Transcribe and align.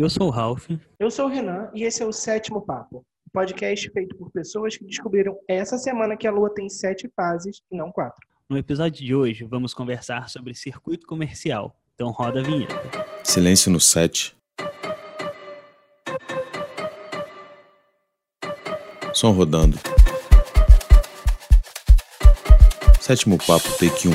Eu 0.00 0.08
sou 0.08 0.28
o 0.28 0.30
Ralph. 0.30 0.66
Eu 0.98 1.10
sou 1.10 1.26
o 1.26 1.28
Renan 1.28 1.68
e 1.74 1.82
esse 1.84 2.02
é 2.02 2.06
o 2.06 2.10
Sétimo 2.10 2.62
Papo, 2.62 3.04
podcast 3.34 3.90
feito 3.90 4.16
por 4.16 4.30
pessoas 4.30 4.74
que 4.74 4.86
descobriram 4.86 5.36
essa 5.46 5.76
semana 5.76 6.16
que 6.16 6.26
a 6.26 6.30
Lua 6.30 6.48
tem 6.54 6.70
sete 6.70 7.06
fases 7.14 7.60
e 7.70 7.76
não 7.76 7.92
quatro. 7.92 8.26
No 8.48 8.56
episódio 8.56 9.04
de 9.04 9.14
hoje, 9.14 9.44
vamos 9.44 9.74
conversar 9.74 10.30
sobre 10.30 10.54
circuito 10.54 11.06
comercial. 11.06 11.76
Então 11.94 12.10
roda 12.12 12.40
a 12.40 12.42
vinheta. 12.42 12.80
Silêncio 13.22 13.70
no 13.70 13.78
set. 13.78 14.34
Som 19.12 19.32
rodando. 19.32 19.76
Sétimo 23.02 23.36
papo, 23.36 23.68
take 23.78 24.08
1. 24.08 24.12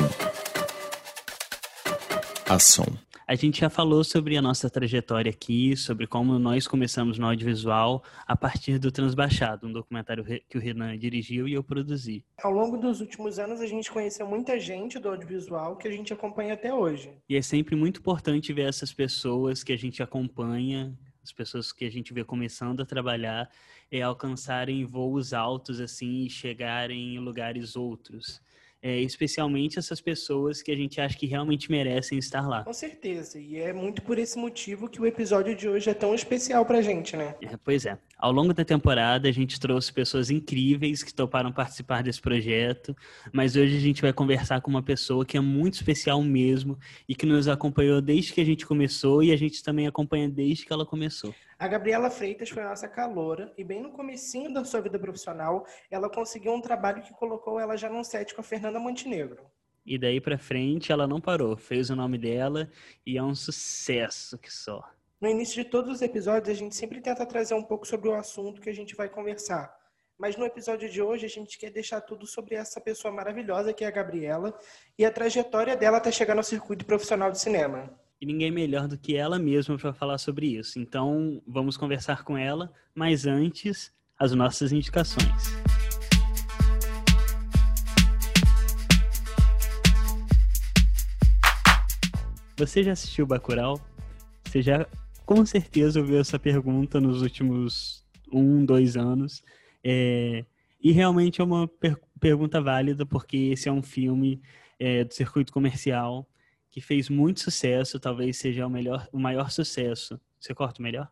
Ação. 2.51 2.87
A 3.27 3.33
gente 3.33 3.61
já 3.61 3.71
falou 3.71 4.03
sobre 4.03 4.37
a 4.37 4.41
nossa 4.41 4.69
trajetória 4.69 5.31
aqui, 5.31 5.75
sobre 5.75 6.05
como 6.05 6.37
nós 6.37 6.67
começamos 6.67 7.17
no 7.17 7.25
audiovisual 7.25 8.03
a 8.27 8.35
partir 8.35 8.77
do 8.77 8.91
Transbaixado, 8.91 9.65
um 9.65 9.73
documentário 9.73 10.23
que 10.47 10.55
o 10.55 10.61
Renan 10.61 10.95
dirigiu 10.95 11.47
e 11.47 11.53
eu 11.53 11.63
produzi. 11.63 12.23
Ao 12.43 12.51
longo 12.51 12.77
dos 12.77 13.01
últimos 13.01 13.39
anos, 13.39 13.61
a 13.61 13.65
gente 13.65 13.91
conheceu 13.91 14.27
muita 14.27 14.59
gente 14.59 14.99
do 14.99 15.09
audiovisual 15.09 15.75
que 15.75 15.87
a 15.87 15.91
gente 15.91 16.13
acompanha 16.13 16.53
até 16.53 16.71
hoje. 16.71 17.17
E 17.27 17.35
é 17.35 17.41
sempre 17.41 17.75
muito 17.75 17.99
importante 17.99 18.53
ver 18.53 18.69
essas 18.69 18.93
pessoas 18.93 19.63
que 19.63 19.73
a 19.73 19.77
gente 19.77 20.03
acompanha, 20.03 20.95
as 21.23 21.31
pessoas 21.31 21.73
que 21.73 21.83
a 21.83 21.89
gente 21.89 22.13
vê 22.13 22.23
começando 22.23 22.81
a 22.81 22.85
trabalhar, 22.85 23.49
é, 23.91 24.03
alcançarem 24.03 24.85
voos 24.85 25.33
altos 25.33 25.79
assim 25.79 26.25
e 26.25 26.29
chegarem 26.29 27.15
em 27.15 27.19
lugares 27.19 27.75
outros 27.75 28.39
é, 28.85 29.01
especialmente 29.01 29.79
essas 29.79 29.99
pessoas 29.99 30.61
que 30.61 30.71
a 30.71 30.75
gente 30.75 31.01
acha 31.01 31.17
que 31.17 31.25
realmente 31.25 31.71
merecem 31.71 32.19
estar 32.19 32.47
lá. 32.47 32.63
Com 32.63 32.71
certeza, 32.71 33.39
e 33.39 33.57
é 33.57 33.73
muito 33.73 34.03
por 34.03 34.19
esse 34.19 34.37
motivo 34.37 34.87
que 34.87 35.01
o 35.01 35.07
episódio 35.07 35.55
de 35.55 35.67
hoje 35.67 35.89
é 35.89 35.93
tão 35.95 36.13
especial 36.13 36.63
pra 36.67 36.83
gente, 36.83 37.17
né? 37.17 37.33
É, 37.41 37.57
pois 37.57 37.87
é. 37.87 37.97
Ao 38.15 38.31
longo 38.31 38.53
da 38.53 38.63
temporada, 38.63 39.27
a 39.27 39.31
gente 39.31 39.59
trouxe 39.59 39.91
pessoas 39.91 40.29
incríveis 40.29 41.01
que 41.01 41.11
toparam 41.11 41.51
participar 41.51 42.03
desse 42.03 42.21
projeto, 42.21 42.95
mas 43.33 43.55
hoje 43.55 43.75
a 43.75 43.79
gente 43.79 44.03
vai 44.03 44.13
conversar 44.13 44.61
com 44.61 44.69
uma 44.69 44.83
pessoa 44.83 45.25
que 45.25 45.35
é 45.35 45.41
muito 45.41 45.73
especial 45.73 46.21
mesmo 46.21 46.77
e 47.09 47.15
que 47.15 47.25
nos 47.25 47.47
acompanhou 47.47 47.99
desde 47.99 48.33
que 48.33 48.41
a 48.41 48.45
gente 48.45 48.67
começou 48.67 49.23
e 49.23 49.31
a 49.31 49.35
gente 49.35 49.63
também 49.63 49.87
acompanha 49.87 50.29
desde 50.29 50.63
que 50.63 50.71
ela 50.71 50.85
começou. 50.85 51.33
A 51.57 51.69
Gabriela 51.69 52.09
Freitas 52.09 52.49
foi 52.49 52.63
a 52.63 52.69
nossa 52.69 52.85
caloura 52.85 53.53
e 53.57 53.63
bem 53.63 53.81
no 53.81 53.91
comecinho 53.91 54.53
da 54.53 54.65
sua 54.65 54.81
vida 54.81 54.99
profissional, 54.99 55.65
ela 55.89 56.09
conseguiu 56.09 56.51
um 56.51 56.59
trabalho 56.59 57.01
que 57.01 57.13
colocou 57.13 57.57
ela 57.57 57.77
já 57.77 57.89
num 57.89 58.03
set 58.03 58.35
com 58.35 58.41
a 58.41 58.43
Fernanda 58.43 58.77
Montenegro. 58.77 59.49
E 59.85 59.97
daí 59.97 60.19
para 60.19 60.37
frente 60.37 60.91
ela 60.91 61.07
não 61.07 61.21
parou, 61.21 61.55
fez 61.55 61.89
o 61.89 61.95
nome 61.95 62.17
dela 62.17 62.69
e 63.05 63.17
é 63.17 63.23
um 63.23 63.33
sucesso 63.33 64.37
que 64.37 64.51
só. 64.51 64.83
No 65.21 65.29
início 65.29 65.63
de 65.63 65.69
todos 65.69 65.95
os 65.95 66.01
episódios 66.01 66.49
a 66.49 66.59
gente 66.59 66.75
sempre 66.75 66.99
tenta 66.99 67.25
trazer 67.25 67.53
um 67.53 67.63
pouco 67.63 67.87
sobre 67.87 68.09
o 68.09 68.15
assunto 68.15 68.59
que 68.59 68.69
a 68.69 68.75
gente 68.75 68.93
vai 68.93 69.07
conversar. 69.07 69.73
Mas 70.17 70.35
no 70.35 70.45
episódio 70.45 70.89
de 70.89 71.01
hoje 71.01 71.25
a 71.25 71.29
gente 71.29 71.57
quer 71.57 71.71
deixar 71.71 72.01
tudo 72.01 72.27
sobre 72.27 72.55
essa 72.55 72.81
pessoa 72.81 73.13
maravilhosa 73.13 73.73
que 73.73 73.85
é 73.85 73.87
a 73.87 73.91
Gabriela 73.91 74.57
e 74.97 75.05
a 75.05 75.11
trajetória 75.11 75.77
dela 75.77 75.97
até 75.97 76.11
chegar 76.11 76.35
no 76.35 76.43
circuito 76.43 76.85
profissional 76.85 77.31
de 77.31 77.39
cinema 77.39 77.97
e 78.19 78.25
ninguém 78.25 78.51
melhor 78.51 78.87
do 78.87 78.97
que 78.97 79.15
ela 79.15 79.37
mesma 79.37 79.77
para 79.77 79.93
falar 79.93 80.17
sobre 80.17 80.47
isso. 80.47 80.79
Então, 80.79 81.41
vamos 81.45 81.75
conversar 81.75 82.23
com 82.23 82.37
ela, 82.37 82.71
mas 82.93 83.25
antes, 83.25 83.93
as 84.17 84.31
nossas 84.31 84.71
indicações. 84.71 85.53
Você 92.57 92.83
já 92.83 92.93
assistiu 92.93 93.27
Bacurau? 93.27 93.81
Você 94.45 94.61
já 94.61 94.87
com 95.25 95.45
certeza 95.45 95.99
ouviu 95.99 96.19
essa 96.19 96.39
pergunta 96.39 97.01
nos 97.01 97.21
últimos 97.21 98.05
um, 98.31 98.63
dois 98.63 98.95
anos. 98.95 99.43
É... 99.83 100.45
E 100.81 100.91
realmente 100.91 101.41
é 101.41 101.43
uma 101.43 101.67
per 101.67 101.97
pergunta 102.17 102.61
válida, 102.61 103.05
porque 103.05 103.37
esse 103.51 103.67
é 103.67 103.71
um 103.71 103.83
filme 103.83 104.41
é, 104.79 105.03
do 105.03 105.13
circuito 105.13 105.51
comercial 105.51 106.25
que 106.69 106.81
fez 106.81 107.09
muito 107.09 107.39
sucesso, 107.39 107.99
talvez 107.99 108.37
seja 108.37 108.65
o 108.65 108.69
melhor, 108.69 109.07
o 109.11 109.19
maior 109.19 109.49
sucesso. 109.49 110.19
Você 110.39 110.53
corta 110.53 110.79
o 110.79 110.83
melhor? 110.83 111.11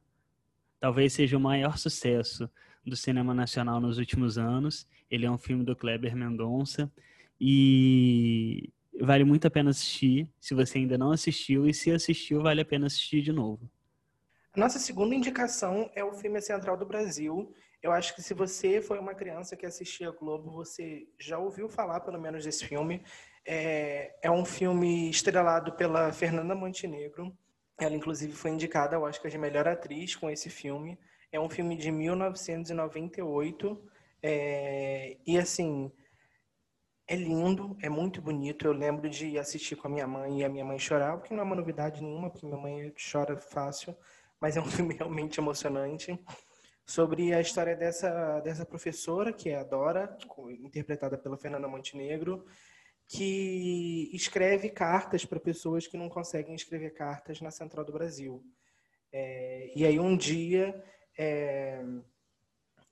Talvez 0.80 1.14
seja 1.14 1.38
o 1.38 1.40
maior 1.40 1.78
sucesso 1.78 2.50
do 2.86 2.96
cinema 2.96 3.34
nacional 3.34 3.80
nos 3.80 3.98
últimos 3.98 4.38
anos. 4.38 4.88
Ele 5.10 5.26
é 5.26 5.32
um 5.32 5.38
filme 5.38 5.64
do 5.64 5.76
Kleber 5.76 6.16
Mendonça 6.16 6.92
e 7.40 8.70
vale 9.00 9.24
muito 9.24 9.48
a 9.48 9.52
pena 9.52 9.70
assistir. 9.70 10.30
Se 10.40 10.54
você 10.54 10.80
ainda 10.80 10.98
não 10.98 11.12
assistiu 11.12 11.68
e 11.68 11.74
se 11.74 11.92
assistiu, 11.92 12.42
vale 12.42 12.62
a 12.62 12.66
pena 12.66 12.88
assistir 12.88 13.22
de 13.22 13.32
novo. 13.32 13.70
A 14.54 14.60
nossa 14.60 14.78
segunda 14.78 15.16
indicação 15.16 15.90
é 15.96 16.04
o 16.04 16.14
filme 16.14 16.40
Central 16.42 16.78
do 16.78 16.86
Brasil. 16.86 17.54
Eu 17.82 17.92
acho 17.92 18.16
que 18.16 18.22
se 18.22 18.34
você 18.34 18.82
foi 18.82 19.00
uma 19.00 19.16
criança 19.16 19.56
que 19.58 19.66
assistia 19.66 20.12
Globo, 20.12 20.52
você 20.52 21.08
já 21.20 21.38
ouviu 21.38 21.68
falar 21.68 22.00
pelo 22.02 22.22
menos 22.22 22.46
desse 22.46 22.66
filme. 22.66 23.04
É, 23.46 24.16
é 24.22 24.32
um 24.32 24.46
filme 24.46 25.10
estrelado 25.10 25.74
pela 25.74 26.12
Fernanda 26.12 26.56
Montenegro. 26.56 27.36
Ela, 27.80 27.96
inclusive, 27.96 28.34
foi 28.34 28.52
indicada 28.52 28.96
ao 28.96 29.04
Oscar 29.04 29.30
de 29.30 29.38
melhor 29.38 29.68
atriz 29.68 30.16
com 30.16 30.30
esse 30.30 30.50
filme. 30.50 30.98
É 31.32 31.40
um 31.40 31.50
filme 31.50 31.76
de 31.76 31.92
1998. 31.92 33.90
É, 34.22 35.18
e, 35.26 35.38
assim, 35.38 35.92
é 37.08 37.16
lindo, 37.16 37.76
é 37.82 37.90
muito 37.90 38.22
bonito. 38.22 38.66
Eu 38.66 38.74
lembro 38.74 39.10
de 39.10 39.38
assistir 39.38 39.76
com 39.76 39.88
a 39.88 39.92
minha 39.92 40.08
mãe 40.08 40.40
e 40.40 40.44
a 40.44 40.50
minha 40.50 40.64
mãe 40.64 40.80
chorar, 40.80 41.18
porque 41.18 41.34
não 41.34 41.42
é 41.42 41.46
uma 41.46 41.56
novidade 41.56 42.02
nenhuma, 42.02 42.30
porque 42.30 42.46
minha 42.46 42.58
mãe 42.58 42.94
chora 43.12 43.36
fácil. 43.38 43.96
Mas 44.40 44.56
é 44.56 44.62
um 44.62 44.66
filme 44.72 44.94
realmente 44.94 45.40
emocionante 45.40 46.18
sobre 46.86 47.34
a 47.34 47.42
história 47.42 47.76
dessa, 47.76 48.40
dessa 48.42 48.66
professora, 48.66 49.32
que 49.32 49.50
é 49.50 49.58
a 49.58 49.64
Dora, 49.64 50.18
interpretada 50.62 51.18
pela 51.18 51.38
Fernanda 51.38 51.68
Montenegro, 51.68 52.46
que 53.08 54.10
escreve 54.14 54.70
cartas 54.70 55.26
para 55.26 55.40
pessoas 55.40 55.88
que 55.88 55.98
não 55.98 56.10
conseguem 56.10 56.56
escrever 56.56 56.92
cartas 56.92 57.42
na 57.42 57.52
Central 57.52 57.86
do 57.86 57.94
Brasil. 57.94 58.44
É, 59.12 59.72
e 59.76 59.86
aí 59.86 60.00
um 60.00 60.18
dia 60.18 60.84
é, 61.18 61.84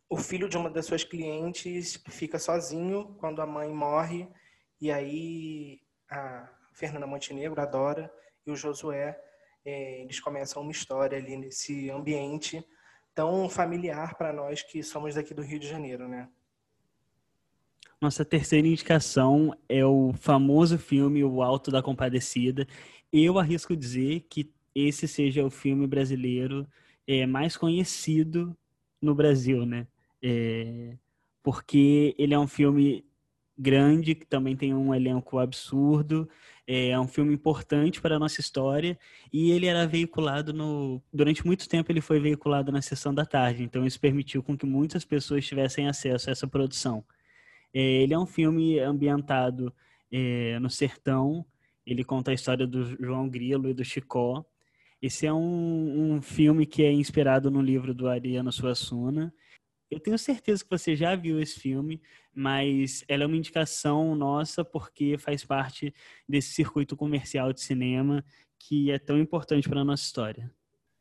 o 0.08 0.18
filho 0.18 0.48
de 0.48 0.58
uma 0.58 0.70
das 0.70 0.86
suas 0.86 1.04
clientes 1.04 2.02
fica 2.10 2.38
sozinho 2.38 3.16
quando 3.20 3.42
a 3.42 3.48
mãe 3.48 3.72
morre 3.74 4.28
e 4.80 4.92
aí 4.92 5.82
a 6.10 6.48
Fernanda 6.74 7.08
Montenegro, 7.08 7.60
a 7.60 7.66
Dora 7.66 8.14
e 8.46 8.52
o 8.52 8.56
Josué 8.56 9.20
é, 9.66 10.02
eles 10.02 10.20
começam 10.20 10.62
uma 10.62 10.72
história 10.72 11.18
ali 11.18 11.38
nesse 11.38 11.90
ambiente 11.90 12.64
tão 13.14 13.50
familiar 13.50 14.16
para 14.16 14.34
nós 14.34 14.62
que 14.62 14.84
somos 14.84 15.16
daqui 15.16 15.34
do 15.34 15.42
Rio 15.42 15.60
de 15.60 15.68
Janeiro, 15.68 16.08
né? 16.08 16.30
Nossa 18.02 18.26
terceira 18.26 18.68
indicação 18.68 19.56
é 19.70 19.86
o 19.86 20.12
famoso 20.14 20.78
filme 20.80 21.24
O 21.24 21.44
Alto 21.44 21.70
da 21.70 21.84
Compadecida. 21.84 22.68
Eu 23.14 23.38
arrisco 23.38 23.76
dizer 23.78 24.22
que 24.28 24.52
esse 24.74 25.08
seja 25.08 25.46
o 25.46 25.52
filme 25.52 25.86
brasileiro 25.86 26.68
é, 27.06 27.28
mais 27.28 27.56
conhecido 27.56 28.58
no 29.00 29.14
Brasil, 29.14 29.68
né? 29.68 29.88
É, 30.22 30.98
porque 31.44 32.16
ele 32.18 32.34
é 32.34 32.40
um 32.40 32.48
filme 32.48 33.06
grande, 33.58 34.16
que 34.16 34.26
também 34.26 34.56
tem 34.56 34.74
um 34.74 34.96
elenco 34.96 35.38
absurdo, 35.38 36.28
é 36.66 37.00
um 37.00 37.08
filme 37.08 37.34
importante 37.34 38.02
para 38.02 38.16
a 38.16 38.20
nossa 38.20 38.42
história 38.42 38.98
e 39.32 39.52
ele 39.52 39.68
era 39.68 39.86
veiculado 39.86 40.54
no 40.54 41.02
durante 41.14 41.46
muito 41.46 41.68
tempo 41.70 41.92
ele 41.92 42.02
foi 42.02 42.20
veiculado 42.20 42.72
na 42.72 42.82
sessão 42.82 43.14
da 43.14 43.26
tarde, 43.26 43.64
então 43.64 43.86
isso 43.86 44.00
permitiu 44.00 44.42
com 44.42 44.58
que 44.58 44.66
muitas 44.66 45.06
pessoas 45.06 45.46
tivessem 45.46 45.88
acesso 45.88 46.30
a 46.30 46.32
essa 46.32 46.48
produção. 46.48 47.04
É, 47.74 47.80
ele 47.80 48.14
é 48.14 48.20
um 48.20 48.26
filme 48.26 48.80
ambientado 48.80 49.74
é, 50.12 50.60
no 50.60 50.70
sertão. 50.70 51.46
Ele 51.86 52.04
conta 52.04 52.32
a 52.32 52.34
história 52.34 52.68
do 52.68 52.86
João 53.04 53.30
Grilo 53.30 53.70
e 53.70 53.74
do 53.74 53.84
Chicó. 53.84 54.46
Esse 55.02 55.26
é 55.26 55.34
um, 55.34 56.16
um 56.16 56.22
filme 56.22 56.66
que 56.66 56.84
é 56.84 56.92
inspirado 56.92 57.50
no 57.50 57.62
livro 57.62 57.94
do 57.94 58.08
Ariano 58.08 58.52
Suassuna. 58.52 59.34
Eu 59.90 60.00
tenho 60.00 60.18
certeza 60.18 60.64
que 60.64 60.70
você 60.70 60.96
já 60.96 61.16
viu 61.16 61.42
esse 61.42 61.60
filme, 61.60 62.02
mas 62.34 63.04
ela 63.08 63.24
é 63.24 63.26
uma 63.26 63.36
indicação 63.36 64.16
nossa 64.16 64.64
porque 64.64 65.18
faz 65.18 65.44
parte 65.44 65.94
desse 66.30 66.54
circuito 66.54 66.96
comercial 66.96 67.52
de 67.52 67.62
cinema 67.62 68.24
que 68.58 68.92
é 68.92 69.00
tão 69.00 69.20
importante 69.20 69.68
para 69.68 69.82
a 69.82 69.84
nossa 69.84 70.04
história. 70.04 70.50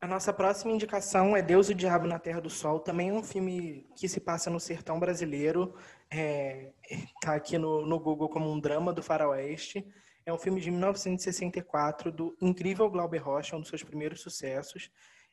A 0.00 0.08
nossa 0.08 0.32
próxima 0.32 0.72
indicação 0.72 1.36
é 1.36 1.42
Deus 1.42 1.68
e 1.68 1.72
o 1.72 1.74
Diabo 1.74 2.06
na 2.06 2.18
Terra 2.18 2.40
do 2.40 2.48
Sol. 2.48 2.80
Também 2.80 3.10
é 3.10 3.12
um 3.12 3.22
filme 3.22 3.86
que 3.94 4.08
se 4.08 4.18
passa 4.18 4.48
no 4.48 4.58
sertão 4.58 4.98
brasileiro. 4.98 5.74
É, 6.12 6.72
tá 7.20 7.34
aqui 7.34 7.56
no, 7.56 7.86
no 7.86 7.98
Google 7.98 8.28
como 8.28 8.50
um 8.50 8.58
drama 8.58 8.92
do 8.92 9.02
faroeste. 9.02 9.86
É 10.26 10.32
um 10.32 10.38
filme 10.38 10.60
de 10.60 10.70
1964 10.70 12.12
do 12.12 12.36
incrível 12.40 12.90
Glauber 12.90 13.18
Rocha, 13.18 13.56
um 13.56 13.60
dos 13.60 13.68
seus 13.68 13.82
primeiros 13.82 14.20
sucessos. 14.20 14.90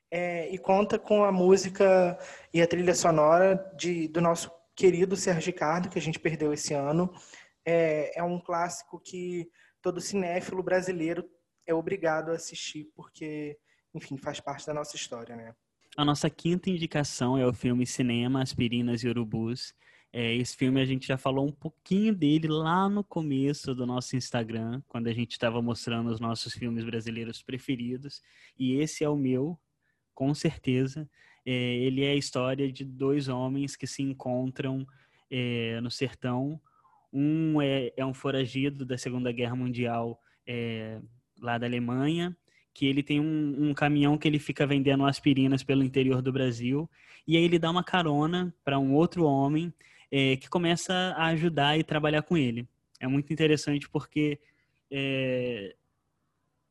É, 0.10 0.50
e 0.50 0.58
conta 0.58 0.98
com 0.98 1.24
a 1.24 1.32
música 1.32 2.18
e 2.54 2.62
a 2.62 2.68
trilha 2.68 2.96
sonora 2.96 3.56
de, 3.78 4.08
do 4.08 4.22
nosso 4.22 4.50
querido 4.76 5.16
Sérgio 5.16 5.52
Ricardo, 5.52 5.90
que 5.90 6.00
a 6.00 6.02
gente 6.02 6.20
perdeu 6.20 6.54
esse 6.54 6.74
ano. 6.74 7.12
É, 7.66 8.18
é 8.20 8.24
um 8.24 8.40
clássico 8.40 9.00
que 9.00 9.50
todo 9.82 10.00
cinéfilo 10.00 10.64
brasileiro 10.64 11.28
é 11.66 11.74
obrigado 11.74 12.30
a 12.32 12.36
assistir, 12.36 12.90
porque 12.96 13.58
enfim, 13.94 14.18
faz 14.18 14.40
parte 14.40 14.66
da 14.66 14.74
nossa 14.74 14.96
história, 14.96 15.36
né? 15.36 15.54
A 15.98 16.06
nossa 16.06 16.30
quinta 16.30 16.70
indicação 16.70 17.38
é 17.38 17.46
o 17.46 17.54
filme 17.54 17.86
Cinema, 17.86 18.42
Aspirinas 18.42 19.02
e 19.02 19.10
Urubus. 19.10 19.74
É, 20.14 20.34
esse 20.36 20.56
filme 20.56 20.82
a 20.82 20.86
gente 20.86 21.08
já 21.08 21.18
falou 21.18 21.48
um 21.48 21.52
pouquinho 21.52 22.16
dele 22.16 22.48
lá 22.48 22.88
no 22.90 23.04
começo 23.04 23.76
do 23.76 23.86
nosso 23.86 24.16
Instagram, 24.16 24.82
quando 24.88 25.08
a 25.08 25.14
gente 25.14 25.32
estava 25.32 25.62
mostrando 25.62 26.10
os 26.10 26.20
nossos 26.20 26.54
filmes 26.54 26.84
brasileiros 26.84 27.42
preferidos. 27.42 28.22
E 28.58 28.74
esse 28.76 29.04
é 29.04 29.10
o 29.10 29.18
meu, 29.18 29.60
com 30.14 30.34
certeza. 30.34 31.10
É, 31.46 31.52
ele 31.52 32.04
é 32.04 32.12
a 32.12 32.16
história 32.16 32.72
de 32.72 32.84
dois 32.84 33.28
homens 33.28 33.76
que 33.76 33.88
se 33.88 34.02
encontram 34.02 34.86
é, 35.30 35.80
no 35.82 35.92
sertão. 35.92 36.60
Um 37.12 37.62
é, 37.62 37.94
é, 37.96 38.06
um 38.06 38.14
foragido 38.14 38.86
da 38.86 38.98
Segunda 38.98 39.32
Guerra 39.32 39.56
Mundial 39.56 40.22
é, 40.46 41.00
lá 41.40 41.58
da 41.58 41.66
Alemanha, 41.66 42.36
que 42.74 42.86
ele 42.86 43.02
tem 43.02 43.20
um, 43.20 43.70
um, 43.70 43.74
caminhão 43.74 44.18
que 44.18 44.28
ele 44.28 44.40
fica 44.40 44.68
vendendo 44.68 45.06
aspirinas 45.06 45.64
pelo 45.64 45.84
interior 45.84 46.22
do 46.22 46.32
Brasil. 46.32 46.90
E 47.28 47.36
aí 47.36 47.44
ele 47.44 47.60
dá 47.60 47.70
uma 47.72 47.84
carona 47.84 48.54
para 48.64 48.78
um 48.78 48.94
outro 48.94 49.24
homem 49.26 49.74
é, 50.12 50.38
que 50.38 50.50
começa 50.50 50.94
a 50.94 51.28
ajudar 51.28 51.78
e 51.78 51.84
trabalhar 51.84 52.22
com 52.22 52.38
ele. 52.38 52.68
É 53.00 53.08
muito 53.08 53.32
interessante 53.32 53.90
porque 53.90 54.40
é, 54.92 55.76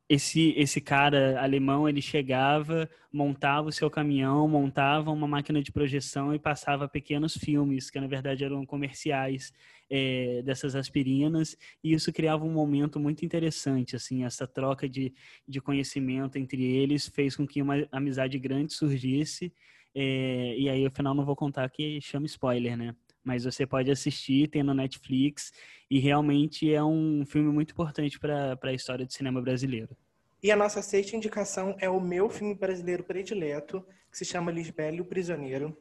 esse, 0.09 0.53
esse 0.55 0.79
cara 0.79 1.41
alemão, 1.41 1.87
ele 1.87 2.01
chegava, 2.01 2.89
montava 3.11 3.67
o 3.67 3.71
seu 3.71 3.89
caminhão, 3.89 4.47
montava 4.47 5.11
uma 5.11 5.27
máquina 5.27 5.61
de 5.61 5.71
projeção 5.71 6.33
e 6.33 6.39
passava 6.39 6.87
pequenos 6.87 7.35
filmes, 7.35 7.89
que 7.89 7.99
na 7.99 8.07
verdade 8.07 8.43
eram 8.43 8.65
comerciais 8.65 9.51
é, 9.89 10.41
dessas 10.43 10.75
aspirinas, 10.75 11.57
e 11.83 11.93
isso 11.93 12.11
criava 12.13 12.45
um 12.45 12.51
momento 12.51 12.99
muito 12.99 13.25
interessante, 13.25 13.95
assim, 13.95 14.23
essa 14.23 14.47
troca 14.47 14.87
de, 14.87 15.13
de 15.47 15.59
conhecimento 15.59 16.37
entre 16.37 16.63
eles 16.63 17.09
fez 17.09 17.35
com 17.35 17.45
que 17.45 17.61
uma 17.61 17.87
amizade 17.91 18.39
grande 18.39 18.73
surgisse, 18.73 19.51
é, 19.93 20.55
e 20.57 20.69
aí, 20.69 20.85
afinal, 20.85 21.13
não 21.13 21.25
vou 21.25 21.35
contar 21.35 21.69
que 21.69 21.99
chama 21.99 22.27
spoiler, 22.27 22.77
né? 22.77 22.95
Mas 23.27 23.43
você 23.43 23.67
pode 23.67 23.91
assistir, 23.91 24.47
tem 24.47 24.63
no 24.63 24.73
Netflix, 24.73 25.51
e 25.91 25.99
realmente 25.99 26.73
é 26.73 26.81
um 26.81 27.25
filme 27.25 27.51
muito 27.51 27.71
importante 27.71 28.17
para 28.17 28.57
a 28.63 28.73
história 28.73 29.05
do 29.05 29.11
cinema 29.11 29.41
brasileiro. 29.41 29.97
E 30.41 30.49
a 30.49 30.55
nossa 30.55 30.81
sexta 30.81 31.17
indicação 31.17 31.75
é 31.77 31.89
o 31.89 31.99
meu 31.99 32.29
filme 32.29 32.55
brasileiro 32.55 33.03
predileto, 33.03 33.85
que 34.09 34.17
se 34.17 34.23
chama 34.23 34.49
Lisbela 34.49 34.95
e 34.95 35.01
o 35.01 35.05
Prisioneiro. 35.05 35.77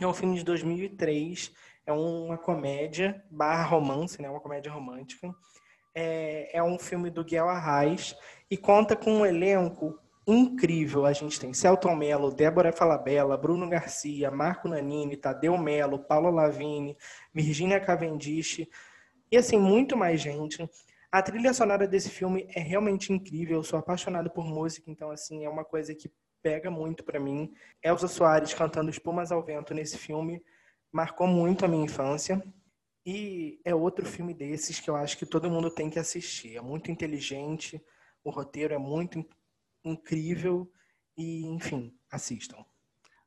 É 0.00 0.06
um 0.06 0.12
filme 0.12 0.36
de 0.36 0.44
2003, 0.44 1.52
é 1.86 1.92
uma 1.92 2.36
comédia 2.36 3.24
barra 3.30 3.62
romance, 3.62 4.20
né? 4.20 4.28
uma 4.28 4.40
comédia 4.40 4.72
romântica. 4.72 5.32
É, 5.94 6.58
é 6.58 6.62
um 6.64 6.80
filme 6.80 7.10
do 7.10 7.22
Guel 7.22 7.48
Arraes 7.48 8.16
e 8.50 8.56
conta 8.56 8.96
com 8.96 9.18
um 9.18 9.26
elenco 9.26 9.96
incrível. 10.26 11.04
A 11.04 11.12
gente 11.12 11.38
tem 11.38 11.52
Celton 11.52 11.94
Mello, 11.96 12.30
Débora 12.30 12.72
Falabella, 12.72 13.36
Bruno 13.36 13.68
Garcia, 13.68 14.30
Marco 14.30 14.68
Nanini, 14.68 15.16
Tadeu 15.16 15.56
Mello, 15.58 15.98
Paulo 15.98 16.30
Lavini, 16.30 16.96
Virginia 17.32 17.80
Cavendish 17.80 18.66
e 19.30 19.36
assim, 19.36 19.58
muito 19.58 19.96
mais 19.96 20.20
gente. 20.20 20.68
A 21.10 21.22
trilha 21.22 21.52
sonora 21.52 21.86
desse 21.86 22.10
filme 22.10 22.46
é 22.54 22.60
realmente 22.60 23.12
incrível. 23.12 23.56
Eu 23.56 23.64
sou 23.64 23.78
apaixonado 23.78 24.30
por 24.30 24.44
música, 24.44 24.90
então 24.90 25.10
assim, 25.10 25.44
é 25.44 25.48
uma 25.48 25.64
coisa 25.64 25.94
que 25.94 26.10
pega 26.42 26.70
muito 26.70 27.04
para 27.04 27.20
mim. 27.20 27.52
Elza 27.82 28.08
Soares 28.08 28.54
cantando 28.54 28.90
Espumas 28.90 29.30
ao 29.32 29.42
Vento 29.42 29.74
nesse 29.74 29.98
filme 29.98 30.42
marcou 30.92 31.26
muito 31.26 31.64
a 31.64 31.68
minha 31.68 31.84
infância. 31.84 32.42
E 33.04 33.60
é 33.64 33.74
outro 33.74 34.06
filme 34.06 34.32
desses 34.32 34.78
que 34.78 34.88
eu 34.88 34.94
acho 34.94 35.18
que 35.18 35.26
todo 35.26 35.50
mundo 35.50 35.70
tem 35.70 35.90
que 35.90 35.98
assistir. 35.98 36.56
É 36.56 36.60
muito 36.60 36.90
inteligente, 36.90 37.82
o 38.22 38.30
roteiro 38.30 38.74
é 38.74 38.78
muito 38.78 39.26
incrível 39.84 40.70
e, 41.16 41.46
enfim, 41.46 41.92
assistam. 42.10 42.64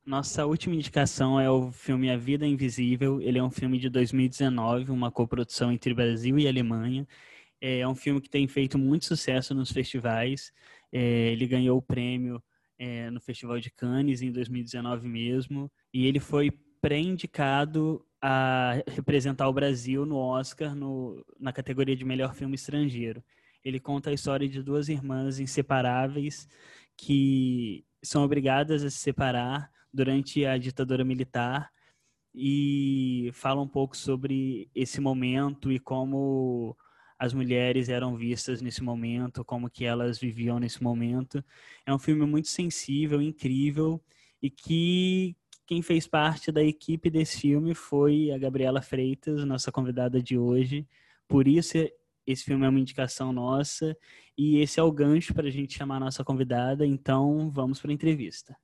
Nossa 0.04 0.46
última 0.46 0.74
indicação 0.74 1.40
é 1.40 1.50
o 1.50 1.72
filme 1.72 2.10
A 2.10 2.16
Vida 2.16 2.46
Invisível. 2.46 3.20
Ele 3.20 3.38
é 3.38 3.42
um 3.42 3.50
filme 3.50 3.78
de 3.78 3.88
2019, 3.88 4.92
uma 4.92 5.10
coprodução 5.10 5.72
entre 5.72 5.92
Brasil 5.92 6.38
e 6.38 6.46
Alemanha. 6.46 7.06
É 7.60 7.86
um 7.88 7.94
filme 7.94 8.20
que 8.20 8.30
tem 8.30 8.46
feito 8.46 8.78
muito 8.78 9.04
sucesso 9.04 9.52
nos 9.52 9.72
festivais. 9.72 10.52
É, 10.92 11.32
ele 11.32 11.46
ganhou 11.46 11.78
o 11.78 11.82
prêmio 11.82 12.40
é, 12.78 13.10
no 13.10 13.20
Festival 13.20 13.58
de 13.58 13.70
Cannes 13.70 14.22
em 14.22 14.30
2019 14.30 15.08
mesmo. 15.08 15.70
E 15.92 16.06
ele 16.06 16.20
foi 16.20 16.52
pré-indicado 16.80 18.06
a 18.22 18.74
representar 18.88 19.48
o 19.48 19.52
Brasil 19.52 20.06
no 20.06 20.16
Oscar 20.16 20.74
no, 20.74 21.24
na 21.38 21.52
categoria 21.52 21.96
de 21.96 22.04
melhor 22.04 22.34
filme 22.34 22.54
estrangeiro 22.54 23.22
ele 23.66 23.80
conta 23.80 24.10
a 24.10 24.12
história 24.12 24.48
de 24.48 24.62
duas 24.62 24.88
irmãs 24.88 25.40
inseparáveis 25.40 26.48
que 26.96 27.84
são 28.00 28.22
obrigadas 28.22 28.84
a 28.84 28.90
se 28.90 28.98
separar 28.98 29.68
durante 29.92 30.46
a 30.46 30.56
ditadura 30.56 31.04
militar 31.04 31.72
e 32.32 33.28
fala 33.32 33.60
um 33.60 33.66
pouco 33.66 33.96
sobre 33.96 34.70
esse 34.72 35.00
momento 35.00 35.72
e 35.72 35.80
como 35.80 36.76
as 37.18 37.34
mulheres 37.34 37.88
eram 37.88 38.16
vistas 38.16 38.62
nesse 38.62 38.84
momento, 38.84 39.44
como 39.44 39.68
que 39.68 39.84
elas 39.84 40.16
viviam 40.16 40.60
nesse 40.60 40.80
momento. 40.80 41.44
É 41.84 41.92
um 41.92 41.98
filme 41.98 42.24
muito 42.24 42.46
sensível, 42.46 43.20
incrível 43.20 44.00
e 44.40 44.48
que 44.48 45.34
quem 45.66 45.82
fez 45.82 46.06
parte 46.06 46.52
da 46.52 46.62
equipe 46.62 47.10
desse 47.10 47.40
filme 47.40 47.74
foi 47.74 48.30
a 48.30 48.38
Gabriela 48.38 48.80
Freitas, 48.80 49.44
nossa 49.44 49.72
convidada 49.72 50.22
de 50.22 50.38
hoje. 50.38 50.86
Por 51.26 51.48
isso 51.48 51.76
esse 52.26 52.44
filme 52.44 52.66
é 52.66 52.68
uma 52.68 52.80
indicação 52.80 53.32
nossa 53.32 53.96
e 54.36 54.58
esse 54.58 54.80
é 54.80 54.82
o 54.82 54.90
gancho 54.90 55.32
para 55.32 55.46
a 55.46 55.50
gente 55.50 55.78
chamar 55.78 55.96
a 55.96 56.00
nossa 56.00 56.24
convidada. 56.24 56.84
Então, 56.84 57.50
vamos 57.50 57.80
para 57.80 57.90
a 57.90 57.94
entrevista. 57.94 58.56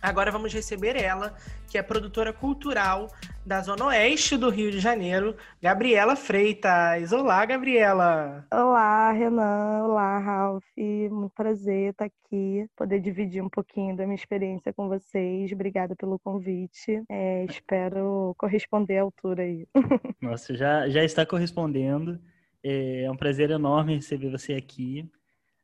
Agora 0.00 0.30
vamos 0.30 0.52
receber 0.52 0.96
ela, 0.96 1.36
que 1.68 1.76
é 1.76 1.82
produtora 1.82 2.32
cultural 2.32 3.08
da 3.44 3.62
Zona 3.62 3.86
Oeste 3.86 4.36
do 4.36 4.50
Rio 4.50 4.70
de 4.70 4.78
Janeiro, 4.78 5.36
Gabriela 5.60 6.14
Freitas. 6.14 7.12
Olá, 7.12 7.44
Gabriela! 7.46 8.46
Olá, 8.52 9.10
Renan. 9.12 9.84
Olá, 9.84 10.18
Ralph. 10.18 10.64
Muito 10.76 11.32
prazer 11.34 11.90
estar 11.90 12.04
aqui, 12.04 12.66
poder 12.76 13.00
dividir 13.00 13.42
um 13.42 13.48
pouquinho 13.48 13.96
da 13.96 14.04
minha 14.04 14.14
experiência 14.14 14.72
com 14.72 14.88
vocês. 14.88 15.50
Obrigada 15.52 15.96
pelo 15.96 16.18
convite. 16.18 17.02
É, 17.08 17.44
espero 17.44 18.34
corresponder 18.38 18.98
à 18.98 19.02
altura 19.02 19.42
aí. 19.42 19.66
Nossa, 20.20 20.54
já, 20.54 20.88
já 20.88 21.04
está 21.04 21.24
correspondendo. 21.24 22.20
É 22.62 23.10
um 23.10 23.16
prazer 23.16 23.50
enorme 23.50 23.94
receber 23.94 24.30
você 24.30 24.54
aqui. 24.54 25.08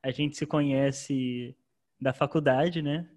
A 0.02 0.10
gente 0.10 0.36
se 0.36 0.46
conhece 0.46 1.56
da 2.00 2.12
faculdade, 2.12 2.80
né? 2.82 3.08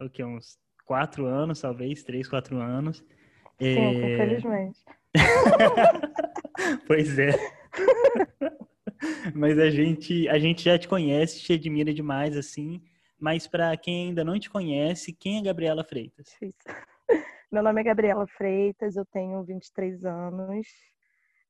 O 0.00 0.08
que, 0.08 0.24
uns 0.24 0.58
quatro 0.84 1.26
anos, 1.26 1.60
talvez, 1.60 2.02
três, 2.02 2.26
quatro 2.26 2.58
anos. 2.58 3.04
Sim, 3.60 3.78
é... 3.78 4.14
infelizmente. 4.14 4.80
pois 6.86 7.18
é. 7.18 7.30
Mas 9.34 9.58
a 9.58 9.70
gente, 9.70 10.28
a 10.28 10.38
gente 10.38 10.64
já 10.64 10.78
te 10.78 10.88
conhece, 10.88 11.40
te 11.40 11.52
admira 11.52 11.92
demais, 11.92 12.36
assim. 12.36 12.82
Mas 13.18 13.46
para 13.46 13.76
quem 13.76 14.08
ainda 14.08 14.24
não 14.24 14.38
te 14.38 14.48
conhece, 14.48 15.12
quem 15.12 15.38
é 15.38 15.42
Gabriela 15.42 15.84
Freitas? 15.84 16.36
Meu 17.52 17.62
nome 17.62 17.80
é 17.80 17.84
Gabriela 17.84 18.26
Freitas, 18.26 18.96
eu 18.96 19.04
tenho 19.04 19.42
23 19.44 20.04
anos. 20.04 20.66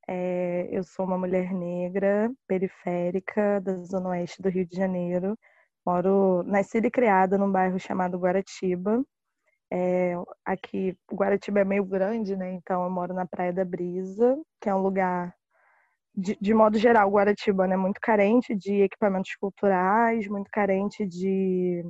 É, 0.09 0.69
eu 0.73 0.83
sou 0.83 1.07
uma 1.07 1.17
mulher 1.17 1.53
negra, 1.53 2.31
periférica, 2.49 3.61
da 3.61 3.77
zona 3.77 4.09
oeste 4.09 4.43
do 4.43 4.49
Rio 4.49 4.67
de 4.67 4.77
Janeiro. 4.77 5.39
Moro, 5.87 6.43
nascida 6.45 6.89
e 6.89 6.91
criada 6.91 7.39
num 7.39 7.51
bairro 7.51 7.79
chamado 7.79 8.19
Guaratiba, 8.19 9.05
é, 9.73 10.15
aqui, 10.45 10.97
Guaratiba 11.13 11.61
é 11.61 11.65
meio 11.65 11.85
grande, 11.85 12.37
né? 12.37 12.53
Então 12.53 12.85
eu 12.85 12.91
moro 12.91 13.15
na 13.15 13.27
Praia 13.27 13.53
da 13.53 13.65
Brisa, 13.65 14.37
que 14.61 14.69
é 14.69 14.75
um 14.75 14.83
lugar, 14.83 15.35
de, 16.15 16.37
de 16.41 16.55
modo 16.55 16.79
geral, 16.79 17.11
Guaratiba, 17.11 17.67
né? 17.67 17.77
Muito 17.77 18.01
carente 18.01 18.55
de 18.55 18.83
equipamentos 18.83 19.35
culturais, 19.37 20.27
muito 20.29 20.51
carente 20.51 21.07
de, 21.07 21.85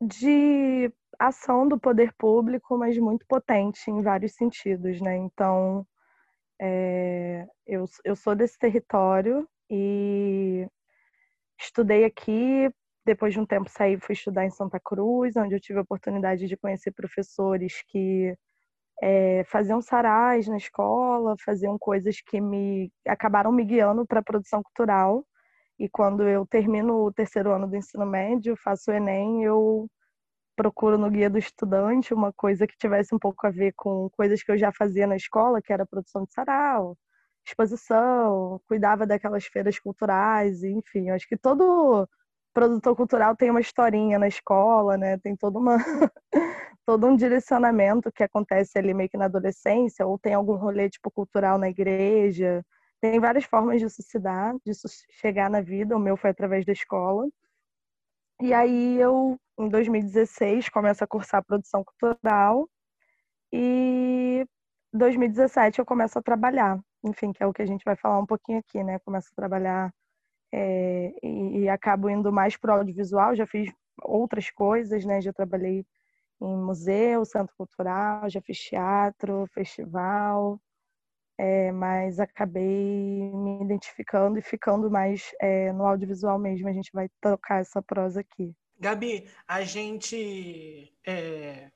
de 0.00 0.92
ação 1.18 1.68
do 1.68 1.78
poder 1.78 2.12
público, 2.16 2.78
mas 2.78 2.96
muito 2.98 3.26
potente 3.26 3.90
em 3.90 4.02
vários 4.02 4.34
sentidos, 4.34 5.00
né? 5.00 5.16
Então, 5.16 5.86
é, 6.60 7.46
eu, 7.66 7.86
eu 8.04 8.14
sou 8.16 8.34
desse 8.34 8.58
território 8.58 9.48
e 9.68 10.66
estudei 11.58 12.04
aqui, 12.04 12.70
depois 13.10 13.34
de 13.34 13.40
um 13.40 13.46
tempo 13.46 13.68
saí 13.68 13.98
fui 14.00 14.12
estudar 14.12 14.44
em 14.46 14.50
Santa 14.50 14.78
Cruz, 14.78 15.36
onde 15.36 15.54
eu 15.54 15.60
tive 15.60 15.80
a 15.80 15.82
oportunidade 15.82 16.46
de 16.46 16.56
conhecer 16.56 16.92
professores 16.92 17.82
que 17.88 18.36
é, 19.02 19.42
faziam 19.44 19.82
sarais 19.82 20.46
na 20.46 20.56
escola, 20.56 21.34
faziam 21.44 21.76
coisas 21.78 22.20
que 22.20 22.40
me 22.40 22.92
acabaram 23.06 23.50
me 23.52 23.64
guiando 23.64 24.06
para 24.06 24.20
a 24.20 24.22
produção 24.22 24.62
cultural. 24.62 25.26
E 25.78 25.88
quando 25.88 26.22
eu 26.28 26.46
termino 26.46 27.04
o 27.04 27.12
terceiro 27.12 27.52
ano 27.52 27.66
do 27.66 27.76
ensino 27.76 28.06
médio, 28.06 28.56
faço 28.56 28.90
o 28.90 28.94
Enem, 28.94 29.42
eu 29.44 29.88
procuro 30.56 30.98
no 30.98 31.10
guia 31.10 31.30
do 31.30 31.38
estudante 31.38 32.14
uma 32.14 32.32
coisa 32.32 32.66
que 32.66 32.76
tivesse 32.78 33.14
um 33.14 33.18
pouco 33.18 33.46
a 33.46 33.50
ver 33.50 33.72
com 33.76 34.08
coisas 34.10 34.42
que 34.42 34.52
eu 34.52 34.58
já 34.58 34.70
fazia 34.72 35.06
na 35.06 35.16
escola, 35.16 35.62
que 35.62 35.72
era 35.72 35.86
produção 35.86 36.24
de 36.24 36.32
sarau, 36.32 36.96
exposição, 37.44 38.60
cuidava 38.68 39.06
daquelas 39.06 39.46
feiras 39.46 39.78
culturais, 39.80 40.62
enfim, 40.62 41.10
acho 41.10 41.26
que 41.28 41.36
todo 41.36 42.08
produtor 42.52 42.96
cultural 42.96 43.36
tem 43.36 43.50
uma 43.50 43.60
historinha 43.60 44.18
na 44.18 44.28
escola, 44.28 44.96
né? 44.96 45.18
Tem 45.18 45.36
toda 45.36 45.58
uma 45.58 45.76
todo 46.86 47.06
um 47.06 47.16
direcionamento 47.16 48.10
que 48.12 48.22
acontece 48.22 48.78
ali 48.78 48.92
meio 48.94 49.08
que 49.08 49.16
na 49.16 49.26
adolescência, 49.26 50.06
ou 50.06 50.18
tem 50.18 50.34
algum 50.34 50.56
rolê 50.56 50.88
tipo 50.90 51.10
cultural 51.10 51.58
na 51.58 51.68
igreja. 51.68 52.64
Tem 53.00 53.18
várias 53.20 53.44
formas 53.44 53.80
disso 53.80 54.02
se 54.02 54.18
dar, 54.18 54.54
disso 54.64 54.88
chegar 55.12 55.50
na 55.50 55.60
vida. 55.60 55.96
O 55.96 56.00
meu 56.00 56.16
foi 56.16 56.30
através 56.30 56.64
da 56.66 56.72
escola. 56.72 57.28
E 58.40 58.54
aí 58.54 58.98
eu, 59.00 59.38
em 59.58 59.68
2016, 59.68 60.68
começo 60.70 61.04
a 61.04 61.06
cursar 61.06 61.44
produção 61.44 61.84
cultural 61.84 62.68
e 63.52 64.46
2017 64.92 65.78
eu 65.78 65.86
começo 65.86 66.18
a 66.18 66.22
trabalhar. 66.22 66.80
Enfim, 67.04 67.32
que 67.32 67.42
é 67.42 67.46
o 67.46 67.52
que 67.52 67.62
a 67.62 67.66
gente 67.66 67.84
vai 67.84 67.96
falar 67.96 68.18
um 68.18 68.26
pouquinho 68.26 68.58
aqui, 68.58 68.82
né? 68.82 68.98
Começo 69.00 69.28
a 69.32 69.36
trabalhar 69.36 69.92
é, 70.52 71.12
e, 71.22 71.60
e, 71.60 71.68
acabo 71.68 72.10
indo 72.10 72.32
mais 72.32 72.56
para 72.56 72.74
o 72.74 72.78
audiovisual. 72.78 73.34
Já 73.34 73.46
fiz 73.46 73.72
outras 74.02 74.50
coisas, 74.50 75.04
né? 75.04 75.20
Já 75.20 75.32
trabalhei 75.32 75.84
em 76.40 76.56
museu, 76.56 77.24
centro 77.24 77.54
cultural, 77.56 78.28
já 78.28 78.40
fiz 78.40 78.58
teatro, 78.58 79.46
festival, 79.52 80.60
é, 81.38 81.70
mas 81.72 82.18
acabei 82.18 83.30
me 83.32 83.62
identificando 83.62 84.38
e 84.38 84.42
ficando 84.42 84.90
mais 84.90 85.32
é, 85.40 85.72
no 85.72 85.86
audiovisual 85.86 86.38
mesmo. 86.38 86.68
A 86.68 86.72
gente 86.72 86.90
vai 86.92 87.08
tocar 87.20 87.60
essa 87.60 87.82
prosa 87.82 88.20
aqui. 88.20 88.54
Gabi, 88.78 89.28
a 89.46 89.62
gente 89.62 90.90
é, 91.06 91.70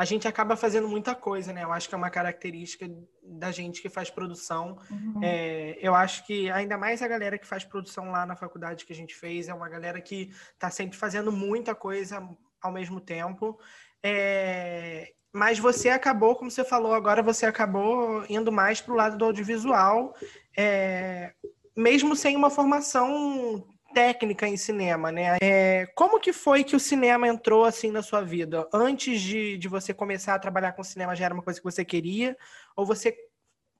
a 0.00 0.04
gente 0.06 0.26
acaba 0.26 0.56
fazendo 0.56 0.88
muita 0.88 1.14
coisa, 1.14 1.52
né? 1.52 1.62
Eu 1.62 1.70
acho 1.70 1.86
que 1.86 1.94
é 1.94 1.98
uma 1.98 2.08
característica 2.08 2.90
da 3.22 3.50
gente 3.50 3.82
que 3.82 3.90
faz 3.90 4.08
produção. 4.08 4.78
Uhum. 4.90 5.20
É, 5.22 5.76
eu 5.78 5.94
acho 5.94 6.26
que 6.26 6.50
ainda 6.50 6.78
mais 6.78 7.02
a 7.02 7.06
galera 7.06 7.36
que 7.36 7.46
faz 7.46 7.64
produção 7.64 8.10
lá 8.10 8.24
na 8.24 8.34
faculdade 8.34 8.86
que 8.86 8.94
a 8.94 8.96
gente 8.96 9.14
fez 9.14 9.46
é 9.46 9.52
uma 9.52 9.68
galera 9.68 10.00
que 10.00 10.30
está 10.54 10.70
sempre 10.70 10.96
fazendo 10.96 11.30
muita 11.30 11.74
coisa 11.74 12.26
ao 12.62 12.72
mesmo 12.72 12.98
tempo. 12.98 13.60
É, 14.02 15.12
mas 15.34 15.58
você 15.58 15.90
acabou, 15.90 16.34
como 16.34 16.50
você 16.50 16.64
falou 16.64 16.94
agora, 16.94 17.22
você 17.22 17.44
acabou 17.44 18.24
indo 18.26 18.50
mais 18.50 18.80
para 18.80 18.94
o 18.94 18.96
lado 18.96 19.18
do 19.18 19.26
audiovisual, 19.26 20.14
é, 20.56 21.34
mesmo 21.76 22.16
sem 22.16 22.36
uma 22.36 22.48
formação 22.48 23.68
técnica 23.92 24.46
em 24.46 24.56
cinema, 24.56 25.10
né? 25.12 25.36
É, 25.40 25.86
como 25.94 26.20
que 26.20 26.32
foi 26.32 26.64
que 26.64 26.76
o 26.76 26.80
cinema 26.80 27.28
entrou 27.28 27.64
assim 27.64 27.90
na 27.90 28.02
sua 28.02 28.22
vida? 28.22 28.68
Antes 28.72 29.20
de, 29.20 29.56
de 29.58 29.68
você 29.68 29.92
começar 29.92 30.34
a 30.34 30.38
trabalhar 30.38 30.72
com 30.72 30.82
cinema, 30.82 31.14
já 31.14 31.26
era 31.26 31.34
uma 31.34 31.42
coisa 31.42 31.60
que 31.60 31.64
você 31.64 31.84
queria? 31.84 32.36
Ou 32.76 32.86
você, 32.86 33.16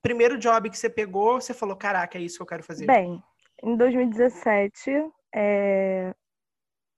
primeiro 0.03 0.39
job 0.39 0.71
que 0.71 0.79
você 0.79 0.91
pegou, 0.91 1.41
você 1.41 1.55
falou, 1.55 1.77
caraca, 1.77 2.19
é 2.19 2.23
isso 2.23 2.37
que 2.37 2.43
eu 2.43 2.47
quero 2.47 2.63
fazer? 2.63 2.87
Bem, 2.87 3.23
em 3.63 3.77
2017, 3.77 4.91
é, 5.35 6.15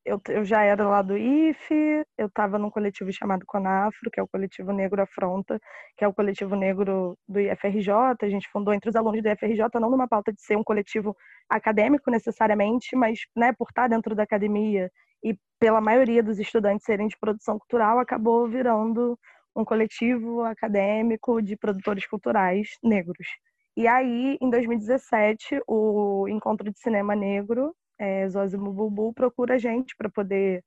eu, 0.04 0.21
eu 0.28 0.44
já 0.44 0.62
era 0.62 0.87
lá 0.88 1.02
do 1.02 1.16
IFE, 1.16 2.04
eu 2.18 2.26
estava 2.26 2.59
num 2.59 2.71
coletivo 2.71 3.12
chamado 3.12 3.44
Conafro, 3.47 4.11
que 4.11 4.18
é 4.18 4.23
o 4.23 4.28
Coletivo 4.28 4.73
Negro 4.73 5.02
Afronta, 5.02 5.61
que 5.97 6.04
é 6.04 6.09
o 6.09 6.12
coletivo 6.12 6.56
negro 6.56 7.16
do 7.28 7.40
IFRJ. 7.40 8.16
A 8.23 8.28
gente 8.28 8.49
fundou 8.50 8.75
entre 8.75 8.90
os 8.90 8.97
alunos 8.97 9.23
do 9.23 9.28
IFRJ, 9.28 9.64
não 9.80 9.90
numa 9.90 10.09
pauta 10.09 10.32
de 10.32 10.42
ser 10.42 10.56
um 10.56 10.64
coletivo 10.64 11.16
acadêmico 11.49 12.11
necessariamente, 12.11 12.97
mas 12.97 13.21
né, 13.37 13.52
por 13.52 13.68
estar 13.68 13.88
dentro 13.88 14.14
da 14.14 14.25
academia 14.25 14.90
e 15.25 15.37
pela 15.61 15.80
maioria 15.80 16.23
dos 16.23 16.38
estudantes 16.38 16.85
serem 16.85 17.06
de 17.06 17.16
produção 17.18 17.59
cultural, 17.59 17.99
acabou 17.99 18.49
virando 18.49 19.18
um 19.54 19.64
coletivo 19.64 20.42
acadêmico 20.42 21.40
de 21.40 21.56
produtores 21.56 22.06
culturais 22.06 22.68
negros. 22.82 23.28
E 23.76 23.87
aí, 23.87 24.37
em 24.40 24.50
2017, 24.50 25.61
o 25.66 26.26
Encontro 26.28 26.71
de 26.71 26.78
Cinema 26.78 27.14
Negro 27.14 27.75
é, 28.02 28.28
Zózimo 28.28 29.14
procura 29.14 29.54
a 29.54 29.59
gente 29.59 29.94
para 29.97 30.11
poder, 30.11 30.64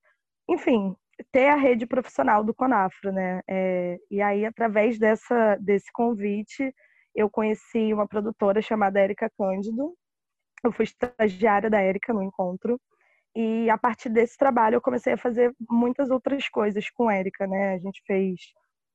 enfim, 0.49 0.95
ter 1.33 1.49
a 1.49 1.55
rede 1.55 1.85
profissional 1.85 2.43
do 2.45 2.53
Conafro, 2.53 3.11
né? 3.11 3.41
É, 3.47 3.97
e 4.09 4.21
aí, 4.21 4.45
através 4.45 4.97
dessa, 4.97 5.57
desse 5.57 5.91
convite, 5.91 6.73
eu 7.13 7.29
conheci 7.29 7.93
uma 7.93 8.07
produtora 8.07 8.61
chamada 8.61 9.01
Érica 9.01 9.29
Cândido. 9.37 9.93
Eu 10.63 10.71
fui 10.71 10.85
estagiária 10.85 11.69
da 11.69 11.81
Érica 11.81 12.13
no 12.13 12.23
encontro. 12.23 12.79
E 13.35 13.69
a 13.69 13.77
partir 13.77 14.09
desse 14.09 14.37
trabalho 14.37 14.75
eu 14.75 14.81
comecei 14.81 15.13
a 15.13 15.17
fazer 15.17 15.53
muitas 15.69 16.09
outras 16.09 16.47
coisas 16.47 16.89
com 16.89 17.11
Érica, 17.11 17.45
né? 17.45 17.73
A 17.73 17.77
gente 17.79 18.01
fez 18.07 18.39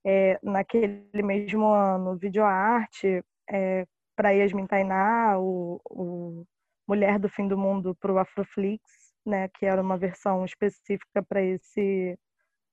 é, 0.06 0.38
naquele 0.42 1.23
mesmo 1.23 1.66
ano 1.66 2.16
videoarte 2.16 3.23
é, 3.50 3.87
para 4.16 4.30
Yasmin 4.30 4.66
Tainá, 4.66 5.38
o, 5.38 5.80
o 5.90 6.47
Mulher 6.90 7.20
do 7.20 7.28
Fim 7.28 7.47
do 7.47 7.56
Mundo 7.56 7.94
para 8.00 8.12
o 8.12 8.18
Afroflix, 8.18 8.82
né, 9.25 9.47
que 9.54 9.64
era 9.64 9.80
uma 9.80 9.97
versão 9.97 10.44
específica 10.44 11.23
para 11.23 11.40
esse 11.40 12.18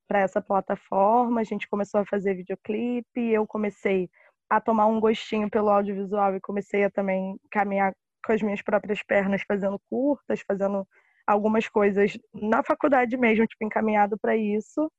para 0.07 0.21
essa 0.21 0.41
plataforma. 0.41 1.41
A 1.41 1.43
gente 1.43 1.67
começou 1.69 2.01
a 2.01 2.05
fazer 2.05 2.33
videoclipe, 2.33 3.19
eu 3.31 3.45
comecei 3.45 4.09
a 4.49 4.59
tomar 4.59 4.87
um 4.87 4.99
gostinho 4.99 5.51
pelo 5.51 5.69
audiovisual 5.69 6.35
e 6.35 6.41
comecei 6.41 6.83
a 6.83 6.89
também 6.89 7.37
caminhar 7.51 7.93
com 8.25 8.33
as 8.33 8.41
minhas 8.41 8.63
próprias 8.63 9.03
pernas, 9.03 9.43
fazendo 9.47 9.79
curtas, 9.87 10.41
fazendo 10.47 10.87
algumas 11.27 11.67
coisas 11.67 12.17
na 12.33 12.63
faculdade 12.63 13.15
mesmo, 13.17 13.45
tipo 13.45 13.63
encaminhado 13.65 14.17
para 14.17 14.35
isso. 14.35 14.91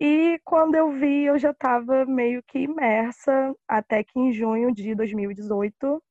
E 0.00 0.40
quando 0.42 0.74
eu 0.74 0.90
vi, 0.90 1.24
eu 1.24 1.38
já 1.38 1.50
estava 1.50 2.06
meio 2.06 2.42
que 2.48 2.60
imersa, 2.60 3.54
até 3.68 4.02
que 4.02 4.18
em 4.18 4.32
junho 4.32 4.72
de 4.72 4.94
2018 4.94 6.02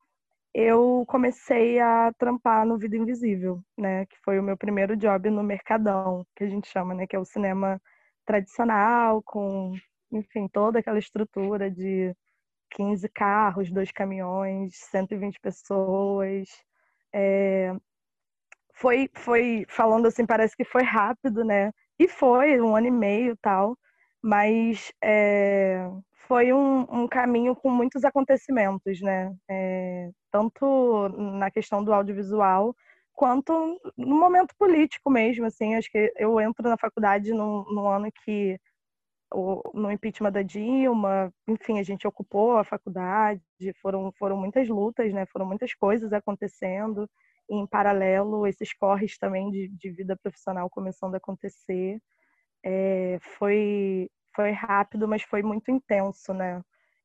eu 0.54 1.04
comecei 1.08 1.80
a 1.80 2.12
trampar 2.18 2.64
no 2.64 2.78
Vida 2.78 2.96
Invisível, 2.96 3.60
né? 3.76 4.06
Que 4.06 4.16
foi 4.24 4.38
o 4.38 4.42
meu 4.42 4.56
primeiro 4.56 4.96
job 4.96 5.28
no 5.30 5.42
Mercadão, 5.42 6.24
que 6.36 6.44
a 6.44 6.48
gente 6.48 6.68
chama, 6.68 6.94
né? 6.94 7.06
Que 7.06 7.16
é 7.16 7.18
o 7.18 7.24
cinema 7.24 7.80
tradicional, 8.24 9.22
com, 9.22 9.74
enfim, 10.12 10.48
toda 10.48 10.78
aquela 10.78 10.98
estrutura 10.98 11.70
de 11.70 12.14
15 12.70 13.08
carros, 13.10 13.70
dois 13.70 13.90
caminhões, 13.92 14.76
120 14.90 15.40
pessoas. 15.40 16.48
É... 17.12 17.74
Foi, 18.74 19.08
foi, 19.14 19.64
falando 19.68 20.06
assim, 20.06 20.26
parece 20.26 20.56
que 20.56 20.64
foi 20.64 20.82
rápido, 20.82 21.44
né? 21.44 21.72
E 21.98 22.08
foi, 22.08 22.60
um 22.60 22.76
ano 22.76 22.88
e 22.88 22.90
meio 22.90 23.36
tal, 23.38 23.78
mas 24.24 24.90
é, 25.02 25.86
foi 26.26 26.50
um, 26.50 27.02
um, 27.02 27.06
caminho 27.06 27.54
com 27.54 27.68
muitos 27.70 28.04
acontecimentos, 28.04 28.98
né? 29.02 29.36
É, 29.46 30.10
tanto 30.30 31.10
na 31.10 31.50
questão 31.50 31.84
do 31.84 31.92
audiovisual 31.92 32.74
quanto 33.12 33.78
no 33.98 34.16
momento 34.18 34.54
político 34.58 35.10
mesmo, 35.10 35.44
assim. 35.44 35.74
Acho 35.74 35.90
que 35.90 36.10
eu 36.16 36.40
entro 36.40 36.66
na 36.66 36.78
faculdade 36.78 37.34
no 37.34 37.86
ano 37.86 38.10
que 38.24 38.58
no 39.74 39.90
impeachment 39.90 40.32
da 40.32 40.42
Dilma, 40.42 41.30
enfim, 41.46 41.78
a 41.78 41.82
gente 41.82 42.06
ocupou 42.06 42.56
a 42.56 42.64
faculdade, 42.64 43.42
foram 43.82 44.10
foram 44.12 44.38
muitas 44.38 44.68
lutas, 44.68 45.12
né? 45.12 45.26
Foram 45.26 45.44
muitas 45.44 45.74
coisas 45.74 46.14
acontecendo. 46.14 47.06
E, 47.50 47.56
em 47.56 47.66
paralelo, 47.66 48.46
esses 48.46 48.72
corres 48.72 49.18
também 49.18 49.50
de, 49.50 49.68
de 49.68 49.90
vida 49.90 50.16
profissional 50.16 50.70
começando 50.70 51.14
a 51.14 51.18
acontecer. 51.18 52.00
É, 52.64 53.18
foi 53.38 54.10
foi 54.36 54.50
rápido, 54.52 55.06
mas 55.08 55.22
foi 55.22 55.42
muito 55.42 55.70
intenso, 55.70 56.34
né? 56.34 56.60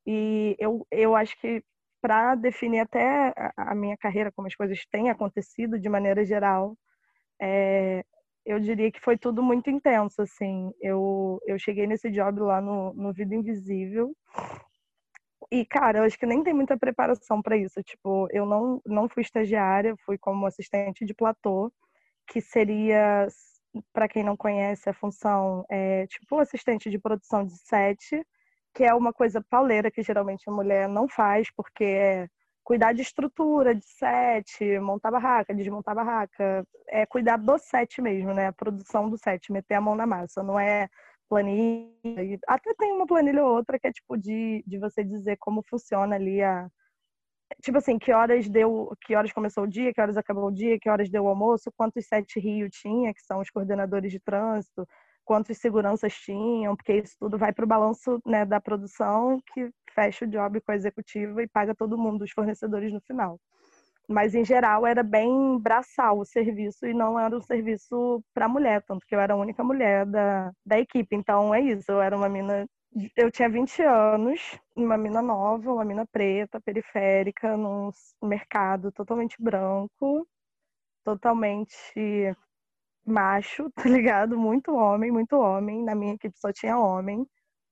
E 0.06 0.56
eu, 0.58 0.86
eu 0.90 1.14
acho 1.14 1.38
que 1.40 1.62
para 2.02 2.34
definir 2.34 2.80
até 2.80 3.32
a 3.56 3.74
minha 3.74 3.96
carreira, 3.96 4.32
como 4.32 4.48
as 4.48 4.54
coisas 4.56 4.84
têm 4.90 5.10
acontecido 5.10 5.78
de 5.78 5.88
maneira 5.88 6.24
geral, 6.24 6.76
é, 7.40 8.04
eu 8.46 8.60
diria 8.60 8.90
que 8.92 9.00
foi 9.00 9.18
tudo 9.18 9.42
muito 9.42 9.70
intenso, 9.70 10.22
assim. 10.22 10.72
Eu, 10.80 11.40
eu 11.46 11.58
cheguei 11.58 11.86
nesse 11.86 12.10
job 12.10 12.40
lá 12.40 12.60
no, 12.60 12.92
no 12.94 13.12
Vida 13.12 13.34
Invisível 13.34 14.14
e, 15.50 15.64
cara, 15.66 15.98
eu 15.98 16.04
acho 16.04 16.18
que 16.18 16.26
nem 16.26 16.42
tem 16.44 16.54
muita 16.54 16.78
preparação 16.78 17.42
para 17.42 17.56
isso. 17.56 17.82
Tipo, 17.82 18.28
eu 18.30 18.46
não, 18.46 18.80
não 18.86 19.08
fui 19.08 19.22
estagiária, 19.22 19.96
fui 20.06 20.16
como 20.18 20.46
assistente 20.46 21.04
de 21.04 21.12
platô, 21.14 21.72
que 22.28 22.40
seria 22.40 23.26
para 23.92 24.08
quem 24.08 24.22
não 24.22 24.36
conhece 24.36 24.88
a 24.88 24.94
função, 24.94 25.64
é 25.70 26.06
tipo 26.06 26.38
assistente 26.38 26.90
de 26.90 26.98
produção 26.98 27.44
de 27.44 27.56
set, 27.58 28.24
que 28.74 28.84
é 28.84 28.94
uma 28.94 29.12
coisa 29.12 29.44
pauleira 29.48 29.90
que 29.90 30.02
geralmente 30.02 30.48
a 30.48 30.52
mulher 30.52 30.88
não 30.88 31.08
faz, 31.08 31.48
porque 31.54 31.84
é 31.84 32.28
cuidar 32.64 32.92
de 32.92 33.02
estrutura, 33.02 33.74
de 33.74 33.84
set, 33.84 34.78
montar 34.80 35.10
barraca, 35.10 35.54
desmontar 35.54 35.94
barraca, 35.94 36.64
é 36.88 37.04
cuidar 37.06 37.36
do 37.36 37.58
set 37.58 38.00
mesmo, 38.00 38.32
né? 38.32 38.48
A 38.48 38.52
produção 38.52 39.10
do 39.10 39.18
set, 39.18 39.50
meter 39.52 39.74
a 39.74 39.80
mão 39.80 39.94
na 39.94 40.06
massa, 40.06 40.42
não 40.42 40.58
é 40.58 40.88
planilha. 41.28 42.38
Até 42.46 42.74
tem 42.74 42.92
uma 42.92 43.06
planilha 43.06 43.44
ou 43.44 43.56
outra 43.56 43.78
que 43.78 43.86
é 43.86 43.92
tipo 43.92 44.16
de, 44.16 44.62
de 44.66 44.78
você 44.78 45.02
dizer 45.04 45.36
como 45.38 45.62
funciona 45.68 46.16
ali 46.16 46.42
a, 46.42 46.68
tipo 47.62 47.78
assim, 47.78 47.98
que 47.98 48.12
horas 48.12 48.48
deu, 48.48 48.92
que 49.02 49.14
horas 49.14 49.32
começou 49.32 49.64
o 49.64 49.68
dia, 49.68 49.92
que 49.92 50.00
horas 50.00 50.16
acabou 50.16 50.46
o 50.46 50.52
dia, 50.52 50.78
que 50.78 50.88
horas 50.88 51.10
deu 51.10 51.24
o 51.24 51.28
almoço, 51.28 51.72
quantos 51.76 52.06
sete 52.06 52.38
Rio 52.40 52.68
tinha, 52.70 53.12
que 53.12 53.22
são 53.22 53.40
os 53.40 53.50
coordenadores 53.50 54.12
de 54.12 54.20
trânsito, 54.20 54.86
quantos 55.24 55.58
seguranças 55.58 56.14
tinham, 56.14 56.76
porque 56.76 56.94
isso 56.94 57.14
tudo 57.18 57.38
vai 57.38 57.52
para 57.52 57.64
o 57.64 57.68
balanço 57.68 58.20
né, 58.26 58.44
da 58.44 58.60
produção, 58.60 59.40
que 59.52 59.70
fecha 59.94 60.24
o 60.24 60.28
job 60.28 60.60
com 60.60 60.72
a 60.72 60.76
executiva 60.76 61.42
e 61.42 61.48
paga 61.48 61.74
todo 61.74 61.98
mundo, 61.98 62.22
os 62.22 62.32
fornecedores 62.32 62.92
no 62.92 63.00
final. 63.00 63.38
Mas, 64.08 64.34
em 64.34 64.44
geral, 64.44 64.84
era 64.84 65.04
bem 65.04 65.56
braçal 65.60 66.18
o 66.18 66.24
serviço 66.24 66.84
e 66.84 66.92
não 66.92 67.18
era 67.18 67.36
um 67.36 67.40
serviço 67.40 68.20
para 68.34 68.48
mulher, 68.48 68.82
tanto 68.82 69.06
que 69.06 69.14
eu 69.14 69.20
era 69.20 69.34
a 69.34 69.36
única 69.36 69.62
mulher 69.62 70.04
da, 70.04 70.50
da 70.66 70.80
equipe. 70.80 71.14
Então, 71.14 71.54
é 71.54 71.60
isso, 71.60 71.92
eu 71.92 72.02
era 72.02 72.16
uma 72.16 72.28
mina 72.28 72.66
eu 73.16 73.30
tinha 73.30 73.48
20 73.48 73.82
anos, 73.82 74.58
uma 74.76 74.96
mina 74.98 75.22
nova, 75.22 75.72
uma 75.72 75.84
mina 75.84 76.06
preta, 76.06 76.60
periférica, 76.60 77.56
num 77.56 77.90
mercado 78.22 78.90
totalmente 78.92 79.36
branco, 79.40 80.26
totalmente 81.04 82.34
macho, 83.04 83.70
tá 83.74 83.88
ligado? 83.88 84.38
Muito 84.38 84.72
homem, 84.74 85.10
muito 85.12 85.36
homem. 85.38 85.82
Na 85.84 85.94
minha 85.94 86.14
equipe 86.14 86.38
só 86.38 86.52
tinha 86.52 86.78
homem. 86.78 87.26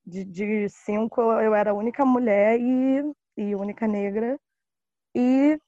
De, 0.06 0.24
de 0.24 0.68
cinco, 0.70 1.20
eu 1.22 1.54
era 1.54 1.70
a 1.72 1.74
única 1.74 2.04
mulher 2.04 2.58
e, 2.60 3.02
e 3.36 3.54
única 3.54 3.86
negra. 3.86 4.38
E 5.14 5.58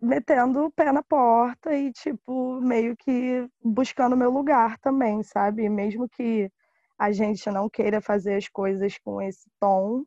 metendo 0.00 0.64
o 0.66 0.70
pé 0.70 0.92
na 0.92 1.02
porta 1.02 1.74
e, 1.74 1.92
tipo, 1.92 2.60
meio 2.60 2.96
que 2.96 3.48
buscando 3.62 4.16
meu 4.16 4.30
lugar 4.30 4.78
também, 4.78 5.22
sabe? 5.22 5.68
Mesmo 5.68 6.08
que 6.08 6.50
a 6.98 7.12
gente 7.12 7.50
não 7.50 7.68
queira 7.68 8.00
fazer 8.00 8.36
as 8.36 8.48
coisas 8.48 8.98
com 8.98 9.20
esse 9.20 9.48
tom, 9.60 10.04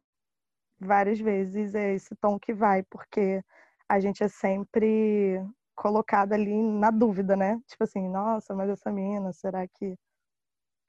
várias 0.80 1.20
vezes 1.20 1.76
é 1.76 1.94
esse 1.94 2.16
tom 2.18 2.40
que 2.40 2.54
vai, 2.54 2.84
porque 2.84 3.44
a 3.90 4.00
gente 4.00 4.24
é 4.24 4.28
sempre 4.28 5.42
colocado 5.76 6.34
ali 6.34 6.54
na 6.62 6.92
dúvida, 6.92 7.36
né? 7.36 7.60
Tipo 7.68 7.84
assim, 7.84 8.08
nossa, 8.10 8.54
mas 8.56 8.70
essa 8.70 8.92
mina, 8.92 9.32
será 9.34 9.68
que. 9.68 9.96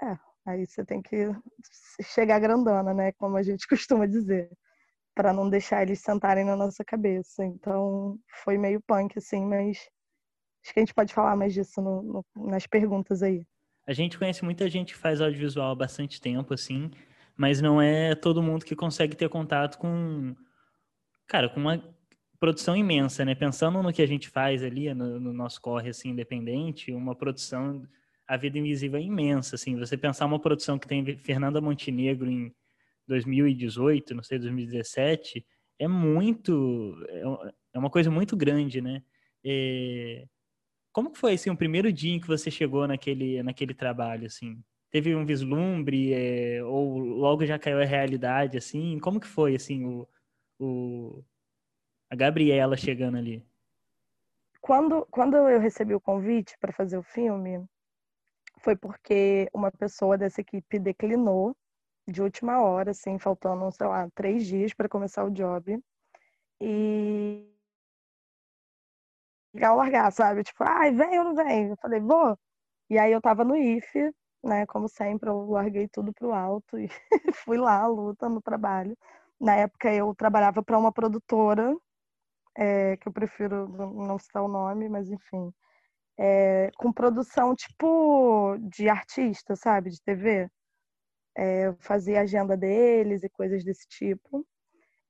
É, 0.02 0.18
aí 0.46 0.66
você 0.66 0.84
tem 0.84 1.02
que 1.02 1.30
chegar 2.02 2.40
grandona, 2.40 2.94
né? 2.94 3.12
Como 3.12 3.36
a 3.36 3.42
gente 3.42 3.66
costuma 3.68 4.06
dizer, 4.06 4.50
para 5.14 5.32
não 5.32 5.50
deixar 5.50 5.82
eles 5.82 6.00
sentarem 6.00 6.44
na 6.44 6.56
nossa 6.56 6.84
cabeça. 6.84 7.44
Então, 7.44 8.18
foi 8.44 8.58
meio 8.58 8.80
punk, 8.82 9.18
assim, 9.18 9.44
mas 9.44 9.78
acho 10.64 10.74
que 10.74 10.80
a 10.80 10.82
gente 10.82 10.94
pode 10.94 11.14
falar 11.14 11.36
mais 11.36 11.54
disso 11.54 11.80
no, 11.82 12.02
no, 12.02 12.26
nas 12.48 12.66
perguntas 12.66 13.22
aí. 13.22 13.46
A 13.88 13.94
gente 13.94 14.18
conhece 14.18 14.44
muita 14.44 14.68
gente 14.68 14.92
que 14.92 14.98
faz 14.98 15.18
audiovisual 15.18 15.70
há 15.70 15.74
bastante 15.74 16.20
tempo, 16.20 16.52
assim, 16.52 16.90
mas 17.34 17.62
não 17.62 17.80
é 17.80 18.14
todo 18.14 18.42
mundo 18.42 18.62
que 18.62 18.76
consegue 18.76 19.16
ter 19.16 19.30
contato 19.30 19.78
com, 19.78 20.36
cara, 21.26 21.48
com 21.48 21.58
uma 21.58 21.82
produção 22.38 22.76
imensa, 22.76 23.24
né? 23.24 23.34
Pensando 23.34 23.82
no 23.82 23.90
que 23.90 24.02
a 24.02 24.06
gente 24.06 24.28
faz 24.28 24.62
ali, 24.62 24.92
no, 24.92 25.18
no 25.18 25.32
nosso 25.32 25.58
corre, 25.62 25.88
assim, 25.88 26.10
independente, 26.10 26.92
uma 26.92 27.14
produção, 27.16 27.82
a 28.26 28.36
vida 28.36 28.58
invisível 28.58 28.98
é 28.98 29.02
imensa, 29.02 29.56
assim. 29.56 29.78
Você 29.78 29.96
pensar 29.96 30.26
uma 30.26 30.38
produção 30.38 30.78
que 30.78 30.86
tem 30.86 31.16
Fernanda 31.16 31.58
Montenegro 31.58 32.30
em 32.30 32.54
2018, 33.06 34.14
não 34.14 34.22
sei, 34.22 34.38
2017, 34.38 35.46
é 35.78 35.88
muito, 35.88 36.94
é, 37.08 37.22
é 37.72 37.78
uma 37.78 37.88
coisa 37.88 38.10
muito 38.10 38.36
grande, 38.36 38.82
né? 38.82 39.02
É, 39.42 40.26
como 40.92 41.14
foi 41.14 41.34
assim 41.34 41.50
o 41.50 41.56
primeiro 41.56 41.92
dia 41.92 42.14
em 42.14 42.20
que 42.20 42.26
você 42.26 42.50
chegou 42.50 42.86
naquele 42.86 43.42
naquele 43.42 43.74
trabalho 43.74 44.26
assim? 44.26 44.62
Teve 44.90 45.14
um 45.14 45.24
vislumbre 45.24 46.14
é, 46.14 46.62
ou 46.64 46.98
logo 46.98 47.44
já 47.44 47.58
caiu 47.58 47.80
a 47.80 47.84
realidade 47.84 48.56
assim? 48.56 48.98
Como 48.98 49.20
que 49.20 49.26
foi 49.26 49.54
assim 49.54 49.84
o, 49.84 50.08
o 50.58 51.24
a 52.10 52.16
Gabriela 52.16 52.76
chegando 52.76 53.18
ali? 53.18 53.44
Quando 54.60 55.06
quando 55.10 55.36
eu 55.36 55.60
recebi 55.60 55.94
o 55.94 56.00
convite 56.00 56.56
para 56.58 56.72
fazer 56.72 56.98
o 56.98 57.02
filme, 57.02 57.64
foi 58.60 58.76
porque 58.76 59.48
uma 59.52 59.70
pessoa 59.70 60.18
dessa 60.18 60.40
equipe 60.40 60.78
declinou 60.78 61.56
de 62.06 62.22
última 62.22 62.62
hora, 62.62 62.92
assim, 62.92 63.18
faltando, 63.18 63.70
sei 63.70 63.86
lá, 63.86 64.08
três 64.14 64.46
dias 64.46 64.72
para 64.72 64.88
começar 64.88 65.24
o 65.24 65.30
job. 65.30 65.78
E 66.60 67.46
ligar 69.54 69.72
ou 69.72 69.78
largar, 69.78 70.12
sabe? 70.12 70.42
Tipo, 70.44 70.64
ai, 70.64 70.92
vem 70.92 71.18
ou 71.18 71.24
não 71.26 71.34
vem? 71.34 71.68
Eu 71.70 71.76
falei, 71.78 72.00
vou. 72.00 72.38
E 72.90 72.98
aí 72.98 73.12
eu 73.12 73.20
tava 73.20 73.44
no 73.44 73.56
IFE, 73.56 74.12
né? 74.44 74.66
Como 74.66 74.88
sempre, 74.88 75.28
eu 75.30 75.50
larguei 75.50 75.88
tudo 75.88 76.12
pro 76.14 76.32
alto 76.32 76.78
e 76.78 76.88
fui 77.44 77.58
lá, 77.58 77.86
luta 77.86 78.28
no 78.28 78.42
trabalho. 78.42 78.96
Na 79.40 79.54
época 79.56 79.92
eu 79.92 80.14
trabalhava 80.14 80.62
para 80.62 80.78
uma 80.78 80.92
produtora, 80.92 81.76
é, 82.56 82.96
que 82.98 83.08
eu 83.08 83.12
prefiro 83.12 83.68
não 83.68 84.18
citar 84.18 84.42
o 84.42 84.48
nome, 84.48 84.88
mas 84.88 85.10
enfim. 85.10 85.52
É, 86.18 86.70
com 86.78 86.92
produção 86.92 87.54
tipo 87.56 88.56
de 88.60 88.88
artista, 88.88 89.56
sabe? 89.56 89.90
De 89.90 90.02
TV. 90.02 90.50
É, 91.36 91.66
eu 91.68 91.76
fazia 91.80 92.20
agenda 92.22 92.56
deles 92.56 93.22
e 93.24 93.28
coisas 93.30 93.64
desse 93.64 93.86
tipo. 93.88 94.46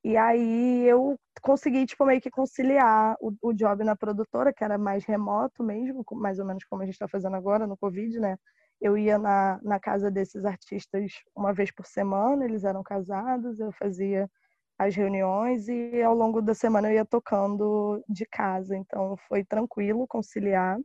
E 0.03 0.15
aí 0.15 0.87
eu 0.87 1.17
consegui, 1.41 1.85
tipo, 1.85 2.05
meio 2.05 2.21
que 2.21 2.29
conciliar 2.31 3.17
o, 3.19 3.33
o 3.41 3.53
job 3.53 3.83
na 3.83 3.95
produtora, 3.95 4.53
que 4.53 4.63
era 4.63 4.77
mais 4.77 5.05
remoto 5.05 5.63
mesmo, 5.63 6.05
mais 6.13 6.39
ou 6.39 6.45
menos 6.45 6.63
como 6.65 6.81
a 6.81 6.85
gente 6.85 6.95
está 6.95 7.07
fazendo 7.07 7.35
agora 7.35 7.67
no 7.67 7.77
Covid, 7.77 8.19
né? 8.19 8.37
Eu 8.81 8.97
ia 8.97 9.17
na, 9.17 9.59
na 9.61 9.79
casa 9.79 10.09
desses 10.09 10.45
artistas 10.45 11.11
uma 11.35 11.53
vez 11.53 11.71
por 11.71 11.85
semana, 11.85 12.45
eles 12.45 12.63
eram 12.63 12.81
casados, 12.81 13.59
eu 13.59 13.71
fazia 13.73 14.29
as 14.77 14.95
reuniões 14.95 15.67
e 15.67 16.01
ao 16.01 16.15
longo 16.15 16.41
da 16.41 16.53
semana 16.53 16.89
eu 16.89 16.95
ia 16.95 17.05
tocando 17.05 18.01
de 18.07 18.25
casa, 18.25 18.77
então 18.77 19.17
foi 19.27 19.43
tranquilo 19.43 20.07
conciliar. 20.07 20.79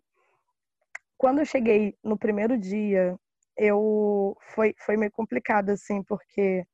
Quando 1.17 1.39
eu 1.39 1.45
cheguei 1.45 1.97
no 2.03 2.19
primeiro 2.19 2.59
dia, 2.59 3.17
eu 3.57 4.37
foi, 4.55 4.75
foi 4.85 4.97
meio 4.97 5.13
complicado 5.13 5.71
assim, 5.71 6.03
porque 6.03 6.67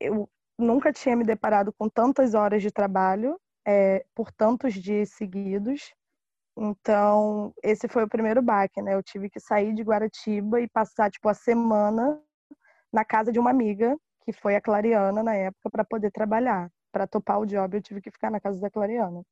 eu 0.00 0.28
nunca 0.60 0.92
tinha 0.92 1.16
me 1.16 1.24
deparado 1.24 1.72
com 1.72 1.88
tantas 1.88 2.34
horas 2.34 2.62
de 2.62 2.70
trabalho 2.70 3.38
é, 3.66 4.04
por 4.14 4.30
tantos 4.32 4.74
dias 4.74 5.10
seguidos. 5.10 5.92
Então, 6.56 7.54
esse 7.62 7.88
foi 7.88 8.04
o 8.04 8.08
primeiro 8.08 8.42
baque, 8.42 8.82
né? 8.82 8.94
Eu 8.94 9.02
tive 9.02 9.30
que 9.30 9.40
sair 9.40 9.72
de 9.74 9.82
Guaratiba 9.82 10.60
e 10.60 10.68
passar, 10.68 11.10
tipo, 11.10 11.28
a 11.28 11.34
semana 11.34 12.20
na 12.92 13.04
casa 13.04 13.32
de 13.32 13.38
uma 13.38 13.50
amiga, 13.50 13.96
que 14.24 14.32
foi 14.32 14.56
a 14.56 14.60
Clariana 14.60 15.22
na 15.22 15.34
época, 15.34 15.70
para 15.70 15.84
poder 15.84 16.10
trabalhar. 16.10 16.70
Para 16.92 17.06
topar 17.06 17.40
o 17.40 17.46
job, 17.46 17.76
eu 17.76 17.82
tive 17.82 18.00
que 18.00 18.10
ficar 18.10 18.30
na 18.30 18.40
casa 18.40 18.60
da 18.60 18.70
Clariana. 18.70 19.22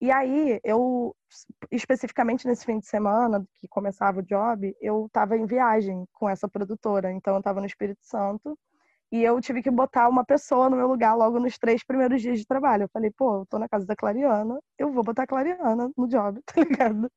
E 0.00 0.10
aí, 0.10 0.60
eu, 0.64 1.14
especificamente 1.70 2.46
nesse 2.46 2.64
fim 2.64 2.78
de 2.78 2.86
semana, 2.86 3.46
que 3.60 3.68
começava 3.68 4.20
o 4.20 4.22
job, 4.22 4.74
eu 4.80 5.06
estava 5.06 5.36
em 5.36 5.46
viagem 5.46 6.04
com 6.12 6.28
essa 6.28 6.48
produtora. 6.48 7.12
Então, 7.12 7.34
eu 7.34 7.38
estava 7.38 7.60
no 7.60 7.66
Espírito 7.66 8.04
Santo 8.04 8.58
e 9.14 9.22
eu 9.22 9.40
tive 9.40 9.62
que 9.62 9.70
botar 9.70 10.08
uma 10.08 10.24
pessoa 10.24 10.68
no 10.68 10.76
meu 10.76 10.88
lugar 10.88 11.14
logo 11.14 11.38
nos 11.38 11.56
três 11.56 11.84
primeiros 11.84 12.20
dias 12.20 12.36
de 12.40 12.44
trabalho. 12.44 12.82
Eu 12.82 12.88
falei, 12.88 13.12
pô, 13.12 13.42
eu 13.42 13.46
tô 13.46 13.60
na 13.60 13.68
casa 13.68 13.86
da 13.86 13.94
Clariana, 13.94 14.58
eu 14.76 14.90
vou 14.92 15.04
botar 15.04 15.22
a 15.22 15.26
Clariana 15.28 15.88
no 15.96 16.08
job, 16.08 16.42
tá 16.46 16.60
ligado? 16.60 17.08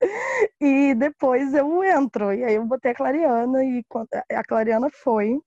E 0.62 0.94
depois 0.94 1.56
eu 1.56 1.84
entro. 1.84 2.32
E 2.32 2.44
aí 2.44 2.54
eu 2.54 2.66
botei 2.68 2.92
a 2.92 2.96
Clariana 2.96 3.66
e 3.66 3.84
a 4.32 4.44
Clariana 4.44 4.90
foi. 4.92 5.40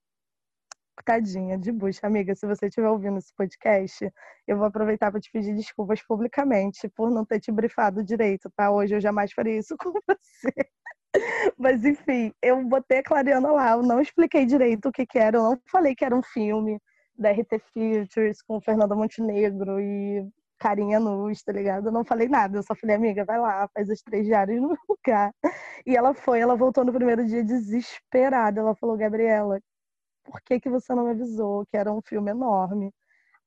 Tadinha 1.04 1.56
de 1.56 1.70
bucha, 1.70 2.06
amiga. 2.08 2.34
Se 2.34 2.46
você 2.46 2.66
estiver 2.66 2.88
ouvindo 2.88 3.18
esse 3.18 3.32
podcast, 3.34 4.12
eu 4.46 4.56
vou 4.56 4.66
aproveitar 4.66 5.12
para 5.12 5.20
te 5.20 5.30
pedir 5.30 5.54
desculpas 5.54 6.02
publicamente 6.02 6.88
por 6.88 7.12
não 7.12 7.24
ter 7.24 7.38
te 7.38 7.52
brifado 7.52 8.02
direito, 8.02 8.50
tá? 8.56 8.72
Hoje 8.72 8.96
eu 8.96 9.00
jamais 9.00 9.32
faria 9.32 9.56
isso 9.56 9.76
com 9.78 9.92
você. 9.92 10.52
Mas 11.59 11.85
enfim, 11.85 12.33
eu 12.42 12.62
botei 12.64 12.99
a 12.99 13.03
Clariana 13.03 13.51
lá, 13.53 13.73
eu 13.73 13.83
não 13.83 14.01
expliquei 14.01 14.46
direito 14.46 14.88
o 14.88 14.92
que, 14.92 15.07
que 15.07 15.18
era, 15.18 15.38
eu 15.38 15.42
não 15.42 15.61
falei 15.70 15.94
que 15.94 16.05
era 16.05 16.14
um 16.14 16.23
filme 16.23 16.81
da 17.18 17.31
RT 17.31 17.59
Features 17.75 18.42
com 18.42 18.61
Fernanda 18.61 18.94
Montenegro 18.94 19.81
e 19.81 20.27
carinha 20.59 21.01
nus, 21.01 21.42
tá 21.42 21.53
ligado? 21.53 21.87
Eu 21.88 21.92
não 21.92 22.05
falei 22.05 22.29
nada, 22.29 22.59
eu 22.59 22.62
só 22.62 22.75
falei, 22.75 22.96
amiga, 22.96 23.25
vai 23.25 23.38
lá, 23.38 23.68
faz 23.75 23.90
as 23.90 24.03
três 24.03 24.27
diárias 24.27 24.61
no 24.61 24.77
lugar. 24.88 25.33
E 25.87 25.96
ela 25.96 26.14
foi, 26.14 26.40
ela 26.40 26.55
voltou 26.55 26.85
no 26.85 26.92
primeiro 26.92 27.27
dia 27.27 27.42
desesperada. 27.42 28.61
Ela 28.61 28.75
falou, 28.75 28.96
Gabriela, 28.96 29.61
por 30.25 30.40
que, 30.42 30.61
que 30.61 30.68
você 30.70 30.94
não 30.94 31.05
me 31.05 31.11
avisou 31.12 31.66
que 31.66 31.77
era 31.77 31.92
um 31.92 32.03
filme 32.03 32.31
enorme? 32.31 32.92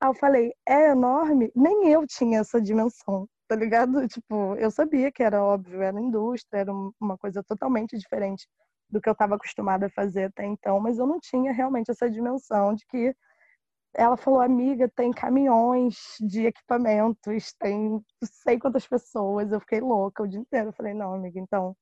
Aí 0.01 0.09
eu 0.09 0.13
falei, 0.15 0.53
é 0.67 0.91
enorme? 0.91 1.51
Nem 1.55 1.89
eu 1.89 2.05
tinha 2.07 2.39
essa 2.39 2.59
dimensão 2.61 3.27
tá 3.53 3.55
ligado? 3.55 3.91
Tipo, 4.09 4.55
eu 4.55 4.71
sabia 4.71 5.11
que 5.11 5.21
era 5.23 5.43
óbvio, 5.43 5.81
era 5.81 5.99
indústria, 5.99 6.61
era 6.61 6.71
uma 6.99 7.17
coisa 7.17 7.43
totalmente 7.43 7.97
diferente 7.97 8.47
do 8.89 8.99
que 9.01 9.07
eu 9.09 9.13
estava 9.13 9.35
acostumada 9.35 9.85
a 9.87 9.89
fazer 9.89 10.25
até 10.25 10.45
então, 10.45 10.79
mas 10.79 10.97
eu 10.99 11.07
não 11.07 11.19
tinha 11.19 11.51
realmente 11.53 11.89
essa 11.91 12.09
dimensão 12.09 12.73
de 12.75 12.85
que 12.87 13.15
ela 13.95 14.17
falou, 14.17 14.41
amiga, 14.41 14.89
tem 14.89 15.11
caminhões 15.11 15.95
de 16.21 16.47
equipamentos, 16.47 17.53
tem 17.59 18.03
sei 18.23 18.59
quantas 18.59 18.87
pessoas. 18.87 19.51
Eu 19.51 19.59
fiquei 19.59 19.81
louca 19.81 20.23
o 20.23 20.27
dia 20.27 20.39
inteiro. 20.39 20.69
Eu 20.69 20.73
falei, 20.73 20.93
não, 20.95 21.13
amiga, 21.13 21.39
então 21.39 21.75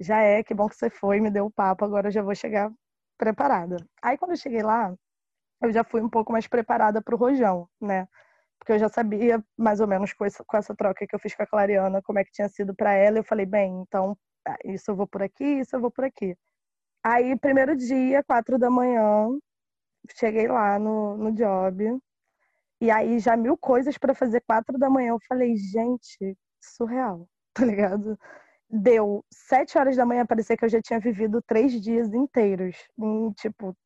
já 0.00 0.20
é, 0.20 0.42
que 0.42 0.54
bom 0.54 0.68
que 0.68 0.76
você 0.76 0.90
foi, 0.90 1.20
me 1.20 1.30
deu 1.30 1.46
o 1.46 1.50
papo, 1.50 1.84
agora 1.84 2.08
eu 2.08 2.12
já 2.12 2.22
vou 2.22 2.34
chegar 2.34 2.70
preparada. 3.18 3.76
Aí 4.02 4.18
quando 4.18 4.32
eu 4.32 4.36
cheguei 4.36 4.62
lá, 4.62 4.94
eu 5.62 5.72
já 5.72 5.84
fui 5.84 6.02
um 6.02 6.10
pouco 6.10 6.32
mais 6.32 6.46
preparada 6.46 7.02
para 7.02 7.14
o 7.14 7.18
rojão, 7.18 7.68
né? 7.80 8.08
Porque 8.66 8.72
eu 8.72 8.78
já 8.80 8.88
sabia 8.88 9.40
mais 9.56 9.78
ou 9.78 9.86
menos 9.86 10.12
com 10.12 10.24
essa, 10.24 10.44
com 10.44 10.56
essa 10.56 10.74
troca 10.74 11.06
que 11.06 11.14
eu 11.14 11.20
fiz 11.20 11.36
com 11.36 11.44
a 11.44 11.46
Clariana, 11.46 12.02
como 12.02 12.18
é 12.18 12.24
que 12.24 12.32
tinha 12.32 12.48
sido 12.48 12.74
para 12.74 12.92
ela. 12.94 13.16
Eu 13.18 13.22
falei, 13.22 13.46
bem, 13.46 13.80
então 13.80 14.18
ah, 14.44 14.56
isso 14.64 14.90
eu 14.90 14.96
vou 14.96 15.06
por 15.06 15.22
aqui, 15.22 15.44
isso 15.44 15.76
eu 15.76 15.80
vou 15.80 15.90
por 15.90 16.04
aqui. 16.04 16.36
Aí, 17.04 17.38
primeiro 17.38 17.76
dia, 17.76 18.24
quatro 18.24 18.58
da 18.58 18.68
manhã, 18.68 19.28
cheguei 20.18 20.48
lá 20.48 20.80
no, 20.80 21.16
no 21.16 21.32
job. 21.32 21.96
E 22.80 22.90
aí, 22.90 23.20
já 23.20 23.36
mil 23.36 23.56
coisas 23.56 23.96
para 23.96 24.14
fazer 24.14 24.40
quatro 24.40 24.76
da 24.76 24.90
manhã. 24.90 25.10
Eu 25.10 25.20
falei, 25.28 25.56
gente, 25.56 26.36
surreal, 26.60 27.28
tá 27.54 27.64
ligado? 27.64 28.18
Deu 28.68 29.24
sete 29.32 29.78
horas 29.78 29.96
da 29.96 30.04
manhã, 30.04 30.26
parecia 30.26 30.56
que 30.56 30.64
eu 30.64 30.68
já 30.68 30.82
tinha 30.82 30.98
vivido 30.98 31.40
três 31.46 31.72
dias 31.80 32.12
inteiros, 32.12 32.76
em, 32.98 33.30
tipo, 33.34 33.76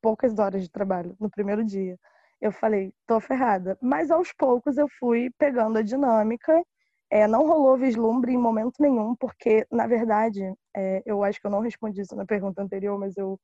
poucas 0.00 0.38
horas 0.38 0.62
de 0.62 0.70
trabalho 0.70 1.14
no 1.20 1.28
primeiro 1.28 1.62
dia. 1.62 1.98
Eu 2.42 2.50
falei, 2.50 2.92
tô 3.06 3.20
ferrada. 3.20 3.78
Mas 3.80 4.10
aos 4.10 4.32
poucos 4.32 4.76
eu 4.76 4.88
fui 4.98 5.30
pegando 5.38 5.78
a 5.78 5.82
dinâmica. 5.82 6.60
É, 7.08 7.28
não 7.28 7.46
rolou 7.46 7.76
vislumbre 7.78 8.32
em 8.32 8.36
momento 8.38 8.74
nenhum, 8.80 9.14
porque, 9.14 9.64
na 9.70 9.86
verdade, 9.86 10.42
é, 10.76 11.02
eu 11.06 11.22
acho 11.22 11.40
que 11.40 11.46
eu 11.46 11.50
não 11.52 11.60
respondi 11.60 12.00
isso 12.00 12.16
na 12.16 12.26
pergunta 12.26 12.60
anterior, 12.60 12.98
mas 12.98 13.16
eu 13.16 13.38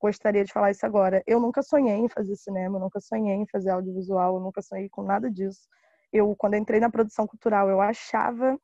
gostaria 0.00 0.44
de 0.44 0.52
falar 0.52 0.70
isso 0.70 0.86
agora. 0.86 1.20
Eu 1.26 1.40
nunca 1.40 1.62
sonhei 1.62 1.96
em 1.96 2.08
fazer 2.08 2.36
cinema, 2.36 2.76
eu 2.76 2.80
nunca 2.80 3.00
sonhei 3.00 3.34
em 3.34 3.46
fazer 3.46 3.70
audiovisual, 3.70 4.36
eu 4.36 4.40
nunca 4.40 4.62
sonhei 4.62 4.88
com 4.88 5.02
nada 5.02 5.28
disso. 5.30 5.66
Eu, 6.12 6.36
quando 6.36 6.54
entrei 6.54 6.78
na 6.78 6.90
produção 6.90 7.26
cultural, 7.26 7.68
eu 7.68 7.80
achava 7.80 8.56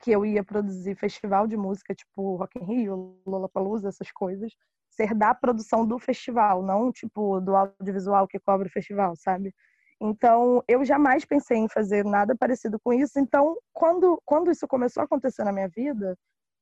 que 0.00 0.10
eu 0.10 0.26
ia 0.26 0.42
produzir 0.42 0.96
festival 0.96 1.46
de 1.46 1.56
música, 1.56 1.94
tipo 1.94 2.36
Rock 2.36 2.58
in 2.58 2.64
Rio, 2.64 3.16
Lollapalooza, 3.24 3.88
essas 3.88 4.10
coisas, 4.10 4.52
ser 4.94 5.14
da 5.14 5.34
produção 5.34 5.86
do 5.86 5.98
festival, 5.98 6.62
não 6.62 6.92
tipo 6.92 7.40
do 7.40 7.54
audiovisual 7.56 8.26
que 8.28 8.38
cobre 8.38 8.68
o 8.68 8.72
festival, 8.72 9.14
sabe? 9.16 9.54
Então, 10.00 10.62
eu 10.68 10.84
jamais 10.84 11.24
pensei 11.24 11.58
em 11.58 11.68
fazer 11.68 12.04
nada 12.04 12.36
parecido 12.36 12.78
com 12.80 12.92
isso. 12.92 13.18
Então, 13.18 13.56
quando, 13.72 14.20
quando 14.24 14.50
isso 14.50 14.66
começou 14.66 15.00
a 15.02 15.04
acontecer 15.04 15.44
na 15.44 15.52
minha 15.52 15.68
vida, 15.68 16.16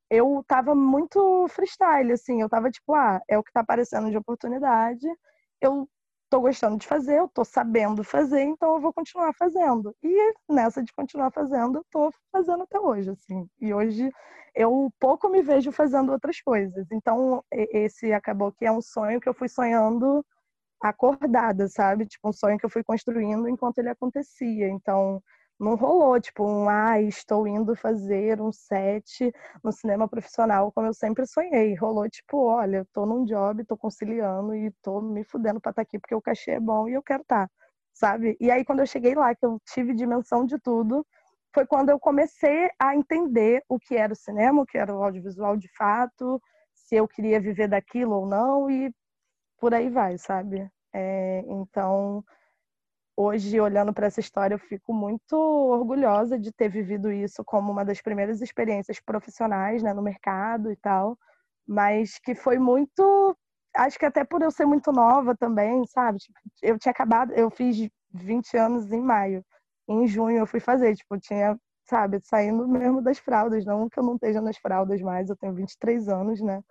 eu 0.09 0.43
tava 0.47 0.75
muito 0.75 1.47
freestyle, 1.49 2.11
assim. 2.13 2.41
Eu 2.41 2.49
tava 2.49 2.69
tipo, 2.71 2.93
ah, 2.93 3.21
é 3.27 3.37
o 3.37 3.43
que 3.43 3.51
tá 3.51 3.61
aparecendo 3.61 4.09
de 4.11 4.17
oportunidade. 4.17 5.07
Eu 5.61 5.87
tô 6.33 6.41
gostando 6.41 6.77
de 6.79 6.87
fazer, 6.87 7.19
eu 7.19 7.27
tô 7.27 7.45
sabendo 7.45 8.03
fazer, 8.03 8.41
então 8.41 8.73
eu 8.75 8.81
vou 8.81 8.91
continuar 8.91 9.31
fazendo. 9.33 9.95
E 10.01 10.33
nessa 10.49 10.81
de 10.81 10.91
continuar 10.91 11.29
fazendo, 11.29 11.77
eu 11.77 11.85
tô 11.91 12.11
fazendo 12.31 12.63
até 12.63 12.79
hoje, 12.79 13.11
assim. 13.11 13.47
E 13.61 13.71
hoje 13.71 14.09
eu 14.55 14.91
pouco 14.99 15.29
me 15.29 15.43
vejo 15.43 15.71
fazendo 15.71 16.11
outras 16.11 16.41
coisas. 16.41 16.87
Então, 16.91 17.43
esse 17.51 18.11
acabou 18.11 18.51
que 18.51 18.65
é 18.65 18.71
um 18.71 18.81
sonho 18.81 19.21
que 19.21 19.29
eu 19.29 19.33
fui 19.35 19.47
sonhando 19.47 20.25
acordada, 20.81 21.67
sabe? 21.67 22.07
Tipo, 22.07 22.29
um 22.29 22.33
sonho 22.33 22.57
que 22.57 22.65
eu 22.65 22.69
fui 22.71 22.83
construindo 22.83 23.47
enquanto 23.47 23.77
ele 23.77 23.89
acontecia. 23.89 24.67
Então, 24.69 25.21
não 25.59 25.75
rolou, 25.75 26.19
tipo, 26.19 26.43
um, 26.45 26.67
ah, 26.69 26.99
estou 27.01 27.47
indo 27.47 27.75
fazer 27.75 28.41
um 28.41 28.51
set 28.51 29.31
no 29.63 29.71
cinema 29.71 30.07
profissional, 30.07 30.71
como 30.71 30.87
eu 30.87 30.93
sempre 30.93 31.25
sonhei. 31.25 31.75
Rolou, 31.75 32.09
tipo, 32.09 32.37
olha, 32.37 32.77
eu 32.77 32.85
tô 32.93 33.05
num 33.05 33.23
job, 33.25 33.63
tô 33.65 33.77
conciliando 33.77 34.55
e 34.55 34.71
tô 34.81 35.01
me 35.01 35.23
fudendo 35.23 35.61
pra 35.61 35.71
estar 35.71 35.81
tá 35.81 35.87
aqui 35.87 35.99
porque 35.99 36.15
o 36.15 36.21
cachê 36.21 36.51
é 36.51 36.59
bom 36.59 36.87
e 36.89 36.93
eu 36.93 37.03
quero 37.03 37.21
estar, 37.21 37.47
tá, 37.47 37.53
sabe? 37.93 38.37
E 38.39 38.51
aí, 38.51 38.65
quando 38.65 38.79
eu 38.79 38.87
cheguei 38.87 39.15
lá, 39.15 39.33
que 39.35 39.45
eu 39.45 39.59
tive 39.65 39.93
dimensão 39.93 40.45
de 40.45 40.59
tudo, 40.59 41.05
foi 41.53 41.65
quando 41.67 41.89
eu 41.89 41.99
comecei 41.99 42.69
a 42.79 42.95
entender 42.95 43.63
o 43.69 43.79
que 43.79 43.95
era 43.95 44.11
o 44.13 44.15
cinema, 44.15 44.61
o 44.63 44.65
que 44.65 44.77
era 44.77 44.93
o 44.95 45.03
audiovisual 45.03 45.55
de 45.55 45.69
fato, 45.77 46.41
se 46.73 46.95
eu 46.95 47.07
queria 47.07 47.39
viver 47.39 47.67
daquilo 47.67 48.15
ou 48.15 48.25
não, 48.25 48.69
e 48.69 48.91
por 49.59 49.73
aí 49.73 49.89
vai, 49.89 50.17
sabe? 50.17 50.69
É, 50.93 51.43
então, 51.47 52.23
hoje, 53.15 53.59
olhando 53.59 53.93
para 53.93 54.07
essa 54.07 54.19
história, 54.19 54.55
eu 54.55 54.59
fico 54.59 54.93
muito 54.93 55.33
orgulhosa 55.35 56.37
de 56.39 56.51
ter 56.51 56.69
vivido 56.69 57.11
isso 57.11 57.43
como 57.43 57.71
uma 57.71 57.85
das 57.85 58.01
primeiras 58.01 58.41
experiências 58.41 58.99
profissionais 58.99 59.83
né, 59.83 59.93
no 59.93 60.01
mercado 60.01 60.71
e 60.71 60.75
tal, 60.77 61.17
mas 61.67 62.19
que 62.19 62.35
foi 62.35 62.57
muito. 62.59 63.37
Acho 63.75 63.97
que 63.97 64.05
até 64.05 64.23
por 64.23 64.41
eu 64.41 64.51
ser 64.51 64.65
muito 64.65 64.91
nova 64.91 65.35
também, 65.35 65.85
sabe? 65.87 66.19
Tipo, 66.19 66.39
eu 66.61 66.77
tinha 66.79 66.91
acabado, 66.91 67.31
eu 67.33 67.49
fiz 67.49 67.89
20 68.13 68.55
anos 68.57 68.91
em 68.91 69.01
maio. 69.01 69.43
Em 69.87 70.07
junho 70.07 70.37
eu 70.37 70.47
fui 70.47 70.59
fazer, 70.59 70.95
tipo, 70.95 71.19
tinha, 71.19 71.57
sabe, 71.85 72.19
saindo 72.23 72.67
mesmo 72.67 73.01
das 73.01 73.17
fraldas. 73.19 73.65
Não 73.65 73.89
que 73.89 73.99
eu 73.99 74.03
não 74.03 74.15
esteja 74.15 74.41
nas 74.41 74.57
fraldas 74.57 75.01
mais, 75.01 75.29
eu 75.29 75.35
tenho 75.35 75.53
23 75.53 76.07
anos, 76.09 76.41
né? 76.41 76.61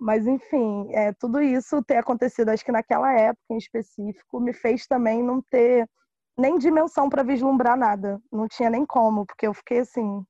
Mas, 0.00 0.26
enfim, 0.26 0.88
é, 0.92 1.12
tudo 1.12 1.42
isso 1.42 1.82
ter 1.84 1.98
acontecido, 1.98 2.48
acho 2.48 2.64
que 2.64 2.72
naquela 2.72 3.12
época 3.12 3.44
em 3.50 3.58
específico, 3.58 4.40
me 4.40 4.54
fez 4.54 4.86
também 4.86 5.22
não 5.22 5.42
ter 5.42 5.86
nem 6.38 6.56
dimensão 6.56 7.10
para 7.10 7.22
vislumbrar 7.22 7.76
nada. 7.76 8.18
Não 8.32 8.48
tinha 8.48 8.70
nem 8.70 8.86
como, 8.86 9.26
porque 9.26 9.46
eu 9.46 9.52
fiquei 9.52 9.80
assim. 9.80 10.24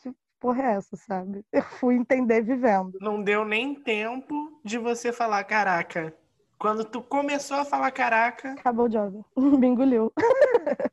Que 0.00 0.14
porra 0.38 0.62
é 0.62 0.74
essa, 0.76 0.96
sabe? 0.96 1.44
Eu 1.52 1.62
fui 1.62 1.96
entender 1.96 2.42
vivendo. 2.42 2.96
Não 3.00 3.20
deu 3.20 3.44
nem 3.44 3.74
tempo 3.74 4.60
de 4.64 4.78
você 4.78 5.12
falar, 5.12 5.42
caraca. 5.42 6.14
Quando 6.56 6.84
tu 6.84 7.02
começou 7.02 7.56
a 7.56 7.64
falar 7.64 7.90
caraca. 7.90 8.52
Acabou 8.52 8.86
o 8.86 8.88
job. 8.88 9.24
Me 9.36 9.66
engoliu. 9.66 10.12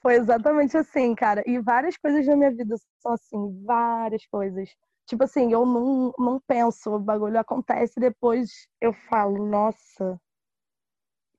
Foi 0.00 0.14
exatamente 0.14 0.76
assim, 0.76 1.14
cara. 1.14 1.42
E 1.46 1.58
várias 1.58 1.96
coisas 1.98 2.26
na 2.26 2.36
minha 2.36 2.50
vida 2.50 2.74
são 3.00 3.12
assim, 3.12 3.62
várias 3.64 4.26
coisas 4.26 4.70
tipo 5.06 5.24
assim, 5.24 5.52
eu 5.52 5.64
não, 5.66 6.12
não 6.18 6.40
penso, 6.46 6.94
o 6.94 6.98
bagulho 6.98 7.38
acontece 7.38 8.00
depois 8.00 8.68
eu 8.80 8.92
falo, 8.92 9.46
nossa, 9.46 10.20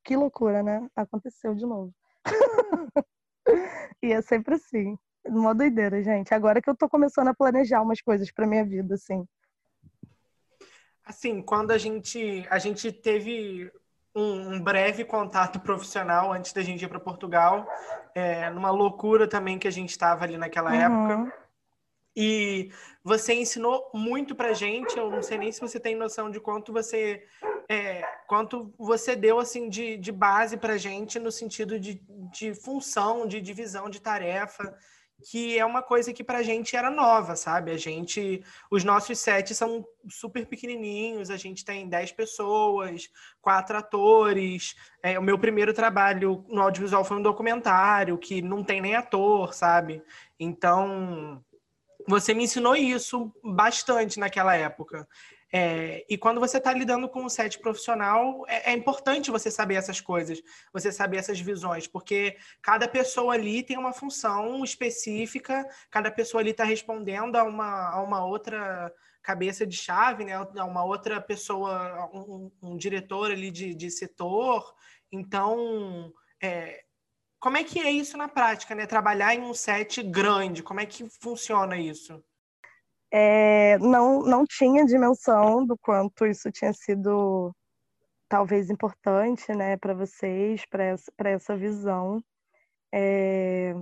que 0.03 0.15
loucura, 0.15 0.61
né? 0.61 0.87
Aconteceu 0.95 1.55
de 1.55 1.65
novo. 1.65 1.93
e 4.01 4.13
é 4.13 4.21
sempre 4.21 4.55
assim, 4.55 4.97
uma 5.25 5.55
doideira, 5.55 6.01
gente. 6.03 6.33
Agora 6.33 6.61
que 6.61 6.69
eu 6.69 6.75
tô 6.75 6.87
começando 6.87 7.29
a 7.29 7.33
planejar 7.33 7.81
umas 7.81 8.01
coisas 8.01 8.31
pra 8.31 8.47
minha 8.47 8.63
vida, 8.63 8.95
assim. 8.95 9.25
Assim, 11.03 11.41
quando 11.41 11.71
a 11.71 11.77
gente, 11.77 12.45
a 12.49 12.57
gente 12.57 12.91
teve 12.91 13.71
um, 14.15 14.55
um 14.55 14.59
breve 14.59 15.03
contato 15.03 15.59
profissional 15.59 16.31
antes 16.31 16.53
da 16.53 16.61
gente 16.61 16.83
ir 16.83 16.87
para 16.87 16.99
Portugal, 16.99 17.67
é, 18.15 18.49
numa 18.49 18.71
loucura 18.71 19.27
também 19.27 19.59
que 19.59 19.67
a 19.67 19.71
gente 19.71 19.89
estava 19.89 20.23
ali 20.23 20.37
naquela 20.37 20.71
uhum. 20.71 21.17
época. 21.17 21.44
E 22.15 22.71
você 23.03 23.33
ensinou 23.33 23.89
muito 23.93 24.33
pra 24.33 24.53
gente. 24.53 24.97
Eu 24.97 25.09
não 25.09 25.21
sei 25.21 25.37
nem 25.37 25.51
se 25.51 25.59
você 25.59 25.79
tem 25.79 25.95
noção 25.95 26.31
de 26.31 26.39
quanto 26.39 26.71
você 26.71 27.23
é, 27.67 28.03
quanto 28.27 28.73
você 28.77 29.15
deu 29.15 29.39
assim 29.39 29.69
de, 29.69 29.97
de 29.97 30.11
base 30.11 30.57
pra 30.57 30.77
gente 30.77 31.19
no 31.19 31.31
sentido 31.31 31.79
de, 31.79 32.01
de 32.31 32.53
função, 32.53 33.27
de 33.27 33.41
divisão 33.41 33.89
de 33.89 33.99
tarefa, 33.99 34.77
que 35.29 35.57
é 35.57 35.65
uma 35.65 35.81
coisa 35.81 36.13
que 36.13 36.23
pra 36.23 36.43
gente 36.43 36.75
era 36.75 36.91
nova, 36.91 37.35
sabe? 37.35 37.71
A 37.71 37.77
gente, 37.77 38.43
os 38.69 38.83
nossos 38.83 39.17
sets 39.17 39.57
são 39.57 39.85
super 40.07 40.45
pequenininhos, 40.45 41.29
a 41.29 41.37
gente 41.37 41.65
tem 41.65 41.87
10 41.87 42.11
pessoas, 42.11 43.09
quatro 43.41 43.77
atores. 43.77 44.75
É, 45.01 45.17
o 45.17 45.23
meu 45.23 45.39
primeiro 45.39 45.73
trabalho 45.73 46.45
no 46.49 46.61
audiovisual 46.61 47.03
foi 47.03 47.17
um 47.17 47.23
documentário 47.23 48.17
que 48.17 48.41
não 48.41 48.63
tem 48.63 48.81
nem 48.81 48.95
ator, 48.95 49.53
sabe? 49.53 50.03
Então, 50.39 51.43
você 52.07 52.33
me 52.33 52.43
ensinou 52.43 52.75
isso 52.75 53.31
bastante 53.43 54.19
naquela 54.19 54.55
época. 54.55 55.07
É, 55.51 56.05
e 56.09 56.17
quando 56.17 56.39
você 56.39 56.57
está 56.57 56.73
lidando 56.73 57.07
com 57.07 57.23
o 57.23 57.29
set 57.29 57.59
profissional, 57.59 58.43
é, 58.47 58.71
é, 58.71 58.73
importante 58.73 59.31
você 59.31 59.49
saber 59.49 59.75
essas 59.75 60.01
coisas, 60.01 60.41
você 60.73 60.91
saber 60.91 61.17
essas 61.17 61.39
visões, 61.39 61.87
porque 61.87 62.35
cada 62.61 62.87
pessoa 62.87 63.33
ali 63.33 63.63
tem 63.63 63.77
uma 63.77 63.93
função 63.93 64.63
específica, 64.63 65.65
cada 65.89 66.11
pessoa 66.11 66.41
ali 66.41 66.51
está 66.51 66.63
respondendo 66.63 67.35
a 67.37 67.43
uma, 67.43 67.89
a 67.89 68.01
uma 68.01 68.25
outra 68.25 68.91
cabeça 69.21 69.65
de 69.65 69.77
chave, 69.77 70.25
né? 70.25 70.33
a 70.33 70.65
uma 70.65 70.83
outra 70.83 71.21
pessoa, 71.21 72.09
um, 72.13 72.51
um 72.61 72.77
diretor 72.77 73.31
ali 73.31 73.49
de, 73.49 73.73
de 73.73 73.89
setor. 73.89 74.75
Então, 75.11 76.11
é, 76.41 76.84
como 77.45 77.57
é 77.57 77.63
que 77.63 77.79
é 77.79 77.91
isso 77.91 78.17
na 78.17 78.27
prática, 78.27 78.73
né? 78.73 78.87
Trabalhar 78.87 79.35
em 79.35 79.41
um 79.41 79.53
set 79.53 80.01
grande, 80.01 80.63
como 80.63 80.79
é 80.79 80.85
que 80.87 81.07
funciona 81.21 81.77
isso? 81.77 82.19
É, 83.11 83.77
não, 83.77 84.23
não 84.23 84.43
tinha 84.47 84.83
dimensão 84.83 85.63
do 85.63 85.77
quanto 85.77 86.25
isso 86.25 86.51
tinha 86.51 86.73
sido 86.73 87.55
talvez 88.27 88.71
importante, 88.71 89.53
né, 89.53 89.77
para 89.77 89.93
vocês, 89.93 90.65
para 90.65 90.85
essa, 90.85 91.11
essa 91.23 91.55
visão. 91.55 92.19
É, 92.91 93.75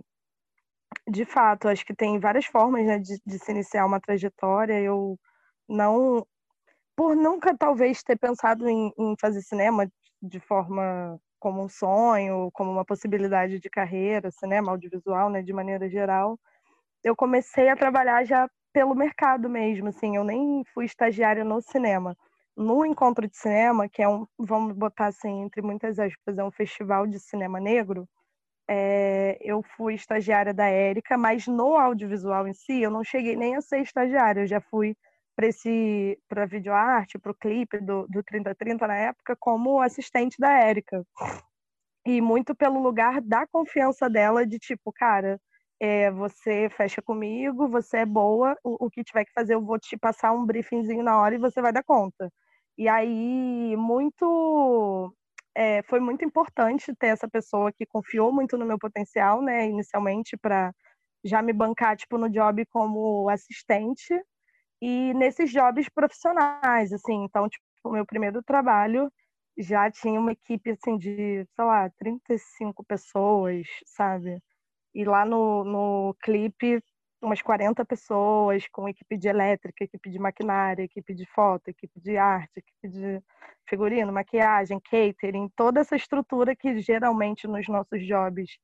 de 1.10 1.24
fato, 1.24 1.70
acho 1.70 1.86
que 1.86 1.96
tem 1.96 2.20
várias 2.20 2.46
formas 2.46 2.86
né, 2.86 3.00
de, 3.00 3.18
de 3.26 3.40
se 3.40 3.50
iniciar 3.50 3.86
uma 3.86 4.02
trajetória. 4.02 4.78
Eu 4.82 5.18
não, 5.70 6.28
por 6.98 7.16
nunca 7.16 7.58
talvez 7.58 8.04
ter 8.04 8.20
pensado 8.20 8.68
em, 8.68 8.92
em 8.98 9.16
fazer 9.22 9.42
cinema 9.42 9.90
de 10.22 10.42
forma 10.42 11.18
como 11.44 11.62
um 11.62 11.68
sonho, 11.68 12.50
como 12.54 12.72
uma 12.72 12.86
possibilidade 12.86 13.60
de 13.60 13.70
carreira, 13.70 14.32
cinema, 14.32 14.72
audiovisual, 14.72 15.30
né, 15.30 15.42
de 15.42 15.52
maneira 15.52 15.90
geral, 15.90 16.40
eu 17.04 17.14
comecei 17.18 17.68
a 17.68 17.76
trabalhar 17.76 18.24
já 18.24 18.50
pelo 18.72 18.96
mercado 18.96 19.50
mesmo, 19.50 19.90
assim, 19.90 20.16
eu 20.16 20.24
nem 20.24 20.64
fui 20.74 20.86
estagiária 20.86 21.44
no 21.44 21.62
cinema. 21.62 22.16
No 22.56 22.86
Encontro 22.86 23.28
de 23.28 23.36
Cinema, 23.36 23.90
que 23.90 24.02
é 24.02 24.08
um, 24.08 24.26
vamos 24.40 24.74
botar 24.74 25.08
assim, 25.08 25.42
entre 25.42 25.62
muitas 25.62 26.00
aspas, 26.00 26.38
é 26.38 26.44
um 26.46 26.52
festival 26.52 27.06
de 27.06 27.20
cinema 27.20 27.60
negro, 27.60 28.08
é, 28.66 29.38
eu 29.42 29.62
fui 29.76 29.96
estagiária 29.96 30.54
da 30.54 30.68
Érica, 30.68 31.18
mas 31.18 31.46
no 31.46 31.76
audiovisual 31.76 32.48
em 32.48 32.54
si, 32.54 32.82
eu 32.82 32.90
não 32.90 33.04
cheguei 33.04 33.36
nem 33.36 33.58
a 33.58 33.62
ser 33.62 33.82
estagiária, 33.82 34.44
eu 34.44 34.48
já 34.48 34.62
fui 34.62 34.96
para 35.36 35.48
esse 35.48 36.20
para 36.28 36.46
videoarte, 36.46 37.20
para 37.20 37.32
o 37.32 37.36
clipe 37.36 37.80
do, 37.80 38.08
do 38.08 38.24
3030 38.24 38.88
na 38.88 38.96
época, 38.96 39.36
como 39.40 39.82
assistente 39.82 40.38
da 40.40 40.52
Érica. 40.52 41.04
E 42.06 42.22
muito 42.22 42.56
pelo 42.56 42.82
lugar 42.82 43.22
da 43.22 43.48
confiança 43.48 44.10
dela 44.10 44.46
de 44.46 44.60
tipo, 44.60 44.92
cara, 44.94 45.40
é, 45.80 46.12
você 46.12 46.70
fecha 46.70 47.02
comigo, 47.02 47.68
você 47.70 48.00
é 48.00 48.06
boa, 48.06 48.58
o, 48.64 48.86
o, 48.86 48.90
que 48.90 49.04
tiver 49.04 49.26
que 49.26 49.34
fazer 49.34 49.56
eu 49.56 49.62
vou 49.62 49.80
te 49.80 49.98
passar 49.98 50.32
um 50.34 50.46
briefingzinho 50.46 51.04
na 51.04 51.20
hora 51.20 51.36
e 51.36 51.40
você 51.40 51.62
vai 51.62 51.74
dar 51.74 51.84
conta. 51.84 52.32
E 52.78 52.88
aí, 52.88 53.76
muito. 53.78 55.14
É, 55.56 55.84
foi 55.84 56.00
muito 56.00 56.26
importante 56.26 56.94
ter 56.96 57.08
essa 57.08 57.28
pessoa 57.30 57.72
que 57.72 57.86
confiou 57.86 58.32
muito 58.34 58.58
no 58.58 58.66
meu 58.66 58.80
potencial, 58.80 59.42
né, 59.42 59.68
inicialmente, 59.68 60.36
para 60.38 60.74
já 61.24 61.42
me 61.42 61.54
bancar, 61.54 61.96
tipo, 61.98 62.18
no 62.18 62.30
job 62.30 62.66
como 62.68 63.30
assistente 63.30 64.14
e 64.84 65.14
nesses 65.14 65.50
jobs 65.50 65.88
profissionais, 65.88 66.92
assim. 66.92 67.24
Então, 67.24 67.48
tipo, 67.48 67.64
o 67.86 67.92
meu 67.92 68.06
primeiro 68.06 68.44
trabalho 68.44 69.10
já 69.58 69.90
tinha 69.90 70.20
uma 70.20 70.34
equipe, 70.34 70.72
assim, 70.72 70.98
de, 70.98 71.46
sei 71.56 71.66
lá, 71.66 71.90
35 71.98 72.84
pessoas, 72.84 73.66
sabe? 73.86 74.40
E 74.94 75.06
lá 75.06 75.26
no, 75.26 75.64
no 75.64 76.16
clipe, 76.22 76.84
umas 77.22 77.42
40 77.42 77.86
pessoas, 77.86 78.68
com 78.74 78.90
equipe 78.90 79.18
de 79.18 79.30
elétrica, 79.30 79.86
equipe 79.86 80.10
de 80.10 80.20
maquinária, 80.20 80.84
equipe 80.84 81.14
de 81.16 81.26
foto, 81.28 81.70
equipe 81.70 82.02
de 82.02 82.18
arte, 82.18 82.58
equipe 82.58 82.90
de 82.90 83.24
figurino, 83.70 84.12
maquiagem, 84.12 84.82
catering, 84.82 85.50
toda 85.56 85.80
essa 85.80 85.96
estrutura 85.96 86.58
que 86.58 86.78
geralmente 86.80 87.48
nos 87.48 87.68
nossos 87.70 88.06
jobs 88.06 88.58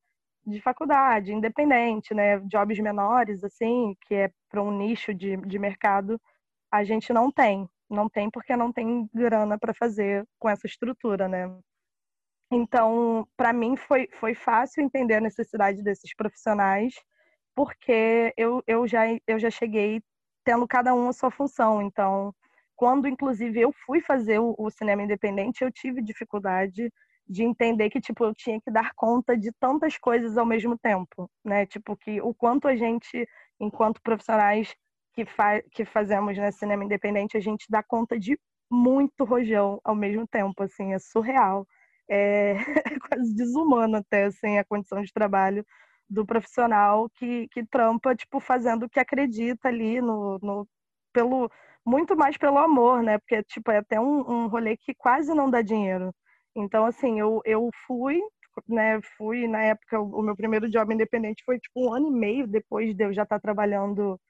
de 0.46 0.60
faculdade, 0.60 1.32
independente, 1.32 2.14
né, 2.14 2.38
jobs 2.40 2.78
menores, 2.78 3.44
assim, 3.44 3.96
que 4.02 4.14
é 4.14 4.30
para 4.48 4.62
um 4.62 4.76
nicho 4.76 5.14
de, 5.14 5.36
de 5.36 5.58
mercado, 5.58 6.20
a 6.70 6.82
gente 6.84 7.12
não 7.12 7.30
tem. 7.30 7.68
Não 7.88 8.08
tem 8.08 8.30
porque 8.30 8.56
não 8.56 8.72
tem 8.72 9.08
grana 9.12 9.58
para 9.58 9.74
fazer 9.74 10.24
com 10.38 10.48
essa 10.48 10.66
estrutura, 10.66 11.28
né? 11.28 11.52
Então, 12.52 13.26
para 13.36 13.52
mim 13.52 13.76
foi, 13.76 14.08
foi 14.18 14.34
fácil 14.34 14.82
entender 14.82 15.14
a 15.14 15.20
necessidade 15.20 15.82
desses 15.82 16.14
profissionais, 16.14 16.94
porque 17.54 18.32
eu, 18.36 18.62
eu, 18.66 18.86
já, 18.86 19.02
eu 19.26 19.38
já 19.38 19.50
cheguei 19.50 20.02
tendo 20.44 20.66
cada 20.66 20.94
um 20.94 21.08
a 21.08 21.12
sua 21.12 21.30
função. 21.30 21.82
Então, 21.82 22.34
quando 22.76 23.06
inclusive 23.06 23.60
eu 23.60 23.72
fui 23.84 24.00
fazer 24.00 24.40
o, 24.40 24.54
o 24.58 24.70
cinema 24.70 25.02
independente, 25.02 25.62
eu 25.62 25.70
tive 25.70 26.02
dificuldade 26.02 26.92
de 27.30 27.44
entender 27.44 27.90
que 27.90 28.00
tipo 28.00 28.24
eu 28.24 28.34
tinha 28.34 28.60
que 28.60 28.70
dar 28.70 28.92
conta 28.94 29.36
de 29.36 29.52
tantas 29.60 29.96
coisas 29.98 30.36
ao 30.36 30.46
mesmo 30.46 30.76
tempo, 30.78 31.30
né? 31.44 31.66
Tipo 31.66 31.96
que 31.96 32.20
o 32.20 32.34
quanto 32.34 32.68
a 32.68 32.76
gente, 32.76 33.26
enquanto 33.60 34.02
profissionais 34.02 34.74
que, 35.14 35.24
fa 35.24 35.62
que 35.72 35.84
fazemos 35.84 36.36
né, 36.36 36.50
cinema 36.52 36.84
independente, 36.84 37.36
a 37.36 37.40
gente 37.40 37.66
dá 37.70 37.82
conta 37.82 38.18
de 38.18 38.38
muito 38.70 39.24
rojão 39.24 39.80
ao 39.84 39.94
mesmo 39.94 40.26
tempo, 40.28 40.62
assim, 40.62 40.92
é 40.94 40.98
surreal 40.98 41.66
é, 42.10 42.52
é 42.52 42.54
quase 43.08 43.34
desumano 43.34 43.96
até, 43.98 44.24
assim, 44.24 44.58
a 44.58 44.64
condição 44.64 45.00
de 45.02 45.12
trabalho 45.12 45.64
do 46.08 46.26
profissional 46.26 47.08
que, 47.10 47.48
que 47.48 47.64
trampa, 47.66 48.14
tipo, 48.16 48.40
fazendo 48.40 48.84
o 48.86 48.90
que 48.90 48.98
acredita 49.00 49.68
ali 49.68 50.00
no, 50.00 50.38
no 50.42 50.68
pelo 51.12 51.50
muito 51.86 52.16
mais 52.16 52.36
pelo 52.36 52.58
amor, 52.58 53.02
né? 53.02 53.18
Porque, 53.18 53.42
tipo, 53.44 53.70
é 53.70 53.78
até 53.78 54.00
um, 54.00 54.44
um 54.44 54.46
rolê 54.48 54.76
que 54.76 54.94
quase 54.94 55.32
não 55.34 55.48
dá 55.50 55.62
dinheiro. 55.62 56.12
Então, 56.56 56.84
assim, 56.84 57.20
eu, 57.20 57.40
eu 57.44 57.70
fui, 57.86 58.20
né? 58.68 59.00
Fui, 59.16 59.46
na 59.48 59.62
época, 59.62 60.00
o, 60.00 60.22
meu 60.22 60.36
primeiro 60.36 60.68
job 60.68 60.92
independente 60.92 61.44
foi, 61.44 61.58
tipo, 61.58 61.88
um 61.88 61.92
ano 61.94 62.08
e 62.08 62.10
meio 62.10 62.46
depois 62.46 62.94
de 62.94 63.04
eu 63.04 63.12
já 63.12 63.22
estar 63.22 63.40
trabalhando 63.40 64.20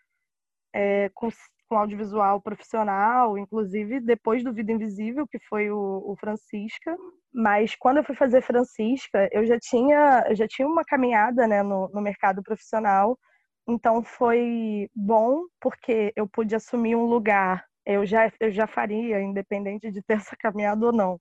é, 0.75 1.11
com, 1.15 1.29
com 1.69 1.77
audiovisual 1.79 2.41
profissional, 2.41 3.39
inclusive 3.39 4.01
depois 4.01 4.45
do 4.45 4.53
Vida 4.53 4.73
Invisível, 4.73 5.27
que 5.29 5.39
foi 5.49 5.71
o, 5.71 6.03
o 6.07 6.17
Francisca. 6.19 6.97
Mas 7.33 7.75
quando 7.77 7.99
eu 7.99 8.05
fui 8.05 8.15
fazer 8.15 8.43
Francisca, 8.43 9.29
eu 9.33 9.47
já 9.47 9.59
tinha, 9.59 10.25
eu 10.29 10.37
já 10.37 10.47
tinha 10.49 10.67
uma 10.69 10.85
caminhada 10.85 11.47
né, 11.47 11.63
no, 11.63 11.89
no 11.89 12.01
mercado 12.01 12.43
profissional. 12.43 13.19
Então 13.69 14.03
foi 14.03 14.89
bom 14.95 15.45
porque 15.61 16.13
eu 16.17 16.29
pude 16.29 16.55
assumir 16.55 16.97
um 16.97 17.05
lugar. 17.07 17.65
Eu 17.87 18.05
já, 18.05 18.33
eu 18.41 18.51
já 18.51 18.67
faria, 18.67 19.21
independente 19.23 19.91
de 19.91 20.03
ter 20.03 20.15
essa 20.15 20.37
caminhada 20.37 20.87
ou 20.87 20.93
não, 20.93 21.21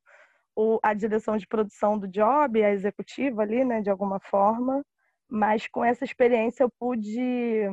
o, 0.60 0.80
a 0.84 0.94
direção 0.94 1.38
de 1.38 1.48
produção 1.48 1.98
do 1.98 2.08
job, 2.08 2.62
a 2.62 2.72
executiva 2.72 3.42
ali, 3.44 3.64
né, 3.64 3.82
de 3.82 3.90
alguma 3.90 4.20
forma. 4.20 4.84
Mas 5.30 5.68
com 5.68 5.86
essa 5.86 6.04
experiência 6.04 6.64
eu 6.64 6.72
pude 6.78 7.70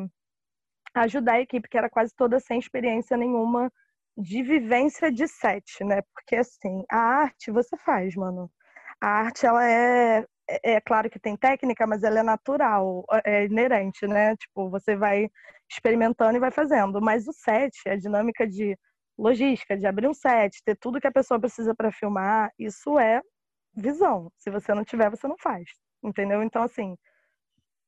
ajudar 0.94 1.34
a 1.34 1.40
equipe, 1.40 1.68
que 1.68 1.76
era 1.78 1.90
quase 1.90 2.14
toda 2.14 2.38
sem 2.38 2.58
experiência 2.58 3.16
nenhuma 3.16 3.72
de 4.16 4.42
vivência 4.42 5.10
de 5.10 5.26
set, 5.26 5.84
né? 5.84 6.00
Porque 6.14 6.36
assim, 6.36 6.84
a 6.90 6.98
arte 6.98 7.50
você 7.50 7.76
faz, 7.78 8.14
mano. 8.14 8.50
A 9.00 9.08
arte 9.08 9.46
ela 9.46 9.68
é 9.68 10.24
é, 10.48 10.74
é 10.74 10.80
claro 10.80 11.10
que 11.10 11.18
tem 11.18 11.36
técnica, 11.36 11.86
mas 11.86 12.02
ela 12.04 12.20
é 12.20 12.22
natural, 12.22 13.04
é 13.24 13.44
inerente, 13.46 14.06
né? 14.06 14.36
Tipo, 14.36 14.70
você 14.70 14.96
vai 14.96 15.28
experimentando 15.68 16.36
e 16.36 16.40
vai 16.40 16.50
fazendo. 16.52 17.00
Mas 17.00 17.26
o 17.26 17.32
set, 17.32 17.72
a 17.88 17.96
dinâmica 17.96 18.46
de 18.46 18.78
logística, 19.18 19.76
de 19.76 19.86
abrir 19.86 20.08
um 20.08 20.14
set, 20.14 20.62
ter 20.64 20.76
tudo 20.76 21.00
que 21.00 21.06
a 21.06 21.12
pessoa 21.12 21.40
precisa 21.40 21.74
para 21.74 21.92
filmar, 21.92 22.50
isso 22.58 22.98
é 22.98 23.20
visão. 23.74 24.30
Se 24.38 24.50
você 24.50 24.74
não 24.74 24.84
tiver, 24.84 25.10
você 25.10 25.26
não 25.28 25.36
faz. 25.38 25.68
Entendeu? 26.02 26.42
Então, 26.42 26.62
assim, 26.62 26.96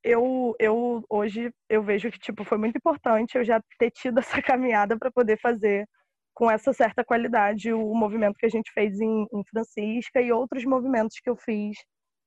eu, 0.03 0.55
eu 0.59 1.05
hoje 1.09 1.53
eu 1.69 1.83
vejo 1.83 2.11
que 2.11 2.19
tipo 2.19 2.45
foi 2.45 2.59
muito 2.59 2.77
importante 2.77 3.37
eu 3.37 3.45
já 3.45 3.61
ter 3.79 3.91
tido 3.91 4.19
essa 4.21 4.41
caminhada 4.43 4.99
para 4.99 5.11
poder 5.11 5.38
fazer 5.41 5.87
com 6.35 6.51
essa 6.51 6.73
certa 6.73 7.05
qualidade 7.05 7.73
o 7.73 7.95
movimento 7.95 8.37
que 8.38 8.47
a 8.47 8.49
gente 8.49 8.71
fez 8.73 9.01
em, 9.01 9.27
em 9.33 9.45
Francisca 9.51 10.21
e 10.21 10.33
outros 10.33 10.64
movimentos 10.64 11.19
que 11.21 11.29
eu 11.29 11.37
fiz 11.37 11.77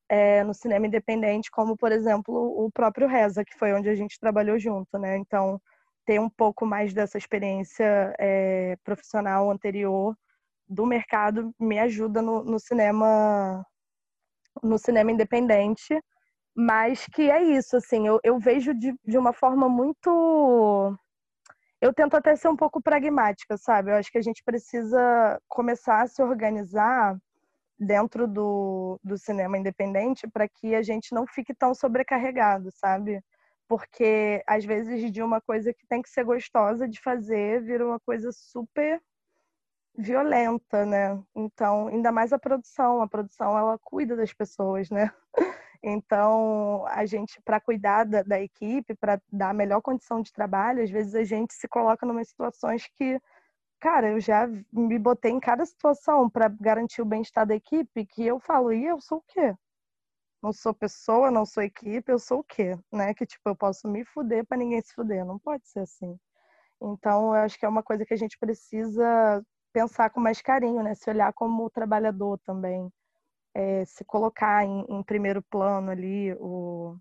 é, 0.10 0.44
no 0.44 0.54
cinema 0.54 0.86
independente, 0.88 1.50
como 1.52 1.78
por 1.78 1.92
exemplo 1.92 2.36
o 2.36 2.70
próprio 2.72 3.08
Reza, 3.08 3.46
que 3.46 3.58
foi 3.58 3.74
onde 3.74 3.90
a 3.90 3.96
gente 3.96 4.20
trabalhou 4.20 4.60
junto, 4.60 5.00
né? 5.00 5.18
Então 5.18 5.60
ter 6.06 6.20
um 6.20 6.30
pouco 6.30 6.66
mais 6.66 6.94
dessa 6.94 7.18
experiência 7.18 8.14
é, 8.20 8.76
profissional 8.84 9.50
anterior 9.52 10.16
do 10.68 10.86
mercado 10.86 11.54
me 11.60 11.80
ajuda 11.80 12.22
no, 12.22 12.44
no 12.44 12.60
cinema 12.60 13.66
no 14.64 14.78
cinema 14.78 15.12
independente 15.12 16.00
mas 16.56 17.06
que 17.08 17.30
é 17.32 17.42
isso, 17.44 17.78
assim, 17.78 18.08
eu, 18.08 18.20
eu 18.24 18.38
vejo 18.40 18.74
de, 18.74 18.94
de 19.06 19.18
uma 19.18 19.34
forma 19.34 19.70
muito. 19.70 20.98
Eu 21.80 21.94
tento 21.94 22.16
até 22.16 22.36
ser 22.36 22.50
um 22.50 22.56
pouco 22.56 22.82
pragmática, 22.82 23.58
sabe? 23.58 23.92
Eu 23.92 23.96
acho 23.96 24.12
que 24.12 24.18
a 24.18 24.22
gente 24.22 24.44
precisa 24.44 25.42
começar 25.48 26.02
a 26.02 26.08
se 26.08 26.22
organizar 26.22 27.18
dentro 27.80 28.28
do, 28.28 29.00
do 29.04 29.18
cinema 29.18 29.58
independente 29.58 30.28
para 30.28 30.48
que 30.48 30.76
a 30.76 30.84
gente 30.84 31.14
não 31.14 31.26
fique 31.26 31.54
tão 31.56 31.74
sobrecarregado, 31.74 32.70
sabe? 32.74 33.24
Porque 33.72 34.44
às 34.46 34.66
vezes 34.66 35.10
de 35.14 35.24
uma 35.24 35.40
coisa 35.40 35.74
que 35.74 35.88
tem 35.88 36.02
que 36.02 36.10
ser 36.10 36.26
gostosa 36.26 36.90
de 36.90 37.00
fazer 37.00 37.62
vira 37.64 37.86
uma 37.86 38.02
coisa 38.02 38.30
super 38.34 39.02
violenta, 39.98 40.86
né? 40.86 41.18
Então, 41.34 41.88
ainda 41.88 42.12
mais 42.12 42.34
a 42.34 42.38
produção, 42.38 43.02
a 43.02 43.08
produção 43.08 43.58
ela 43.58 43.80
cuida 43.80 44.14
das 44.14 44.34
pessoas, 44.34 44.90
né? 44.90 45.10
Então, 45.84 46.86
a 46.90 47.06
gente, 47.06 47.42
para 47.42 47.62
cuidar 47.62 48.04
da, 48.04 48.22
da 48.24 48.42
equipe, 48.42 48.94
para 48.94 49.22
dar 49.32 49.50
a 49.52 49.54
melhor 49.54 49.82
condição 49.82 50.22
de 50.22 50.34
trabalho, 50.34 50.84
às 50.84 50.92
vezes 50.92 51.16
a 51.16 51.24
gente 51.24 51.54
se 51.54 51.68
coloca 51.68 52.06
em 52.06 52.24
situações 52.26 52.88
que, 52.98 53.20
cara, 53.80 54.10
eu 54.12 54.20
já 54.20 54.48
me 54.72 55.00
botei 55.00 55.32
em 55.32 55.40
cada 55.40 55.66
situação 55.66 56.30
para 56.30 56.50
garantir 56.50 57.02
o 57.02 57.06
bem-estar 57.06 57.48
da 57.48 57.56
equipe, 57.56 58.06
que 58.06 58.28
eu 58.28 58.40
falo, 58.40 58.74
e 58.74 58.86
eu 58.86 59.00
sou 59.00 59.20
o 59.20 59.24
quê? 59.28 59.56
Não 60.42 60.52
sou 60.54 60.74
pessoa, 60.74 61.32
não 61.32 61.46
sou 61.46 61.64
equipe, 61.64 62.12
eu 62.12 62.20
sou 62.20 62.40
o 62.40 62.44
quê? 62.44 62.78
Né? 62.92 63.14
Que, 63.14 63.26
tipo, 63.26 63.50
eu 63.50 63.56
posso 63.56 63.88
me 63.88 64.04
fuder 64.06 64.46
para 64.46 64.58
ninguém 64.58 64.82
se 64.82 64.94
fuder. 64.94 65.26
Não 65.26 65.40
pode 65.40 65.68
ser 65.68 65.82
assim. 65.82 66.18
Então, 66.82 67.36
eu 67.36 67.42
acho 67.44 67.60
que 67.60 67.66
é 67.66 67.70
uma 67.70 67.84
coisa 67.84 68.06
que 68.06 68.14
a 68.14 68.18
gente 68.18 68.38
precisa 68.40 69.44
pensar 69.74 70.10
com 70.10 70.20
mais 70.20 70.42
carinho, 70.42 70.84
né? 70.84 70.96
Se 70.96 71.10
olhar 71.10 71.32
como 71.34 71.70
trabalhador 71.70 72.40
também 72.40 72.92
é, 73.54 73.86
se 73.86 74.04
colocar 74.06 74.66
em, 74.66 74.86
em, 74.90 75.04
primeiro 75.04 75.42
plano 75.44 75.92
ali 75.92 76.34
o, 76.40 76.98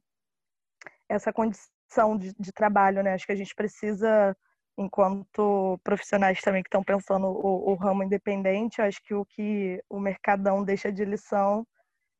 essa 1.08 1.32
condição 1.32 2.16
de, 2.18 2.34
de, 2.38 2.52
trabalho, 2.52 3.02
né? 3.02 3.14
Acho 3.14 3.26
que 3.26 3.32
a 3.32 3.36
gente 3.36 3.54
precisa, 3.54 4.36
enquanto 4.76 5.78
profissionais 5.84 6.40
também 6.40 6.62
que 6.62 6.68
estão 6.68 6.82
pensando 6.82 7.26
o, 7.26 7.70
o 7.72 7.74
ramo 7.74 8.02
independente, 8.02 8.82
acho 8.82 9.02
que 9.02 9.14
o 9.14 9.24
que 9.24 9.82
o 9.88 9.98
mercadão 10.00 10.64
deixa 10.64 10.92
de 10.92 11.04
lição 11.04 11.66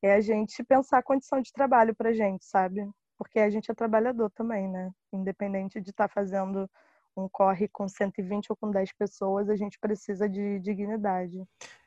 é 0.03 0.15
a 0.15 0.21
gente 0.21 0.63
pensar 0.65 0.99
a 0.99 1.03
condição 1.03 1.41
de 1.41 1.53
trabalho 1.53 1.95
para 1.95 2.13
gente, 2.13 2.45
sabe? 2.45 2.89
Porque 3.19 3.39
a 3.39 3.51
gente 3.51 3.71
é 3.71 3.75
trabalhador 3.75 4.31
também, 4.31 4.69
né? 4.69 4.91
Independente 5.13 5.81
de 5.81 5.91
estar 5.91 6.09
tá 6.09 6.15
fazendo 6.15 6.69
um 7.17 7.29
corre 7.29 7.69
com 7.69 7.89
120 7.89 8.51
ou 8.51 8.57
com 8.57 8.71
10 8.71 8.93
pessoas, 8.93 9.49
a 9.49 9.57
gente 9.57 9.79
precisa 9.79 10.29
de 10.29 10.59
dignidade. 10.61 11.43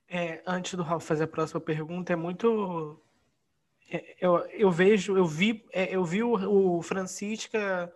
É, 0.08 0.41
antes 0.45 0.76
do 0.76 0.84
Ralf 0.84 1.06
fazer 1.06 1.23
a 1.23 1.28
próxima 1.28 1.62
pergunta, 1.62 2.13
é 2.13 2.15
muito. 2.15 3.02
É, 3.89 4.15
eu, 4.19 4.38
eu 4.49 4.71
vejo, 4.71 5.17
eu 5.17 5.26
vi, 5.26 5.65
é, 5.71 5.95
eu 5.95 6.04
vi 6.04 6.21
o, 6.23 6.78
o 6.78 6.82
Francisca 6.82 7.91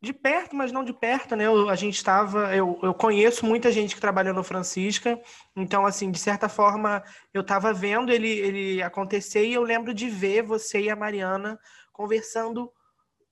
de 0.00 0.12
perto, 0.12 0.54
mas 0.54 0.70
não 0.70 0.84
de 0.84 0.92
perto, 0.92 1.34
né? 1.34 1.46
Eu, 1.46 1.68
a 1.68 1.74
gente 1.74 1.96
estava, 1.96 2.54
eu, 2.54 2.78
eu 2.82 2.94
conheço 2.94 3.44
muita 3.44 3.72
gente 3.72 3.94
que 3.94 4.00
trabalha 4.00 4.32
no 4.32 4.44
Francisca, 4.44 5.20
então 5.56 5.84
assim, 5.84 6.10
de 6.10 6.18
certa 6.18 6.48
forma, 6.48 7.02
eu 7.34 7.40
estava 7.40 7.72
vendo 7.72 8.12
ele 8.12 8.28
ele 8.28 8.82
acontecer 8.82 9.44
e 9.46 9.54
eu 9.54 9.62
lembro 9.62 9.92
de 9.92 10.08
ver 10.08 10.42
você 10.42 10.82
e 10.82 10.90
a 10.90 10.96
Mariana 10.96 11.58
conversando 11.92 12.72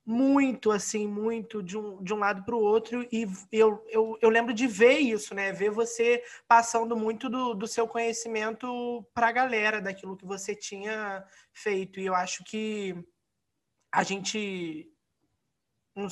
muito, 0.06 0.70
assim, 0.70 1.08
muito 1.08 1.60
de 1.60 1.76
um, 1.76 2.00
de 2.00 2.14
um 2.14 2.18
lado 2.18 2.44
para 2.44 2.54
o 2.54 2.60
outro, 2.60 3.04
e 3.10 3.26
eu, 3.50 3.84
eu, 3.88 4.16
eu 4.22 4.30
lembro 4.30 4.54
de 4.54 4.68
ver 4.68 4.98
isso, 4.98 5.34
né? 5.34 5.52
Ver 5.52 5.70
você 5.70 6.22
passando 6.46 6.96
muito 6.96 7.28
do, 7.28 7.54
do 7.54 7.66
seu 7.66 7.88
conhecimento 7.88 9.04
para 9.12 9.28
a 9.28 9.32
galera, 9.32 9.80
daquilo 9.80 10.16
que 10.16 10.24
você 10.24 10.54
tinha 10.54 11.24
feito. 11.52 11.98
E 11.98 12.06
eu 12.06 12.14
acho 12.14 12.44
que 12.44 12.94
a 13.92 14.04
gente. 14.04 14.88
Não, 15.96 16.08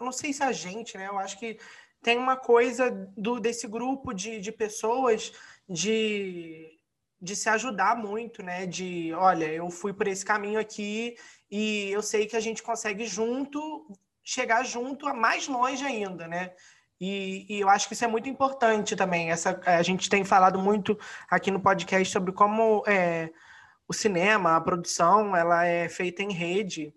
não 0.00 0.12
sei 0.12 0.32
se 0.32 0.42
a 0.42 0.52
gente, 0.52 0.98
né? 0.98 1.06
Eu 1.06 1.18
acho 1.18 1.38
que 1.38 1.58
tem 2.02 2.18
uma 2.18 2.36
coisa 2.36 2.90
do, 3.16 3.40
desse 3.40 3.66
grupo 3.66 4.12
de, 4.12 4.40
de 4.40 4.52
pessoas 4.52 5.32
de 5.68 6.78
de 7.20 7.34
se 7.34 7.48
ajudar 7.48 7.96
muito, 7.96 8.42
né? 8.42 8.66
De, 8.66 9.12
olha, 9.14 9.46
eu 9.46 9.68
fui 9.70 9.92
por 9.92 10.06
esse 10.06 10.24
caminho 10.24 10.60
aqui 10.60 11.16
e 11.50 11.90
eu 11.90 12.02
sei 12.02 12.26
que 12.26 12.36
a 12.36 12.40
gente 12.40 12.62
consegue 12.62 13.06
junto 13.06 13.86
chegar 14.22 14.64
junto 14.64 15.08
a 15.08 15.14
mais 15.14 15.48
longe 15.48 15.84
ainda, 15.84 16.28
né? 16.28 16.52
E, 17.00 17.46
e, 17.48 17.60
eu 17.60 17.68
acho 17.68 17.88
que 17.88 17.94
isso 17.94 18.04
é 18.04 18.08
muito 18.08 18.28
importante 18.28 18.96
também. 18.96 19.30
Essa, 19.30 19.60
a 19.64 19.82
gente 19.82 20.10
tem 20.10 20.24
falado 20.24 20.58
muito 20.58 20.98
aqui 21.30 21.50
no 21.50 21.60
podcast 21.60 22.12
sobre 22.12 22.32
como 22.32 22.82
é, 22.86 23.30
o 23.88 23.92
cinema, 23.92 24.56
a 24.56 24.60
produção, 24.60 25.34
ela 25.36 25.64
é 25.64 25.88
feita 25.88 26.22
em 26.22 26.32
rede 26.32 26.92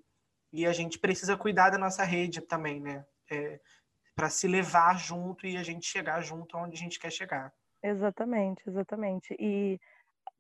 e 0.52 0.66
a 0.66 0.74
gente 0.74 1.00
precisa 1.00 1.38
cuidar 1.38 1.70
da 1.70 1.78
nossa 1.78 2.04
rede 2.04 2.42
também, 2.42 2.80
né? 2.80 3.06
É, 3.30 3.60
para 4.16 4.30
se 4.30 4.48
levar 4.48 4.98
junto 5.00 5.48
e 5.48 5.58
a 5.58 5.64
gente 5.64 5.86
chegar 5.86 6.22
junto 6.22 6.58
onde 6.58 6.76
a 6.76 6.78
gente 6.78 7.00
quer 7.00 7.12
chegar. 7.12 7.54
Exatamente, 7.82 8.62
exatamente. 8.68 9.36
E 9.40 9.80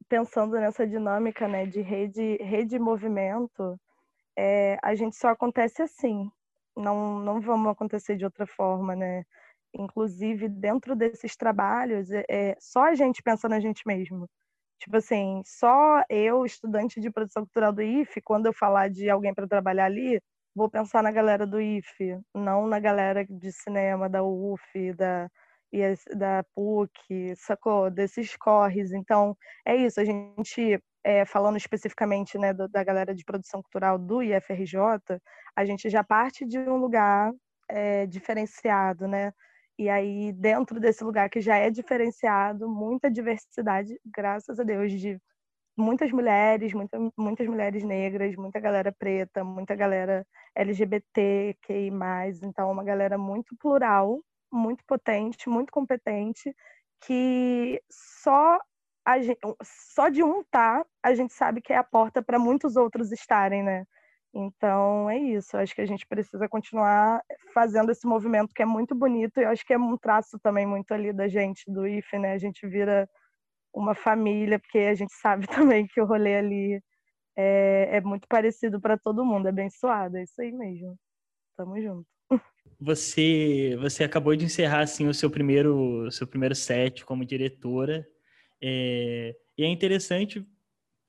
pensando 0.07 0.59
nessa 0.59 0.85
dinâmica 0.85 1.47
né, 1.47 1.65
de 1.65 1.81
rede, 1.81 2.37
rede 2.37 2.77
movimento, 2.77 3.79
é, 4.37 4.77
a 4.83 4.93
gente 4.93 5.15
só 5.15 5.29
acontece 5.29 5.81
assim. 5.81 6.29
Não, 6.75 7.19
não 7.19 7.41
vamos 7.41 7.71
acontecer 7.71 8.15
de 8.17 8.25
outra 8.25 8.45
forma, 8.45 8.95
né? 8.95 9.25
Inclusive, 9.73 10.49
dentro 10.49 10.95
desses 10.95 11.35
trabalhos, 11.35 12.11
é, 12.11 12.25
é 12.29 12.57
só 12.59 12.83
a 12.83 12.95
gente 12.95 13.23
pensa 13.23 13.47
na 13.47 13.59
gente 13.59 13.87
mesmo. 13.87 14.29
Tipo 14.81 14.97
assim, 14.97 15.43
só 15.45 16.03
eu, 16.09 16.43
estudante 16.43 16.99
de 16.99 17.11
produção 17.11 17.43
cultural 17.43 17.71
do 17.71 17.83
IFE, 17.83 18.19
quando 18.21 18.47
eu 18.47 18.53
falar 18.53 18.89
de 18.89 19.09
alguém 19.11 19.31
para 19.31 19.47
trabalhar 19.47 19.85
ali, 19.85 20.19
vou 20.55 20.67
pensar 20.71 21.03
na 21.03 21.11
galera 21.11 21.45
do 21.45 21.61
IFE, 21.61 22.19
não 22.33 22.65
na 22.67 22.79
galera 22.79 23.23
de 23.23 23.51
cinema, 23.51 24.09
da 24.09 24.23
UF, 24.23 24.93
da, 24.93 25.29
da 26.17 26.43
PUC, 26.55 27.35
sacou? 27.35 27.91
Desses 27.91 28.35
corres. 28.35 28.91
Então, 28.91 29.37
é 29.67 29.75
isso. 29.75 29.99
A 29.99 30.03
gente, 30.03 30.81
é, 31.03 31.25
falando 31.25 31.57
especificamente 31.57 32.39
né, 32.39 32.51
da 32.51 32.83
galera 32.83 33.13
de 33.13 33.23
produção 33.23 33.61
cultural 33.61 33.99
do 33.99 34.23
IFRJ, 34.23 34.79
a 35.55 35.63
gente 35.63 35.91
já 35.91 36.03
parte 36.03 36.43
de 36.43 36.57
um 36.57 36.77
lugar 36.77 37.31
é, 37.69 38.07
diferenciado, 38.07 39.07
né? 39.07 39.31
E 39.79 39.89
aí, 39.89 40.31
dentro 40.33 40.79
desse 40.79 41.03
lugar 41.03 41.29
que 41.29 41.41
já 41.41 41.57
é 41.57 41.69
diferenciado, 41.69 42.69
muita 42.69 43.09
diversidade, 43.09 43.99
graças 44.05 44.59
a 44.59 44.63
Deus, 44.63 44.91
de 44.91 45.19
muitas 45.77 46.11
mulheres, 46.11 46.73
muita, 46.73 46.97
muitas 47.17 47.47
mulheres 47.47 47.83
negras, 47.83 48.35
muita 48.35 48.59
galera 48.59 48.91
preta, 48.91 49.43
muita 49.43 49.75
galera 49.75 50.25
LGBTQI+, 50.55 51.89
então 52.43 52.71
uma 52.71 52.83
galera 52.83 53.17
muito 53.17 53.55
plural, 53.57 54.21
muito 54.51 54.83
potente, 54.85 55.49
muito 55.49 55.71
competente, 55.71 56.55
que 57.01 57.81
só 57.89 58.59
gente, 59.21 59.39
só 59.63 60.09
de 60.09 60.23
um 60.23 60.43
tá, 60.51 60.85
a 61.03 61.13
gente 61.15 61.33
sabe 61.33 61.61
que 61.61 61.73
é 61.73 61.77
a 61.77 61.83
porta 61.83 62.21
para 62.21 62.37
muitos 62.39 62.75
outros 62.75 63.11
estarem, 63.11 63.63
né? 63.63 63.85
Então 64.33 65.09
é 65.09 65.17
isso. 65.17 65.57
Acho 65.57 65.75
que 65.75 65.81
a 65.81 65.85
gente 65.85 66.07
precisa 66.07 66.47
continuar 66.47 67.21
fazendo 67.53 67.91
esse 67.91 68.07
movimento 68.07 68.53
que 68.53 68.61
é 68.61 68.65
muito 68.65 68.95
bonito 68.95 69.39
e 69.39 69.45
acho 69.45 69.65
que 69.65 69.73
é 69.73 69.77
um 69.77 69.97
traço 69.97 70.39
também 70.39 70.65
muito 70.65 70.93
ali 70.93 71.11
da 71.11 71.27
gente 71.27 71.63
do 71.69 71.85
IFE, 71.85 72.19
né? 72.19 72.33
A 72.33 72.37
gente 72.37 72.65
vira 72.65 73.09
uma 73.73 73.93
família 73.93 74.59
porque 74.59 74.79
a 74.79 74.95
gente 74.95 75.13
sabe 75.13 75.47
também 75.77 75.87
que 75.87 75.99
o 76.01 76.05
rolê 76.05 76.37
ali 76.37 76.81
é, 77.35 77.97
é 77.97 78.01
muito 78.01 78.27
parecido 78.27 78.79
para 78.79 78.97
todo 78.97 79.25
mundo, 79.25 79.47
é 79.47 79.51
bem 79.51 79.69
suado, 79.69 80.17
é 80.17 80.23
isso 80.23 80.41
aí 80.41 80.51
mesmo. 80.51 80.97
Tamo 81.57 81.81
junto. 81.81 82.07
Você, 82.79 83.77
você 83.79 84.03
acabou 84.03 84.35
de 84.35 84.45
encerrar 84.45 84.81
assim 84.81 85.07
o 85.07 85.13
seu 85.13 85.29
primeiro, 85.29 86.09
seu 86.11 86.25
primeiro 86.25 86.55
set 86.55 87.05
como 87.05 87.25
diretora. 87.25 88.07
É, 88.61 89.35
e 89.57 89.63
é 89.63 89.67
interessante 89.67 90.45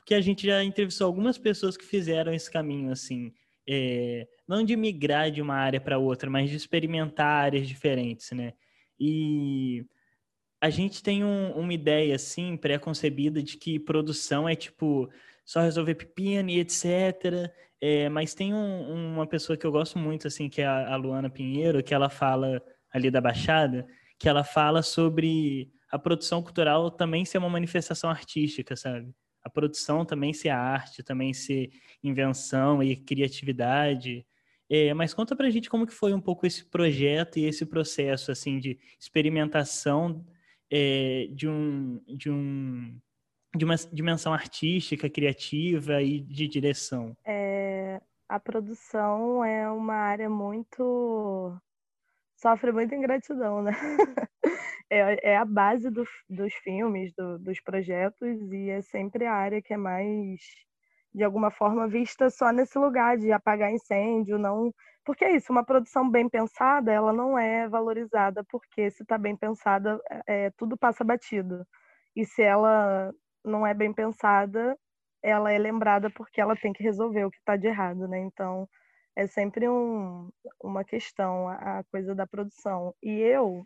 que 0.05 0.15
a 0.15 0.21
gente 0.21 0.47
já 0.47 0.63
entrevistou 0.63 1.07
algumas 1.07 1.39
pessoas 1.39 1.77
que 1.77 1.85
fizeram 1.85 2.33
esse 2.33 2.51
caminho 2.51 2.91
assim, 2.91 3.33
é, 3.69 4.27
não 4.47 4.65
de 4.65 4.77
migrar 4.77 5.31
de 5.31 5.41
uma 5.41 5.55
área 5.55 5.81
para 5.81 5.99
outra, 5.99 6.29
mas 6.29 6.51
de 6.51 6.57
experimentar 6.57 7.45
áreas 7.45 7.69
diferentes, 7.69 8.31
né? 8.33 8.53
E 8.99 9.85
a 10.61 10.71
gente 10.71 11.03
tem 11.03 11.25
um, 11.25 11.53
uma 11.53 11.73
ideia 11.73 12.15
assim 12.15 12.57
pré-concebida 12.57 13.43
de 13.43 13.57
que 13.57 13.79
produção 13.79 14.49
é 14.49 14.55
tipo 14.55 15.11
só 15.45 15.61
resolver 15.61 15.95
pepino 15.95 16.51
e 16.51 16.61
etc. 16.61 17.51
É, 17.81 18.09
mas 18.09 18.33
tem 18.33 18.55
um, 18.55 19.15
uma 19.15 19.27
pessoa 19.27 19.57
que 19.57 19.67
eu 19.67 19.73
gosto 19.73 19.99
muito, 19.99 20.29
assim, 20.29 20.49
que 20.49 20.63
é 20.63 20.67
a, 20.67 20.95
a 20.95 20.97
Luana 20.97 21.29
Pinheiro, 21.29 21.83
que 21.83 21.93
ela 21.93 22.09
fala 22.09 22.63
ali 22.93 23.11
da 23.11 23.21
Baixada, 23.21 23.87
que 24.19 24.29
ela 24.29 24.45
fala 24.45 24.83
sobre 24.83 25.73
a 25.91 25.99
produção 25.99 26.43
cultural 26.43 26.91
também 26.91 27.25
ser 27.25 27.39
uma 27.39 27.51
manifestação 27.51 28.09
artística, 28.09 28.77
sabe? 28.77 29.13
A 29.43 29.51
produção 29.51 30.05
também 30.05 30.33
ser 30.33 30.51
arte, 30.51 31.03
também 31.03 31.35
ser 31.35 31.71
invenção 32.03 32.83
e 32.83 32.97
criatividade. 32.97 34.27
É, 34.71 34.95
mas 34.95 35.13
conta 35.13 35.37
pra 35.37 35.51
gente 35.51 35.69
como 35.69 35.87
que 35.87 35.93
foi 35.93 36.15
um 36.15 36.21
pouco 36.21 36.47
esse 36.47 36.65
projeto 36.65 37.39
e 37.39 37.45
esse 37.45 37.67
processo, 37.67 38.31
assim, 38.31 38.59
de 38.59 38.79
experimentação 38.99 40.25
é, 40.71 41.29
de 41.31 41.49
um... 41.49 42.01
De 42.07 42.31
um 42.31 42.99
de 43.55 43.65
uma 43.65 43.75
dimensão 43.93 44.33
artística, 44.33 45.11
criativa 45.11 46.03
e 46.03 46.21
de 46.21 46.49
direção? 46.49 47.17
É, 47.25 48.01
a 48.29 48.41
produção 48.41 49.45
é 49.45 49.71
uma 49.71 49.95
área 49.95 50.31
muito. 50.31 51.55
sofre 52.37 52.73
muita 52.73 52.95
ingratidão, 52.95 53.63
né? 53.63 53.73
é, 54.93 55.33
é 55.33 55.37
a 55.37 55.45
base 55.45 55.91
do, 55.91 56.05
dos 56.29 56.53
filmes, 56.55 57.13
do, 57.15 57.39
dos 57.39 57.61
projetos, 57.61 58.53
e 58.53 58.71
é 58.71 58.83
sempre 58.83 59.27
a 59.27 59.35
área 59.35 59.63
que 59.63 59.73
é 59.73 59.77
mais, 59.77 60.41
de 61.15 61.25
alguma 61.25 61.51
forma, 61.51 61.89
vista 61.89 62.31
só 62.31 62.53
nesse 62.53 62.79
lugar 62.79 63.17
de 63.17 63.33
apagar 63.33 63.73
incêndio, 63.73 64.39
não. 64.39 64.73
Porque 65.05 65.25
é 65.25 65.35
isso, 65.37 65.53
uma 65.53 65.65
produção 65.65 66.09
bem 66.11 66.29
pensada, 66.29 66.93
ela 66.93 67.13
não 67.13 67.39
é 67.39 67.69
valorizada, 67.69 68.45
porque 68.51 68.91
se 68.91 69.03
está 69.03 69.19
bem 69.19 69.37
pensada, 69.37 70.01
é, 70.27 70.51
tudo 70.51 70.77
passa 70.77 71.03
batido. 71.05 71.67
E 72.15 72.25
se 72.25 72.43
ela 72.43 73.13
não 73.45 73.67
é 73.67 73.75
bem 73.75 73.93
pensada, 73.93 74.79
ela 75.23 75.53
é 75.53 75.59
lembrada 75.59 76.11
porque 76.11 76.41
ela 76.41 76.57
tem 76.57 76.73
que 76.73 76.83
resolver 76.83 77.25
o 77.25 77.31
que 77.31 77.39
está 77.39 77.57
de 77.57 77.67
errado, 77.67 78.09
né? 78.09 78.19
Então, 78.21 78.69
é 79.17 79.27
sempre 79.27 79.69
um, 79.69 80.31
uma 80.63 80.85
questão 80.85 81.49
a, 81.49 81.81
a, 81.81 81.85
coisa 81.85 82.15
da 82.15 82.27
produção. 82.27 82.95
E 83.03 83.21
eu, 83.21 83.63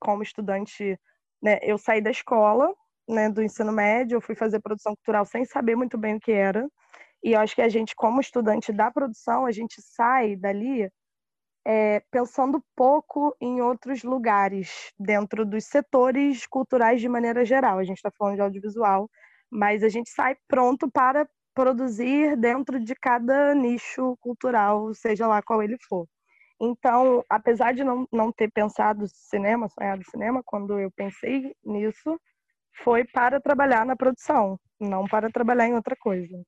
como 0.00 0.22
estudante, 0.22 0.98
né, 1.42 1.58
eu 1.62 1.78
saí 1.78 2.00
da 2.00 2.10
escola, 2.10 2.72
né, 3.08 3.30
do 3.30 3.42
ensino 3.42 3.72
médio, 3.72 4.16
eu 4.16 4.20
fui 4.20 4.34
fazer 4.34 4.60
produção 4.60 4.94
cultural 4.96 5.24
sem 5.24 5.44
saber 5.44 5.76
muito 5.76 5.96
bem 5.98 6.16
o 6.16 6.20
que 6.20 6.32
era. 6.32 6.68
E 7.22 7.32
eu 7.32 7.40
acho 7.40 7.54
que 7.54 7.62
a 7.62 7.68
gente, 7.68 7.94
como 7.94 8.20
estudante 8.20 8.72
da 8.72 8.90
produção, 8.90 9.46
a 9.46 9.52
gente 9.52 9.80
sai 9.82 10.36
dali 10.36 10.90
é, 11.66 12.00
pensando 12.12 12.62
pouco 12.76 13.36
em 13.40 13.60
outros 13.60 14.04
lugares, 14.04 14.92
dentro 14.98 15.44
dos 15.44 15.64
setores 15.64 16.46
culturais 16.46 17.00
de 17.00 17.08
maneira 17.08 17.44
geral. 17.44 17.78
A 17.78 17.84
gente 17.84 17.96
está 17.96 18.10
falando 18.16 18.36
de 18.36 18.42
audiovisual, 18.42 19.10
mas 19.50 19.82
a 19.82 19.88
gente 19.88 20.10
sai 20.10 20.36
pronto 20.46 20.88
para 20.90 21.28
produzir 21.54 22.36
dentro 22.36 22.78
de 22.78 22.94
cada 22.94 23.54
nicho 23.54 24.16
cultural, 24.20 24.94
seja 24.94 25.26
lá 25.26 25.42
qual 25.42 25.62
ele 25.62 25.76
for. 25.88 26.06
Então, 26.60 27.22
apesar 27.28 27.72
de 27.74 27.84
não, 27.84 28.08
não 28.12 28.32
ter 28.32 28.50
pensado 28.50 29.06
cinema, 29.08 29.68
sonhado 29.68 30.02
cinema, 30.10 30.42
quando 30.44 30.78
eu 30.78 30.90
pensei 30.90 31.54
nisso, 31.64 32.18
foi 32.82 33.04
para 33.04 33.40
trabalhar 33.40 33.84
na 33.84 33.96
produção, 33.96 34.58
não 34.80 35.06
para 35.06 35.30
trabalhar 35.30 35.68
em 35.68 35.74
outra 35.74 35.94
coisa. 35.96 36.42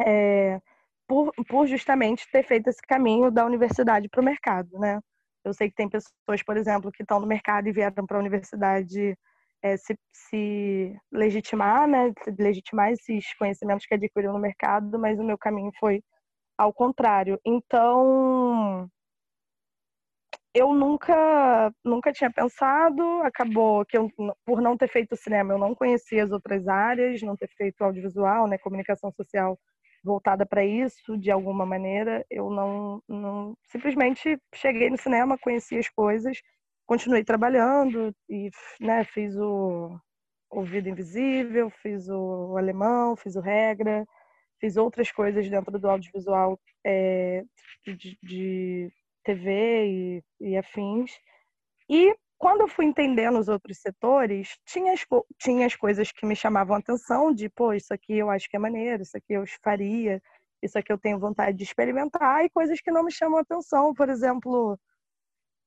É, 0.00 0.60
por, 1.06 1.32
por 1.48 1.66
justamente 1.66 2.28
ter 2.30 2.42
feito 2.44 2.68
esse 2.68 2.82
caminho 2.82 3.30
da 3.30 3.44
universidade 3.44 4.08
para 4.08 4.20
o 4.20 4.24
mercado, 4.24 4.78
né? 4.78 5.00
Eu 5.44 5.54
sei 5.54 5.68
que 5.68 5.76
tem 5.76 5.88
pessoas, 5.88 6.42
por 6.44 6.56
exemplo, 6.56 6.90
que 6.90 7.02
estão 7.02 7.20
no 7.20 7.26
mercado 7.26 7.68
e 7.68 7.72
vieram 7.72 8.06
para 8.06 8.16
a 8.16 8.20
universidade 8.20 9.16
é, 9.62 9.76
se, 9.76 9.96
se, 10.12 10.96
legitimar, 11.12 11.86
né? 11.86 12.12
Legitimar 12.38 12.90
esses 12.92 13.32
conhecimentos 13.34 13.86
que 13.86 13.94
adquiriram 13.94 14.32
no 14.32 14.40
mercado, 14.40 14.98
mas 14.98 15.18
o 15.18 15.24
meu 15.24 15.38
caminho 15.38 15.70
foi 15.78 16.02
ao 16.58 16.72
contrário. 16.72 17.38
Então, 17.44 18.88
eu 20.56 20.72
nunca, 20.72 21.70
nunca 21.84 22.10
tinha 22.12 22.32
pensado, 22.32 23.02
acabou 23.22 23.84
que 23.84 23.96
eu, 23.98 24.10
por 24.44 24.62
não 24.62 24.74
ter 24.74 24.88
feito 24.88 25.14
cinema, 25.14 25.52
eu 25.52 25.58
não 25.58 25.74
conhecia 25.74 26.24
as 26.24 26.32
outras 26.32 26.66
áreas, 26.66 27.20
não 27.20 27.36
ter 27.36 27.48
feito 27.58 27.82
audiovisual, 27.82 28.48
né, 28.48 28.56
comunicação 28.56 29.12
social 29.12 29.58
voltada 30.02 30.46
para 30.46 30.64
isso 30.64 31.18
de 31.18 31.30
alguma 31.30 31.66
maneira, 31.66 32.24
eu 32.30 32.48
não, 32.48 33.02
não 33.06 33.54
simplesmente 33.64 34.38
cheguei 34.54 34.88
no 34.88 34.96
cinema, 34.96 35.36
conheci 35.38 35.76
as 35.78 35.90
coisas, 35.90 36.40
continuei 36.86 37.22
trabalhando 37.24 38.14
e 38.28 38.50
né, 38.80 39.04
fiz 39.04 39.36
o, 39.36 39.98
o 40.50 40.62
Vida 40.62 40.88
Invisível, 40.88 41.68
fiz 41.82 42.08
o 42.08 42.56
Alemão, 42.56 43.14
fiz 43.16 43.36
o 43.36 43.40
Regra, 43.40 44.06
fiz 44.58 44.76
outras 44.78 45.12
coisas 45.12 45.48
dentro 45.50 45.78
do 45.78 45.90
audiovisual 45.90 46.58
é, 46.84 47.42
de, 47.84 48.16
de 48.22 48.90
TV 49.26 49.86
e, 49.88 50.24
e 50.40 50.56
afins. 50.56 51.10
E 51.88 52.16
quando 52.38 52.62
eu 52.62 52.68
fui 52.68 52.84
entendendo 52.84 53.38
os 53.38 53.48
outros 53.48 53.78
setores, 53.78 54.58
tinha 54.64 54.92
as, 54.92 55.04
tinha 55.38 55.66
as 55.66 55.74
coisas 55.74 56.12
que 56.12 56.26
me 56.26 56.36
chamavam 56.36 56.76
a 56.76 56.78
atenção, 56.78 57.32
de, 57.32 57.48
pô, 57.48 57.72
isso 57.72 57.92
aqui 57.92 58.18
eu 58.18 58.30
acho 58.30 58.48
que 58.48 58.56
é 58.56 58.58
maneiro, 58.58 59.02
isso 59.02 59.16
aqui 59.16 59.32
eu 59.32 59.44
faria, 59.62 60.22
isso 60.62 60.78
aqui 60.78 60.92
eu 60.92 60.98
tenho 60.98 61.18
vontade 61.18 61.56
de 61.56 61.64
experimentar, 61.64 62.44
e 62.44 62.50
coisas 62.50 62.80
que 62.80 62.90
não 62.90 63.02
me 63.04 63.12
chamam 63.12 63.38
a 63.38 63.42
atenção, 63.42 63.94
por 63.94 64.08
exemplo, 64.08 64.78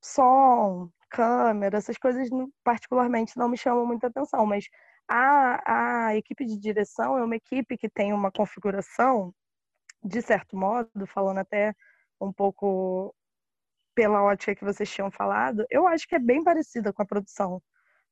som, 0.02 0.90
câmera, 1.10 1.78
essas 1.78 1.98
coisas 1.98 2.30
particularmente 2.64 3.38
não 3.38 3.50
me 3.50 3.58
chamam 3.58 3.86
muita 3.86 4.08
atenção, 4.08 4.46
mas 4.46 4.66
a, 5.08 6.10
a 6.10 6.16
equipe 6.16 6.46
de 6.46 6.58
direção 6.58 7.18
é 7.18 7.24
uma 7.24 7.36
equipe 7.36 7.78
que 7.78 7.90
tem 7.90 8.14
uma 8.14 8.32
configuração, 8.32 9.34
de 10.04 10.22
certo 10.22 10.56
modo, 10.56 11.08
falando 11.08 11.40
até 11.40 11.74
um 12.22 12.32
pouco 12.32 13.14
pela 14.00 14.24
ótica 14.24 14.56
que 14.56 14.64
vocês 14.64 14.90
tinham 14.90 15.12
falado, 15.12 15.66
eu 15.70 15.86
acho 15.86 16.08
que 16.08 16.16
é 16.16 16.20
bem 16.20 16.42
parecida 16.42 16.94
com 16.94 17.02
a 17.02 17.06
produção. 17.06 17.62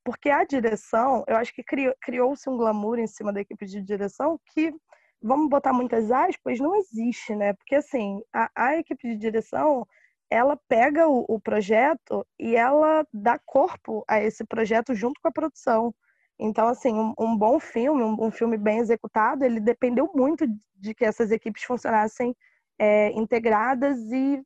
Porque 0.04 0.30
a 0.30 0.44
direção, 0.44 1.24
eu 1.26 1.38
acho 1.38 1.54
que 1.54 1.64
criou-se 2.02 2.50
um 2.50 2.58
glamour 2.58 3.00
em 3.00 3.08
cima 3.08 3.32
da 3.32 3.40
equipe 3.40 3.66
de 3.66 3.82
direção 3.82 4.38
que, 4.48 4.74
vamos 5.22 5.50
botar 5.50 5.72
muitas 5.72 6.12
aspas, 6.12 6.60
não 6.60 6.76
existe, 6.76 7.34
né? 7.34 7.54
Porque, 7.54 7.76
assim, 7.76 8.22
a, 8.34 8.52
a 8.54 8.78
equipe 8.78 9.08
de 9.08 9.16
direção, 9.16 9.88
ela 10.30 10.60
pega 10.68 11.08
o, 11.08 11.24
o, 11.30 11.40
projeto 11.40 12.28
e 12.38 12.54
ela 12.54 13.08
dá 13.14 13.40
corpo 13.46 14.04
a 14.10 14.22
esse 14.22 14.44
projeto 14.44 14.94
junto 14.94 15.22
com 15.22 15.30
a 15.30 15.32
produção. 15.32 15.96
Então, 16.38 16.68
assim, 16.68 16.94
um, 16.94 17.14
um 17.18 17.38
bom 17.38 17.62
filme, 17.62 18.04
um, 18.04 18.26
um, 18.26 18.30
filme 18.30 18.58
bem 18.58 18.80
executado, 18.80 19.46
ele 19.46 19.62
dependeu 19.62 20.12
muito 20.14 20.46
de 20.76 20.94
que 20.94 21.06
essas 21.06 21.32
equipes 21.32 21.64
funcionassem 21.64 22.36
é, 22.78 23.10
integradas 23.12 23.98
e 24.12 24.44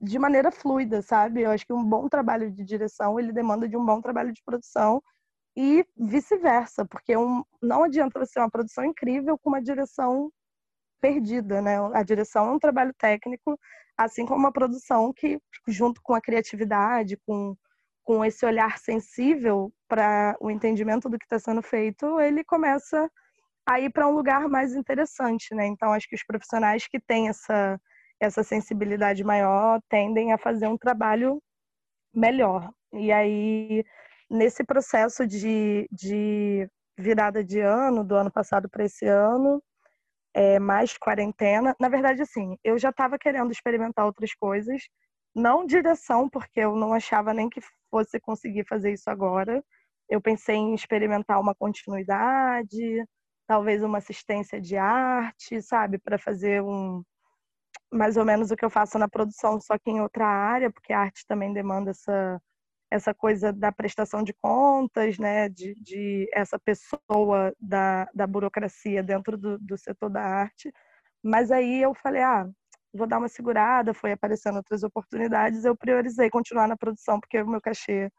de 0.00 0.18
maneira 0.18 0.50
fluida, 0.50 1.02
sabe? 1.02 1.42
Eu 1.42 1.50
acho 1.50 1.66
que 1.66 1.72
um 1.72 1.84
bom 1.84 2.08
trabalho 2.08 2.50
de 2.50 2.64
direção, 2.64 3.18
ele 3.18 3.32
demanda 3.32 3.68
de 3.68 3.76
um 3.76 3.84
bom 3.84 4.00
trabalho 4.00 4.32
de 4.32 4.42
produção 4.42 5.02
e 5.56 5.84
vice-versa, 5.96 6.84
porque 6.86 7.16
um, 7.16 7.44
não 7.60 7.84
adianta 7.84 8.18
você 8.18 8.34
ter 8.34 8.40
uma 8.40 8.50
produção 8.50 8.84
incrível 8.84 9.38
com 9.38 9.50
uma 9.50 9.62
direção 9.62 10.30
perdida, 11.00 11.60
né? 11.60 11.76
A 11.94 12.02
direção 12.02 12.48
é 12.48 12.52
um 12.52 12.58
trabalho 12.58 12.94
técnico, 12.98 13.58
assim 13.96 14.24
como 14.24 14.46
a 14.46 14.52
produção 14.52 15.12
que, 15.12 15.38
junto 15.68 16.00
com 16.02 16.14
a 16.14 16.20
criatividade, 16.20 17.18
com, 17.26 17.54
com 18.04 18.24
esse 18.24 18.44
olhar 18.46 18.78
sensível 18.78 19.72
para 19.88 20.36
o 20.40 20.50
entendimento 20.50 21.08
do 21.08 21.18
que 21.18 21.24
está 21.24 21.38
sendo 21.38 21.62
feito, 21.62 22.20
ele 22.20 22.44
começa 22.44 23.10
a 23.66 23.80
ir 23.80 23.90
para 23.90 24.08
um 24.08 24.12
lugar 24.12 24.48
mais 24.48 24.74
interessante, 24.74 25.54
né? 25.54 25.66
Então, 25.66 25.92
acho 25.92 26.08
que 26.08 26.16
os 26.16 26.24
profissionais 26.24 26.86
que 26.86 27.00
têm 27.00 27.28
essa 27.28 27.80
essa 28.20 28.44
sensibilidade 28.44 29.24
maior 29.24 29.80
tendem 29.88 30.32
a 30.32 30.38
fazer 30.38 30.68
um 30.68 30.76
trabalho 30.76 31.42
melhor. 32.14 32.70
E 32.92 33.10
aí, 33.10 33.84
nesse 34.30 34.64
processo 34.64 35.26
de, 35.26 35.88
de 35.90 36.68
virada 36.98 37.42
de 37.42 37.60
ano, 37.60 38.04
do 38.04 38.14
ano 38.14 38.30
passado 38.30 38.68
para 38.68 38.84
esse 38.84 39.06
ano, 39.06 39.62
é, 40.34 40.58
mais 40.58 40.96
quarentena, 40.98 41.74
na 41.80 41.88
verdade, 41.88 42.22
assim, 42.22 42.56
eu 42.62 42.78
já 42.78 42.90
estava 42.90 43.18
querendo 43.18 43.50
experimentar 43.50 44.06
outras 44.06 44.34
coisas, 44.34 44.82
não 45.34 45.66
direção, 45.66 46.28
porque 46.28 46.60
eu 46.60 46.76
não 46.76 46.92
achava 46.92 47.32
nem 47.34 47.48
que 47.48 47.60
fosse 47.90 48.20
conseguir 48.20 48.64
fazer 48.68 48.92
isso 48.92 49.08
agora. 49.10 49.64
Eu 50.08 50.20
pensei 50.20 50.56
em 50.56 50.74
experimentar 50.74 51.40
uma 51.40 51.54
continuidade, 51.54 53.04
talvez 53.46 53.82
uma 53.82 53.98
assistência 53.98 54.60
de 54.60 54.76
arte, 54.76 55.62
sabe, 55.62 55.98
para 55.98 56.18
fazer 56.18 56.62
um, 56.62 57.02
mais 57.92 58.16
ou 58.16 58.24
menos 58.24 58.50
o 58.50 58.56
que 58.56 58.64
eu 58.64 58.70
faço 58.70 58.98
na 58.98 59.08
produção, 59.08 59.60
só 59.60 59.78
que 59.78 59.90
em 59.90 60.00
outra 60.00 60.26
área, 60.26 60.70
porque 60.70 60.92
a 60.92 61.00
arte 61.00 61.26
também 61.26 61.52
demanda 61.52 61.90
essa, 61.90 62.40
essa 62.90 63.14
coisa 63.14 63.52
da 63.52 63.72
prestação 63.72 64.22
de 64.22 64.32
contas, 64.34 65.18
né, 65.18 65.48
de, 65.48 65.74
de 65.74 66.28
essa 66.32 66.58
pessoa 66.58 67.54
da, 67.60 68.08
da 68.14 68.26
burocracia 68.26 69.02
dentro 69.02 69.36
do, 69.36 69.58
do 69.58 69.76
setor 69.78 70.10
da 70.10 70.22
arte. 70.22 70.72
Mas 71.22 71.50
aí 71.50 71.82
eu 71.82 71.94
falei, 71.94 72.22
ah, 72.22 72.48
vou 72.92 73.06
dar 73.06 73.18
uma 73.18 73.28
segurada, 73.28 73.94
foi 73.94 74.12
aparecendo 74.12 74.56
outras 74.56 74.82
oportunidades, 74.82 75.64
eu 75.64 75.76
priorizei 75.76 76.30
continuar 76.30 76.68
na 76.68 76.76
produção, 76.76 77.20
porque 77.20 77.40
o 77.40 77.48
meu 77.48 77.60
cachê 77.60 78.10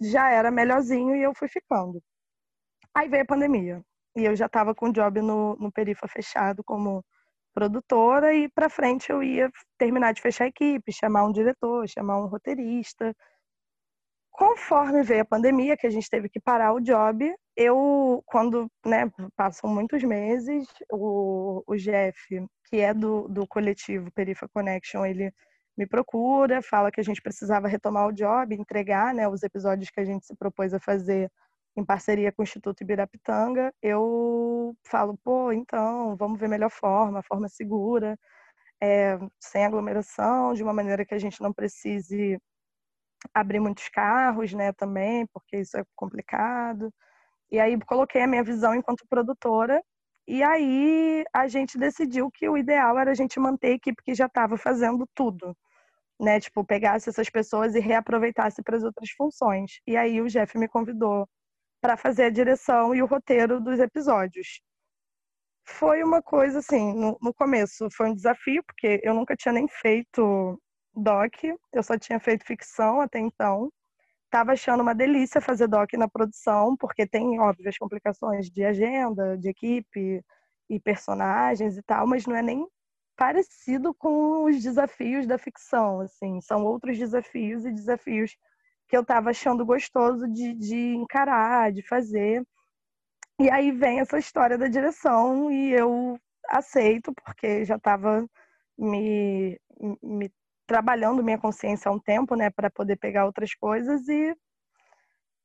já 0.00 0.30
era 0.30 0.50
melhorzinho 0.50 1.14
e 1.16 1.22
eu 1.22 1.34
fui 1.34 1.48
ficando. 1.48 2.02
Aí 2.94 3.08
veio 3.08 3.22
a 3.22 3.26
pandemia, 3.26 3.82
e 4.16 4.24
eu 4.24 4.34
já 4.34 4.46
estava 4.46 4.74
com 4.74 4.88
o 4.88 4.92
job 4.92 5.20
no, 5.20 5.56
no 5.56 5.70
Perifa 5.70 6.08
fechado 6.08 6.64
como 6.64 7.04
produtora 7.54 8.34
e 8.34 8.48
para 8.48 8.70
frente 8.70 9.10
eu 9.10 9.22
ia 9.22 9.50
terminar 9.78 10.12
de 10.12 10.22
fechar 10.22 10.44
a 10.44 10.48
equipe, 10.48 10.92
chamar 10.92 11.24
um 11.24 11.32
diretor, 11.32 11.88
chamar 11.88 12.22
um 12.22 12.26
roteirista. 12.26 13.14
Conforme 14.30 15.02
veio 15.02 15.22
a 15.22 15.24
pandemia, 15.24 15.76
que 15.76 15.86
a 15.86 15.90
gente 15.90 16.08
teve 16.08 16.28
que 16.28 16.40
parar 16.40 16.72
o 16.72 16.80
job, 16.80 17.34
eu, 17.56 18.22
quando 18.26 18.70
né, 18.86 19.10
passam 19.36 19.68
muitos 19.68 20.02
meses, 20.02 20.66
o, 20.90 21.62
o 21.66 21.76
Jeff, 21.76 22.18
que 22.66 22.76
é 22.76 22.94
do, 22.94 23.28
do 23.28 23.46
coletivo 23.46 24.10
Perifa 24.12 24.48
Connection, 24.48 25.04
ele 25.04 25.32
me 25.76 25.86
procura, 25.86 26.62
fala 26.62 26.90
que 26.90 27.00
a 27.00 27.04
gente 27.04 27.20
precisava 27.20 27.68
retomar 27.68 28.06
o 28.06 28.12
job, 28.12 28.54
entregar 28.54 29.12
né, 29.14 29.28
os 29.28 29.42
episódios 29.42 29.90
que 29.90 30.00
a 30.00 30.04
gente 30.04 30.26
se 30.26 30.34
propôs 30.36 30.72
a 30.72 30.80
fazer 30.80 31.30
em 31.76 31.84
parceria 31.84 32.32
com 32.32 32.42
o 32.42 32.44
Instituto 32.44 32.82
Ibirapitanga, 32.82 33.72
eu 33.82 34.74
falo, 34.86 35.16
pô, 35.24 35.52
então, 35.52 36.16
vamos 36.16 36.38
ver 36.38 36.48
melhor 36.48 36.70
forma, 36.70 37.22
forma 37.22 37.48
segura, 37.48 38.18
é, 38.82 39.18
sem 39.40 39.64
aglomeração, 39.64 40.54
de 40.54 40.62
uma 40.62 40.72
maneira 40.72 41.04
que 41.04 41.14
a 41.14 41.18
gente 41.18 41.40
não 41.42 41.52
precise 41.52 42.38
abrir 43.34 43.60
muitos 43.60 43.88
carros, 43.88 44.52
né, 44.54 44.72
também, 44.72 45.26
porque 45.32 45.58
isso 45.58 45.78
é 45.78 45.84
complicado. 45.96 46.92
E 47.50 47.60
aí 47.60 47.78
coloquei 47.80 48.22
a 48.22 48.26
minha 48.26 48.44
visão 48.44 48.74
enquanto 48.74 49.06
produtora, 49.08 49.82
e 50.26 50.42
aí 50.42 51.24
a 51.32 51.48
gente 51.48 51.78
decidiu 51.78 52.30
que 52.30 52.48
o 52.48 52.56
ideal 52.56 52.98
era 52.98 53.10
a 53.12 53.14
gente 53.14 53.40
manter 53.40 53.68
a 53.68 53.74
equipe 53.74 54.02
que 54.04 54.14
já 54.14 54.26
estava 54.26 54.56
fazendo 54.56 55.06
tudo. 55.14 55.56
Né, 56.20 56.38
tipo, 56.40 56.64
pegasse 56.64 57.08
essas 57.08 57.30
pessoas 57.30 57.74
e 57.74 57.80
reaproveitasse 57.80 58.62
para 58.62 58.76
as 58.76 58.84
outras 58.84 59.10
funções. 59.10 59.80
E 59.86 59.96
aí 59.96 60.20
o 60.20 60.28
Jeff 60.28 60.56
me 60.58 60.68
convidou 60.68 61.26
para 61.80 61.96
fazer 61.96 62.24
a 62.24 62.30
direção 62.30 62.94
e 62.94 63.02
o 63.02 63.06
roteiro 63.06 63.60
dos 63.60 63.78
episódios. 63.78 64.60
Foi 65.64 66.02
uma 66.02 66.22
coisa 66.22 66.58
assim, 66.58 66.92
no, 66.94 67.16
no, 67.22 67.32
começo 67.32 67.88
foi 67.92 68.10
um 68.10 68.14
desafio, 68.14 68.62
porque 68.64 69.00
eu 69.02 69.14
nunca 69.14 69.36
tinha 69.36 69.52
nem 69.52 69.68
feito 69.68 70.60
doc, 70.94 71.34
eu 71.72 71.82
só 71.82 71.96
tinha 71.98 72.18
feito 72.20 72.44
ficção 72.44 73.00
até 73.00 73.18
então. 73.18 73.72
Tava 74.30 74.52
achando 74.52 74.82
uma 74.82 74.94
delícia 74.94 75.40
fazer 75.40 75.68
doc 75.68 75.92
na 75.94 76.08
produção, 76.08 76.76
porque 76.76 77.06
tem 77.06 77.40
óbvias 77.40 77.76
complicações 77.78 78.50
de 78.50 78.64
agenda, 78.64 79.36
de 79.38 79.48
equipe 79.48 80.22
e 80.68 80.80
personagens 80.80 81.76
e 81.76 81.82
tal, 81.82 82.06
mas 82.06 82.26
não 82.26 82.36
é 82.36 82.42
nem 82.42 82.66
parecido 83.16 83.92
com 83.94 84.44
os 84.44 84.62
desafios 84.62 85.26
da 85.26 85.36
ficção, 85.36 86.00
assim, 86.00 86.40
são 86.40 86.64
outros 86.64 86.96
desafios 86.96 87.66
e 87.66 87.72
desafios 87.72 88.34
que 88.90 88.96
eu 88.96 89.02
estava 89.02 89.30
achando 89.30 89.64
gostoso 89.64 90.26
de, 90.26 90.52
de 90.52 90.96
encarar, 90.96 91.72
de 91.72 91.80
fazer. 91.86 92.44
E 93.40 93.48
aí 93.48 93.70
vem 93.70 94.00
essa 94.00 94.18
história 94.18 94.58
da 94.58 94.66
direção 94.66 95.50
e 95.50 95.72
eu 95.72 96.18
aceito, 96.48 97.12
porque 97.24 97.64
já 97.64 97.76
estava 97.76 98.26
me, 98.76 99.58
me 100.02 100.28
trabalhando 100.66 101.22
minha 101.22 101.38
consciência 101.38 101.88
há 101.88 101.92
um 101.92 102.00
tempo, 102.00 102.34
né, 102.34 102.50
para 102.50 102.68
poder 102.68 102.96
pegar 102.96 103.26
outras 103.26 103.54
coisas 103.54 104.08
e 104.08 104.36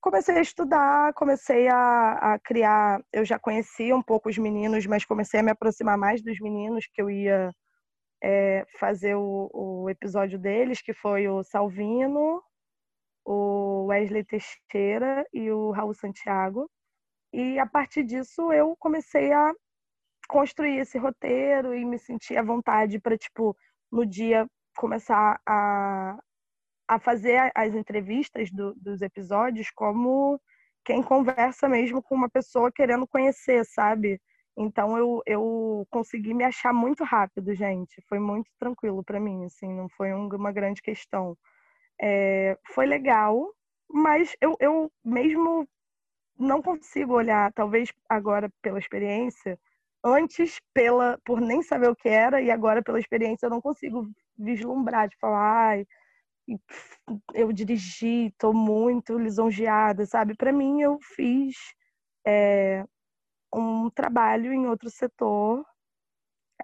comecei 0.02 0.38
a 0.38 0.41
estudar, 0.41 1.14
comecei 1.14 1.68
a, 1.68 2.34
a, 2.34 2.39
criar. 2.39 3.00
Eu 3.14 3.24
já 3.24 3.38
conhecia 3.38 3.96
um 3.96 4.02
pouco 4.02 4.28
os 4.28 4.38
meninos, 4.39 4.88
mas 4.88 5.06
comecei 5.06 5.39
a 5.39 5.43
me 5.43 5.52
aproximar 5.52 5.98
mais 5.98 6.22
dos 6.22 6.39
meninos 6.39 6.88
que 6.91 7.02
eu 7.02 7.12
ia 7.12 7.52
é, 8.24 8.66
fazer 8.80 9.16
o, 9.16 9.50
o, 9.54 9.89
episódio 9.89 10.39
deles, 10.39 10.82
que 10.82 10.93
foi 10.93 11.28
o 11.28 11.43
Salvino, 11.43 12.41
o 13.26 13.88
Wesley 13.88 14.23
Teixeira 14.23 15.26
e 15.34 15.51
o 15.51 15.71
Raul 15.71 15.93
Santiago. 15.93 16.69
E 17.34 17.59
a 17.59 17.65
partir 17.65 18.03
disso 18.03 18.53
eu 18.53 18.76
comecei 18.78 19.34
a 19.34 19.51
construir 20.30 20.80
esse 20.80 20.97
roteiro 20.97 21.73
e 21.73 21.84
me 21.84 21.97
sentir 21.99 22.38
à 22.38 22.43
vontade 22.43 22.99
para, 22.99 23.17
tipo, 23.17 23.55
no 23.91 24.05
dia 24.05 24.47
começar 24.78 25.39
a, 25.45 26.17
a 26.88 26.99
fazer 26.99 27.51
as 27.55 27.73
entrevistas 27.73 28.51
do, 28.51 28.73
dos 28.76 29.01
episódios 29.01 29.69
como 29.71 30.39
quem 30.84 31.01
conversa 31.01 31.67
mesmo 31.67 32.01
com 32.01 32.15
uma 32.15 32.30
pessoa 32.30 32.71
querendo 32.71 33.07
conhecer, 33.07 33.65
sabe? 33.65 34.21
Então 34.57 34.97
eu, 34.97 35.21
eu 35.26 35.88
consegui 35.89 36.34
me 36.34 36.43
achar 36.43 36.71
muito 36.71 37.03
rápido, 37.03 37.53
gente. 37.53 38.01
Foi 38.07 38.19
muito 38.19 38.49
tranquilo 38.59 39.03
para 39.03 39.19
mim, 39.19 39.45
assim, 39.45 39.73
não 39.73 39.89
foi 39.89 40.13
uma 40.13 40.51
grande 40.51 40.82
questão. 40.82 41.36
É, 42.02 42.58
foi 42.74 42.86
legal, 42.86 43.54
mas 43.89 44.36
eu, 44.41 44.56
eu 44.60 44.91
mesmo 45.04 45.68
não 46.39 46.62
consigo 46.62 47.14
olhar, 47.14 47.52
talvez 47.54 47.91
agora 48.10 48.52
pela 48.62 48.80
experiência, 48.80 49.60
antes 50.04 50.60
pela 50.74 51.20
por 51.26 51.41
nem 51.41 51.62
saber 51.64 51.89
o 51.89 51.96
que 51.96 52.10
era 52.10 52.41
e 52.41 52.52
agora 52.52 52.84
pela 52.84 53.00
experiência 53.00 53.48
eu 53.48 53.50
não 53.52 53.62
consigo 53.62 54.08
vislumbrar 54.38 55.10
de 55.10 55.18
falar, 55.18 55.70
ai, 55.72 55.88
eu 57.34 57.52
dirigi, 57.52 58.28
estou 58.28 58.54
muito 58.54 59.18
lisonjeada, 59.18 60.06
sabe? 60.06 60.36
Para 60.36 60.52
mim 60.52 60.82
eu 60.82 61.00
fiz 61.16 61.56
é, 62.26 62.86
um 63.54 63.89
trabalho 63.91 64.54
em 64.54 64.68
outro 64.68 64.89
setor 64.89 65.66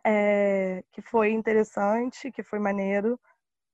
é, 0.06 0.84
que 0.92 1.02
foi 1.02 1.32
interessante, 1.32 2.32
que 2.32 2.44
foi 2.44 2.60
maneiro. 2.60 3.20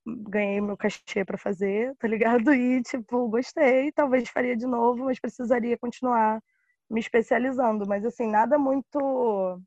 Ganhei 0.07 0.61
meu 0.61 0.77
cachê 0.77 1.25
para 1.25 1.37
fazer, 1.37 1.95
tá 1.97 2.07
ligado? 2.07 2.51
E, 2.55 2.81
tipo, 2.83 3.27
gostei. 3.29 3.91
Talvez 3.91 4.29
faria 4.29 4.55
de 4.55 4.65
novo, 4.65 5.05
mas 5.05 5.19
precisaria 5.19 5.77
continuar 5.77 6.41
me 6.89 6.99
especializando. 7.01 7.85
Mas, 7.87 8.05
assim, 8.05 8.27
nada 8.29 8.57
muito 8.57 9.61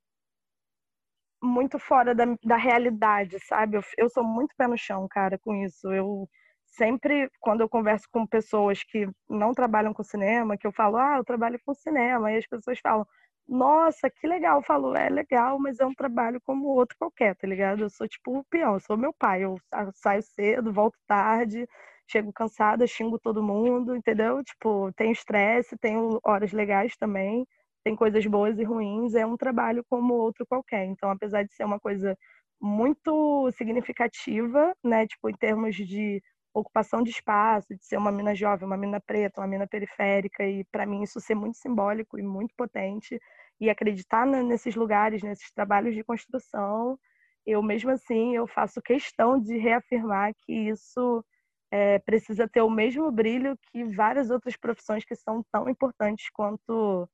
muito 1.43 1.79
fora 1.79 2.15
da, 2.15 2.25
da 2.45 2.57
realidade, 2.57 3.39
sabe? 3.47 3.77
Eu, 3.77 3.83
eu 3.99 4.09
sou 4.11 4.23
muito 4.25 4.55
pé 4.57 4.67
no 4.67 4.77
chão, 4.77 5.07
cara, 5.11 5.39
com 5.39 5.55
isso. 5.55 5.91
Eu 5.93 6.29
sempre, 6.67 7.31
quando 7.41 7.63
eu 7.63 7.69
converso 7.69 8.07
com 8.13 8.27
pessoas 8.27 8.83
que 8.85 9.09
não 9.29 9.53
trabalham 9.55 9.93
com 9.95 10.03
cinema, 10.03 10.57
que 10.59 10.67
eu 10.67 10.73
falo, 10.73 10.97
ah, 10.99 11.17
eu 11.19 11.25
trabalho 11.25 11.59
com 11.65 11.75
cinema, 11.75 12.31
e 12.33 12.37
as 12.39 12.47
pessoas 12.47 12.79
falam, 12.81 13.07
nossa, 13.51 14.09
que 14.11 14.27
legal. 14.27 14.59
Eu 14.59 14.63
falo, 14.63 14.97
é 14.97 15.09
legal, 15.09 15.59
mas 15.59 15.81
é 15.81 15.87
um 15.87 15.95
trabalho 15.95 16.41
como 16.43 16.69
outro 16.69 16.97
qualquer, 16.99 17.35
tá 17.37 17.47
ligado? 17.47 17.83
Eu 17.83 17.91
sou 17.91 18.07
tipo 18.09 18.39
o 18.39 18.45
peão, 18.45 18.75
eu 18.75 18.81
sou 18.81 18.97
meu 18.97 19.13
pai. 19.13 19.45
Eu 19.45 19.57
saio 19.95 20.23
cedo, 20.23 20.73
volto 20.73 20.97
tarde, 21.07 21.67
chego 22.09 22.33
cansada, 22.33 22.87
xingo 22.87 23.19
todo 23.19 23.43
mundo, 23.43 23.97
entendeu? 23.97 24.43
Tipo, 24.45 24.93
tenho 24.95 25.13
estresse, 25.13 25.77
tenho 25.79 26.21
horas 26.25 26.53
legais 26.53 26.97
também, 26.97 27.47
tem 27.85 27.97
coisas 27.97 28.25
boas 28.27 28.59
e 28.59 28.65
ruins, 28.65 29.15
é 29.15 29.27
um 29.27 29.37
trabalho 29.37 29.85
como 29.89 30.15
outro 30.15 30.47
qualquer. 30.47 30.85
Então, 30.87 31.11
apesar 31.11 31.43
de 31.45 31.53
ser 31.55 31.65
uma 31.65 31.81
coisa 31.81 32.17
muito 32.61 33.51
significativa, 33.53 34.75
né, 34.85 35.07
tipo, 35.07 35.29
em 35.31 35.35
termos 35.35 35.75
de 35.77 36.23
ocupação 36.53 37.03
de 37.03 37.11
espaço, 37.11 37.75
de 37.77 37.85
ser 37.85 37.97
uma 37.97 38.13
mina 38.13 38.35
jovem, 38.35 38.67
uma 38.67 38.77
mina 38.77 39.01
preta, 39.01 39.41
uma 39.41 39.47
mina 39.47 39.67
periférica, 39.67 40.45
e 40.47 40.65
para 40.65 40.85
mim 40.87 41.03
isso 41.03 41.21
ser 41.21 41.35
muito 41.35 41.57
simbólico 41.59 42.19
e 42.19 42.23
muito 42.23 42.55
potente, 42.57 43.19
e 43.61 43.69
acreditar 43.69 44.27
nesses 44.27 44.75
lugares, 44.75 45.23
nesses 45.23 45.51
trabalhos 45.53 45.95
de 45.95 46.03
construção, 46.05 46.99
eu 47.47 47.63
mesmo 47.63 47.91
assim 47.91 48.35
eu 48.37 48.47
faço 48.47 48.81
questão 48.83 49.39
de 49.41 49.57
reafirmar 49.59 50.33
que 50.45 50.53
isso 50.53 51.25
é, 51.71 51.99
precisa 52.01 52.49
ter 52.49 52.63
o 52.63 52.71
mesmo 52.71 53.11
brilho 53.11 53.59
que 53.71 53.85
várias 53.85 54.31
outras 54.31 54.57
profissões 54.57 55.05
que 55.05 55.15
são 55.15 55.45
tão 55.53 55.69
importantes 55.69 56.29
quanto 56.31 57.09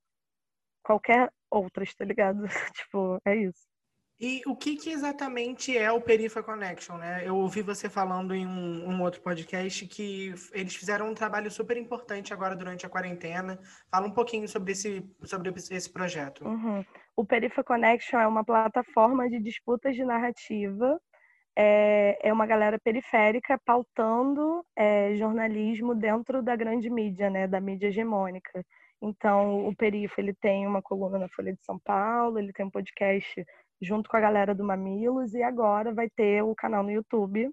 qualquer 0.83 1.31
outras, 1.51 1.93
tá 1.95 2.05
ligado? 2.05 2.43
tipo, 2.73 3.19
é 3.25 3.35
isso. 3.35 3.76
E 4.19 4.41
o 4.47 4.55
que, 4.55 4.75
que, 4.75 4.89
exatamente 4.89 5.77
é 5.77 5.91
o 5.91 6.01
Perifa 6.01 6.41
Connection, 6.41 6.97
né? 6.97 7.21
Eu 7.23 7.35
ouvi 7.35 7.61
você 7.61 7.87
falando 7.87 8.33
em 8.33 8.47
um, 8.47 8.89
um, 8.89 9.01
outro 9.03 9.21
podcast 9.21 9.85
que 9.85 10.33
eles 10.53 10.75
fizeram 10.75 11.11
um 11.11 11.13
trabalho 11.13 11.51
super 11.51 11.77
importante 11.77 12.33
agora 12.33 12.55
durante 12.55 12.83
a 12.83 12.89
quarentena. 12.89 13.59
Fala 13.91 14.07
um 14.07 14.11
pouquinho 14.11 14.47
sobre 14.47 14.71
esse, 14.71 15.07
sobre 15.23 15.53
esse 15.55 15.93
projeto. 15.93 16.43
Uhum. 16.43 16.83
O 17.15 17.23
Perifa 17.23 17.63
Connection 17.63 18.19
é 18.19 18.25
uma 18.25 18.43
plataforma 18.43 19.29
de 19.29 19.39
disputas 19.39 19.95
de 19.95 20.03
narrativa. 20.03 20.99
É, 21.55 22.17
é 22.23 22.33
uma 22.33 22.47
galera 22.47 22.79
periférica 22.79 23.59
pautando 23.63 24.65
é, 24.75 25.15
jornalismo 25.15 25.93
dentro 25.93 26.41
da 26.41 26.55
grande 26.55 26.89
mídia, 26.89 27.29
né? 27.29 27.47
Da 27.47 27.61
mídia 27.61 27.87
hegemônica. 27.87 28.65
Então, 28.99 29.67
o 29.67 29.75
Perifa 29.75 30.19
ele 30.19 30.33
tem 30.33 30.65
uma 30.65 30.81
coluna 30.81 31.19
na 31.19 31.29
Folha 31.29 31.53
de 31.53 31.63
São 31.63 31.77
Paulo, 31.77 32.39
ele 32.39 32.51
tem 32.51 32.65
um 32.65 32.71
podcast 32.71 33.45
junto 33.81 34.09
com 34.09 34.17
a 34.17 34.19
galera 34.19 34.53
do 34.55 34.63
Mamilos 34.63 35.33
e 35.33 35.43
agora 35.43 35.93
vai 35.93 36.09
ter 36.09 36.43
o 36.43 36.55
canal 36.55 36.83
no 36.83 36.91
YouTube. 36.91 37.49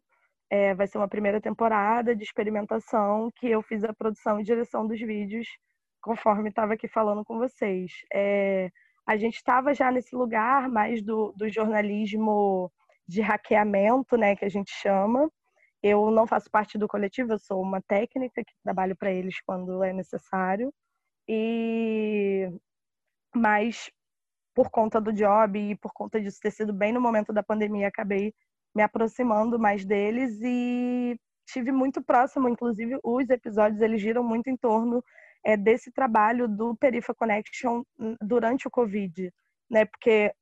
É, 0.50 0.74
vai 0.74 0.86
ser 0.86 0.98
uma 0.98 1.08
primeira 1.08 1.40
temporada 1.40 2.14
de 2.14 2.22
experimentação 2.22 3.30
que 3.36 3.48
eu 3.48 3.62
fiz 3.62 3.82
a 3.84 3.94
produção 3.94 4.40
e 4.40 4.44
direção 4.44 4.86
dos 4.86 5.00
vídeos, 5.00 5.46
conforme 6.00 6.50
estava 6.50 6.74
aqui 6.74 6.88
falando 6.88 7.24
com 7.24 7.38
vocês. 7.38 7.92
É, 8.12 8.70
a 9.06 9.16
gente 9.16 9.36
estava 9.36 9.74
já 9.74 9.90
nesse 9.90 10.14
lugar 10.14 10.68
mais 10.68 11.02
do, 11.02 11.32
do 11.36 11.48
jornalismo 11.48 12.70
de 13.06 13.20
hackeamento, 13.20 14.16
né, 14.16 14.36
que 14.36 14.44
a 14.44 14.48
gente 14.48 14.70
chama. 14.70 15.30
Eu 15.82 16.10
não 16.10 16.26
faço 16.26 16.50
parte 16.50 16.78
do 16.78 16.88
coletivo, 16.88 17.32
eu 17.32 17.38
sou 17.38 17.60
uma 17.60 17.82
técnica 17.82 18.42
que 18.44 18.54
trabalho 18.62 18.96
para 18.96 19.12
eles 19.12 19.40
quando 19.42 19.82
é 19.84 19.92
necessário. 19.92 20.72
E 21.28 22.50
mas 23.34 23.90
por 24.54 24.70
conta 24.70 25.00
do 25.00 25.12
job 25.12 25.58
e 25.58 25.76
por 25.76 25.92
conta 25.92 26.20
disso 26.20 26.38
ter 26.40 26.50
sido 26.50 26.72
bem 26.72 26.92
no 26.92 27.00
momento 27.00 27.32
da 27.32 27.42
pandemia, 27.42 27.88
acabei 27.88 28.32
me 28.74 28.82
aproximando 28.82 29.58
mais 29.58 29.84
deles 29.84 30.38
e 30.42 31.18
tive 31.46 31.72
muito 31.72 32.02
próximo, 32.02 32.48
inclusive 32.48 32.98
os 33.02 33.28
episódios 33.30 33.80
eles 33.80 34.00
giram 34.00 34.22
muito 34.22 34.48
em 34.48 34.56
torno 34.56 35.04
é, 35.44 35.56
desse 35.56 35.92
trabalho 35.92 36.48
do 36.48 36.74
Perifa 36.76 37.14
Connection 37.14 37.82
durante 38.20 38.66
o 38.66 38.70
Covid, 38.70 39.30
né? 39.70 39.84
Porque 39.84 40.32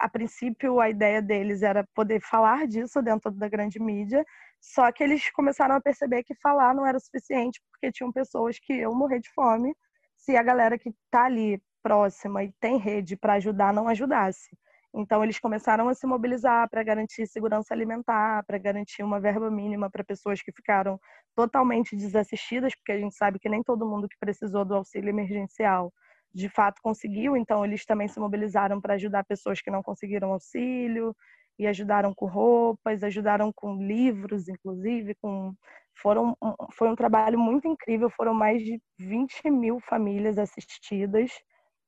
a 0.00 0.08
princípio 0.08 0.80
a 0.80 0.88
ideia 0.88 1.20
deles 1.20 1.62
era 1.62 1.86
poder 1.94 2.20
falar 2.20 2.66
disso 2.66 3.02
dentro 3.02 3.30
da 3.30 3.48
grande 3.48 3.78
mídia, 3.80 4.24
só 4.60 4.90
que 4.90 5.04
eles 5.04 5.30
começaram 5.30 5.76
a 5.76 5.80
perceber 5.80 6.24
que 6.24 6.34
falar 6.36 6.74
não 6.74 6.86
era 6.86 6.98
suficiente 6.98 7.60
porque 7.70 7.92
tinham 7.92 8.10
pessoas 8.12 8.58
que 8.58 8.74
iam 8.74 8.94
morrer 8.94 9.20
de 9.20 9.30
fome 9.32 9.74
se 10.16 10.36
a 10.36 10.42
galera 10.42 10.78
que 10.78 10.88
está 10.88 11.24
ali 11.26 11.62
próxima 11.86 12.42
e 12.42 12.52
tem 12.58 12.78
rede 12.78 13.16
para 13.16 13.34
ajudar 13.34 13.72
não 13.72 13.86
ajudasse. 13.86 14.50
Então, 14.92 15.22
eles 15.22 15.38
começaram 15.38 15.88
a 15.88 15.94
se 15.94 16.04
mobilizar 16.04 16.68
para 16.68 16.82
garantir 16.82 17.28
segurança 17.28 17.72
alimentar, 17.72 18.42
para 18.44 18.58
garantir 18.58 19.04
uma 19.04 19.20
verba 19.20 19.48
mínima 19.48 19.88
para 19.88 20.02
pessoas 20.02 20.42
que 20.42 20.50
ficaram 20.50 20.98
totalmente 21.36 21.94
desassistidas, 21.94 22.74
porque 22.74 22.90
a 22.90 22.98
gente 22.98 23.14
sabe 23.14 23.38
que 23.38 23.48
nem 23.48 23.62
todo 23.62 23.86
mundo 23.86 24.08
que 24.08 24.16
precisou 24.18 24.64
do 24.64 24.74
auxílio 24.74 25.10
emergencial 25.10 25.92
de 26.34 26.48
fato 26.48 26.80
conseguiu. 26.82 27.36
Então, 27.36 27.64
eles 27.64 27.84
também 27.84 28.08
se 28.08 28.18
mobilizaram 28.18 28.80
para 28.80 28.94
ajudar 28.94 29.22
pessoas 29.24 29.60
que 29.60 29.70
não 29.70 29.82
conseguiram 29.82 30.32
auxílio 30.32 31.14
e 31.56 31.68
ajudaram 31.68 32.12
com 32.12 32.26
roupas, 32.26 33.04
ajudaram 33.04 33.52
com 33.54 33.76
livros, 33.76 34.48
inclusive, 34.48 35.14
com 35.22 35.54
foram 36.02 36.36
foi 36.72 36.88
um 36.88 36.96
trabalho 36.96 37.38
muito 37.38 37.68
incrível. 37.68 38.10
Foram 38.10 38.34
mais 38.34 38.60
de 38.62 38.80
20 38.98 39.50
mil 39.50 39.78
famílias 39.80 40.36
assistidas 40.36 41.30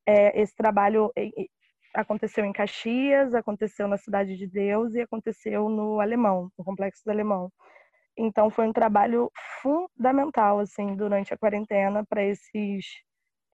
é, 0.08 0.40
esse 0.40 0.54
trabalho 0.56 1.12
aconteceu 1.94 2.42
em 2.42 2.52
Caxias, 2.52 3.34
aconteceu 3.34 3.86
na 3.86 3.98
Cidade 3.98 4.38
de 4.38 4.46
Deus 4.46 4.94
e 4.94 5.02
aconteceu 5.02 5.68
no 5.68 6.00
Alemão, 6.00 6.50
no 6.58 6.64
Complexo 6.64 7.04
do 7.04 7.10
Alemão. 7.10 7.52
Então 8.16 8.50
foi 8.50 8.66
um 8.66 8.72
trabalho 8.72 9.30
fundamental 9.62 10.60
assim 10.60 10.96
durante 10.96 11.34
a 11.34 11.38
quarentena 11.38 12.06
para 12.06 12.24
esses 12.24 12.86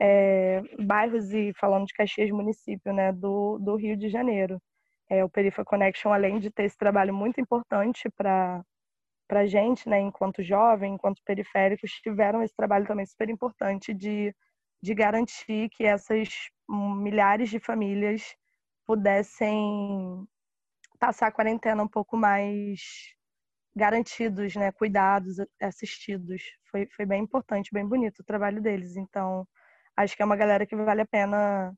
é, 0.00 0.62
bairros 0.78 1.32
e 1.32 1.52
falando 1.58 1.86
de 1.86 1.94
Caxias 1.94 2.30
município, 2.30 2.92
né, 2.92 3.12
do, 3.12 3.58
do 3.58 3.74
Rio 3.74 3.96
de 3.96 4.08
Janeiro. 4.08 4.60
É, 5.10 5.24
o 5.24 5.28
Perifa 5.28 5.64
Connection, 5.64 6.12
além 6.12 6.38
de 6.38 6.50
ter 6.52 6.64
esse 6.64 6.78
trabalho 6.78 7.12
muito 7.12 7.40
importante 7.40 8.08
para 8.16 8.62
para 9.26 9.46
gente, 9.46 9.88
né, 9.88 9.98
enquanto 10.00 10.42
jovem, 10.42 10.94
enquanto 10.94 11.22
periféricos, 11.24 11.90
tiveram 11.92 12.42
esse 12.42 12.54
trabalho 12.54 12.86
também 12.86 13.06
super 13.06 13.30
importante 13.30 13.94
de 13.94 14.34
de 14.84 14.94
garantir 14.94 15.70
que 15.70 15.84
essas 15.84 16.28
milhares 16.68 17.48
de 17.48 17.58
famílias 17.58 18.36
pudessem 18.86 20.28
passar 20.98 21.28
a 21.28 21.32
quarentena 21.32 21.82
um 21.82 21.88
pouco 21.88 22.18
mais 22.18 22.82
garantidos, 23.74 24.54
né, 24.54 24.70
cuidados, 24.72 25.36
assistidos. 25.58 26.42
Foi, 26.70 26.86
foi 26.94 27.06
bem 27.06 27.22
importante, 27.22 27.72
bem 27.72 27.86
bonito 27.88 28.20
o 28.20 28.24
trabalho 28.24 28.60
deles. 28.60 28.94
Então, 28.96 29.48
acho 29.96 30.14
que 30.14 30.22
é 30.22 30.26
uma 30.26 30.36
galera 30.36 30.66
que 30.66 30.76
vale 30.76 31.00
a 31.00 31.06
pena 31.06 31.74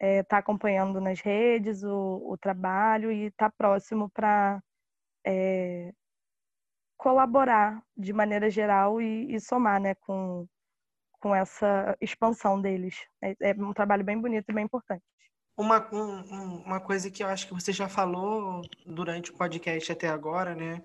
estar 0.00 0.06
é, 0.06 0.22
tá 0.22 0.38
acompanhando 0.38 0.98
nas 0.98 1.20
redes 1.20 1.82
o, 1.84 2.32
o 2.32 2.38
trabalho 2.38 3.12
e 3.12 3.26
estar 3.26 3.50
tá 3.50 3.54
próximo 3.58 4.08
para 4.08 4.62
é, 5.26 5.92
colaborar 6.96 7.82
de 7.94 8.14
maneira 8.14 8.48
geral 8.48 9.00
e, 9.00 9.34
e 9.34 9.40
somar 9.40 9.78
né, 9.78 9.94
com, 9.96 10.48
com 11.26 11.34
essa 11.34 11.96
expansão 12.00 12.60
deles. 12.60 12.94
É, 13.20 13.34
é 13.40 13.52
um 13.54 13.72
trabalho 13.72 14.04
bem 14.04 14.16
bonito 14.16 14.44
e 14.48 14.54
bem 14.54 14.64
importante. 14.64 15.02
Uma, 15.56 15.84
um, 15.92 16.62
uma 16.64 16.78
coisa 16.78 17.10
que 17.10 17.20
eu 17.20 17.26
acho 17.26 17.48
que 17.48 17.54
você 17.54 17.72
já 17.72 17.88
falou 17.88 18.62
durante 18.86 19.32
o 19.32 19.34
podcast 19.36 19.90
até 19.90 20.06
agora, 20.06 20.54
né? 20.54 20.84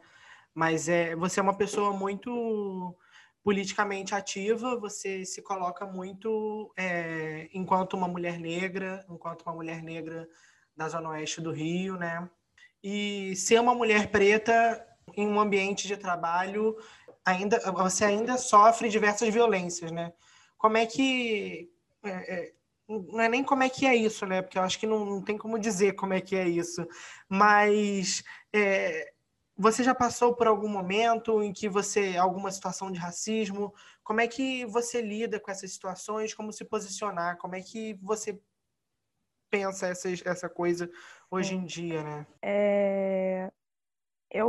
Mas 0.51 0.89
é, 0.89 1.15
você 1.15 1.39
é 1.39 1.43
uma 1.43 1.55
pessoa 1.55 1.93
muito 1.93 2.97
politicamente 3.43 4.15
ativa, 4.15 4.79
você 4.79 5.23
se 5.25 5.43
coloca 5.43 5.85
muito 5.85 6.73
é, 6.75 7.47
enquanto 7.53 7.93
uma 7.93 8.07
mulher 8.07 8.39
negra, 8.39 9.05
enquanto 9.07 9.43
uma 9.43 9.53
mulher 9.53 9.83
negra 9.83 10.27
da 10.75 10.89
Zona 10.89 11.09
Oeste 11.09 11.39
do 11.39 11.51
Rio, 11.51 11.97
né? 11.97 12.27
E 12.83 13.35
ser 13.35 13.61
uma 13.61 13.75
mulher 13.75 14.09
preta 14.09 14.83
em 15.15 15.27
um 15.27 15.39
ambiente 15.39 15.87
de 15.87 15.97
trabalho, 15.97 16.75
ainda 17.23 17.59
você 17.71 18.05
ainda 18.05 18.37
sofre 18.37 18.89
diversas 18.89 19.29
violências, 19.29 19.91
né? 19.91 20.11
Como 20.61 20.77
é 20.77 20.85
que 20.85 21.71
é, 22.03 22.09
é, 22.09 22.53
não 22.87 23.19
é 23.19 23.27
nem 23.27 23.43
como 23.43 23.63
é 23.63 23.69
que 23.69 23.87
é 23.87 23.95
isso, 23.95 24.27
né? 24.27 24.43
Porque 24.43 24.59
eu 24.59 24.61
acho 24.61 24.77
que 24.77 24.85
não, 24.85 25.03
não 25.03 25.21
tem 25.23 25.35
como 25.35 25.57
dizer 25.57 25.93
como 25.93 26.13
é 26.13 26.21
que 26.21 26.35
é 26.35 26.47
isso. 26.47 26.87
Mas 27.27 28.23
é, 28.53 29.11
você 29.57 29.83
já 29.83 29.95
passou 29.95 30.35
por 30.35 30.45
algum 30.45 30.67
momento 30.67 31.41
em 31.41 31.51
que 31.51 31.67
você 31.67 32.15
alguma 32.15 32.51
situação 32.51 32.91
de 32.91 32.99
racismo? 32.99 33.73
Como 34.03 34.21
é 34.21 34.27
que 34.27 34.63
você 34.67 35.01
lida 35.01 35.39
com 35.39 35.49
essas 35.49 35.73
situações? 35.73 36.35
Como 36.35 36.53
se 36.53 36.63
posicionar? 36.63 37.37
Como 37.39 37.55
é 37.55 37.61
que 37.61 37.95
você 37.95 38.39
pensa 39.49 39.87
essa, 39.87 40.09
essa 40.23 40.47
coisa 40.47 40.87
hoje 41.31 41.55
em 41.55 41.65
dia, 41.65 42.03
né? 42.03 42.27
É, 42.39 43.51
eu 44.29 44.47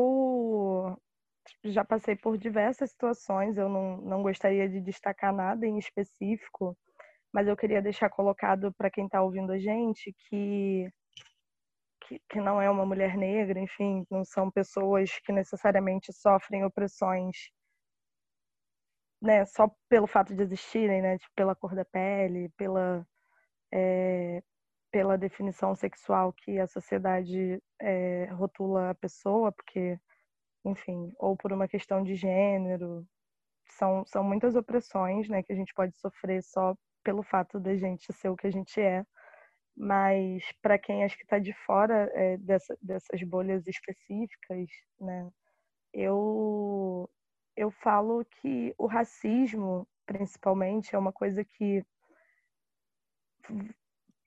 já 1.65 1.85
passei 1.85 2.17
por 2.17 2.37
diversas 2.39 2.91
situações, 2.91 3.57
eu 3.57 3.69
não, 3.69 3.99
não 3.99 4.23
gostaria 4.23 4.69
de 4.69 4.81
destacar 4.81 5.33
nada 5.33 5.67
em 5.67 5.79
específico, 5.79 6.77
mas 7.33 7.47
eu 7.49 7.57
queria 7.57 7.83
deixar 7.83 8.11
colocado 8.11 8.73
para 8.75 8.91
quem 8.91 9.07
está 9.07 9.23
ouvindo 9.23 9.53
a 9.53 9.59
gente 9.59 10.15
que, 10.29 10.89
que, 12.07 12.21
que 12.29 12.41
não 12.41 12.61
é 12.61 12.69
uma 12.71 12.87
mulher 12.87 13.17
negra, 13.17 13.61
enfim, 13.61 14.05
não 14.11 14.25
são 14.25 14.51
pessoas 14.51 15.11
que 15.25 15.33
necessariamente 15.33 16.13
sofrem 16.13 16.65
opressões 16.65 17.37
né, 19.23 19.47
só 19.47 19.71
pelo 19.89 20.07
fato 20.07 20.35
de 20.35 20.43
existirem, 20.43 21.01
né, 21.01 21.17
tipo, 21.17 21.33
pela 21.37 21.55
cor 21.55 21.75
da 21.75 21.85
pele, 21.85 22.49
pela, 22.57 23.07
é, 23.73 24.43
pela 24.91 25.17
definição 25.17 25.75
sexual 25.77 26.33
que 26.33 26.59
a 26.59 26.67
sociedade 26.67 27.63
é, 27.81 28.27
rotula 28.33 28.91
a 28.91 28.95
pessoa, 28.95 29.53
porque, 29.53 29.99
enfim, 30.65 31.13
ou 31.19 31.37
por 31.37 31.53
uma 31.53 31.69
questão 31.69 32.03
de 32.03 32.15
gênero, 32.15 33.07
são, 33.67 34.05
são 34.07 34.25
muitas 34.25 34.55
opressões, 34.57 35.29
né, 35.29 35.43
que 35.43 35.53
a 35.53 35.57
gente 35.57 35.75
pode 35.75 35.97
sofrer 35.99 36.43
só 36.43 36.75
pelo 37.03 37.23
fato 37.23 37.59
da 37.61 37.75
gente 37.77 38.13
ser 38.13 38.29
o 38.29 38.37
que 38.37 38.47
a 38.47 38.51
gente 38.51 38.81
é. 38.81 39.05
Mas 39.77 40.45
para 40.63 40.79
quem 40.79 41.05
acho 41.05 41.17
que 41.17 41.25
está 41.25 41.39
de 41.39 41.53
fora 41.67 42.11
é, 42.15 42.37
dessa, 42.39 42.77
dessas 42.83 43.23
bolhas 43.23 43.67
específicas, 43.67 44.69
né, 45.01 45.31
eu 45.93 47.09
eu 47.57 47.71
falo 47.71 48.25
que 48.25 48.75
o 48.79 48.87
racismo, 48.87 49.87
principalmente, 50.07 50.95
é 50.95 50.99
uma 50.99 51.13
coisa 51.13 51.45
que 51.45 51.85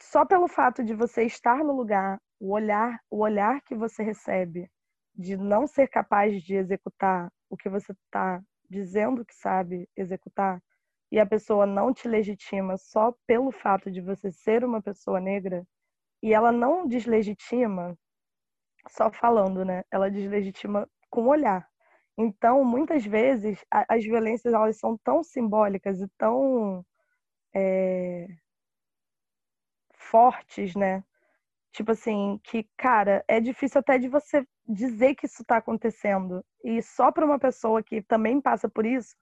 só 0.02 0.26
pelo 0.26 0.48
fato 0.48 0.84
de 0.84 0.94
você 0.94 1.24
estar 1.24 1.64
no 1.64 1.74
lugar, 1.76 2.22
o 2.40 2.54
olhar, 2.54 3.00
o 3.10 3.20
olhar 3.24 3.62
que 3.62 3.76
você 3.76 4.04
recebe, 4.04 4.70
de 5.18 5.38
não 5.38 5.68
ser 5.68 5.88
capaz 5.88 6.42
de 6.44 6.56
executar 6.56 7.32
o 7.50 7.58
que 7.58 7.70
você 7.70 7.92
está 7.92 8.42
dizendo 8.70 9.26
que 9.26 9.34
sabe 9.36 9.88
executar, 9.96 10.62
e 11.12 11.20
a 11.20 11.26
pessoa 11.26 11.66
não 11.66 11.94
te 11.94 12.08
legitima 12.08 12.78
só 12.78 13.14
pelo 13.28 13.52
fato 13.52 13.92
de 13.92 14.02
você 14.02 14.32
ser 14.32 14.64
uma 14.66 14.82
pessoa 14.82 15.20
negra, 15.20 15.66
e 16.22 16.34
ela 16.34 16.52
não 16.52 16.88
deslegitima 16.88 17.98
só 18.90 19.12
falando, 19.12 19.64
né? 19.64 19.84
Ela 19.92 20.10
deslegitima 20.10 20.90
com 21.10 21.28
olhar. 21.28 21.68
Então, 22.18 22.64
muitas 22.64 23.06
vezes, 23.06 23.64
as 23.72 24.04
violências 24.04 24.54
elas 24.54 24.78
são 24.78 24.98
tão 24.98 25.24
simbólicas 25.24 26.02
e 26.02 26.08
tão 26.18 26.86
é, 27.54 28.28
fortes, 29.94 30.76
né? 30.76 31.04
Tipo 31.76 31.92
assim, 31.92 32.40
que, 32.46 32.66
cara, 32.78 33.24
é 33.28 33.42
difícil 33.42 33.80
até 33.80 33.98
de 33.98 34.08
você 34.08 34.48
dizer 34.66 35.14
que 35.16 35.26
isso 35.26 35.42
está 35.42 35.58
acontecendo. 35.58 36.42
E 36.64 36.82
só 36.82 37.12
para 37.12 37.26
uma 37.26 37.38
pessoa 37.38 37.84
que 37.84 38.02
também 38.02 38.40
passa 38.40 38.70
por 38.70 38.86
isso, 38.86 39.14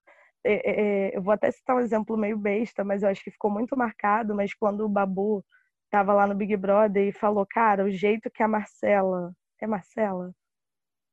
é, 0.45 0.53
é, 0.53 1.09
é, 1.13 1.17
eu 1.17 1.23
vou 1.23 1.33
até 1.33 1.49
citar 1.51 1.75
um 1.75 1.79
exemplo 1.79 2.15
meio 2.15 2.37
besta, 2.37 2.83
mas 2.83 3.01
eu 3.01 3.09
acho 3.09 3.23
que 3.23 3.31
ficou 3.31 3.49
muito 3.49 3.75
marcado. 3.75 4.35
Mas 4.35 4.53
quando 4.53 4.81
o 4.85 4.89
Babu 4.89 5.43
estava 5.85 6.13
lá 6.13 6.27
no 6.27 6.35
Big 6.35 6.55
Brother 6.55 7.07
e 7.07 7.11
falou, 7.11 7.45
cara, 7.49 7.85
o 7.85 7.89
jeito 7.89 8.29
que 8.31 8.43
a 8.43 8.47
Marcela, 8.47 9.33
é 9.59 9.65
Marcela, 9.67 10.31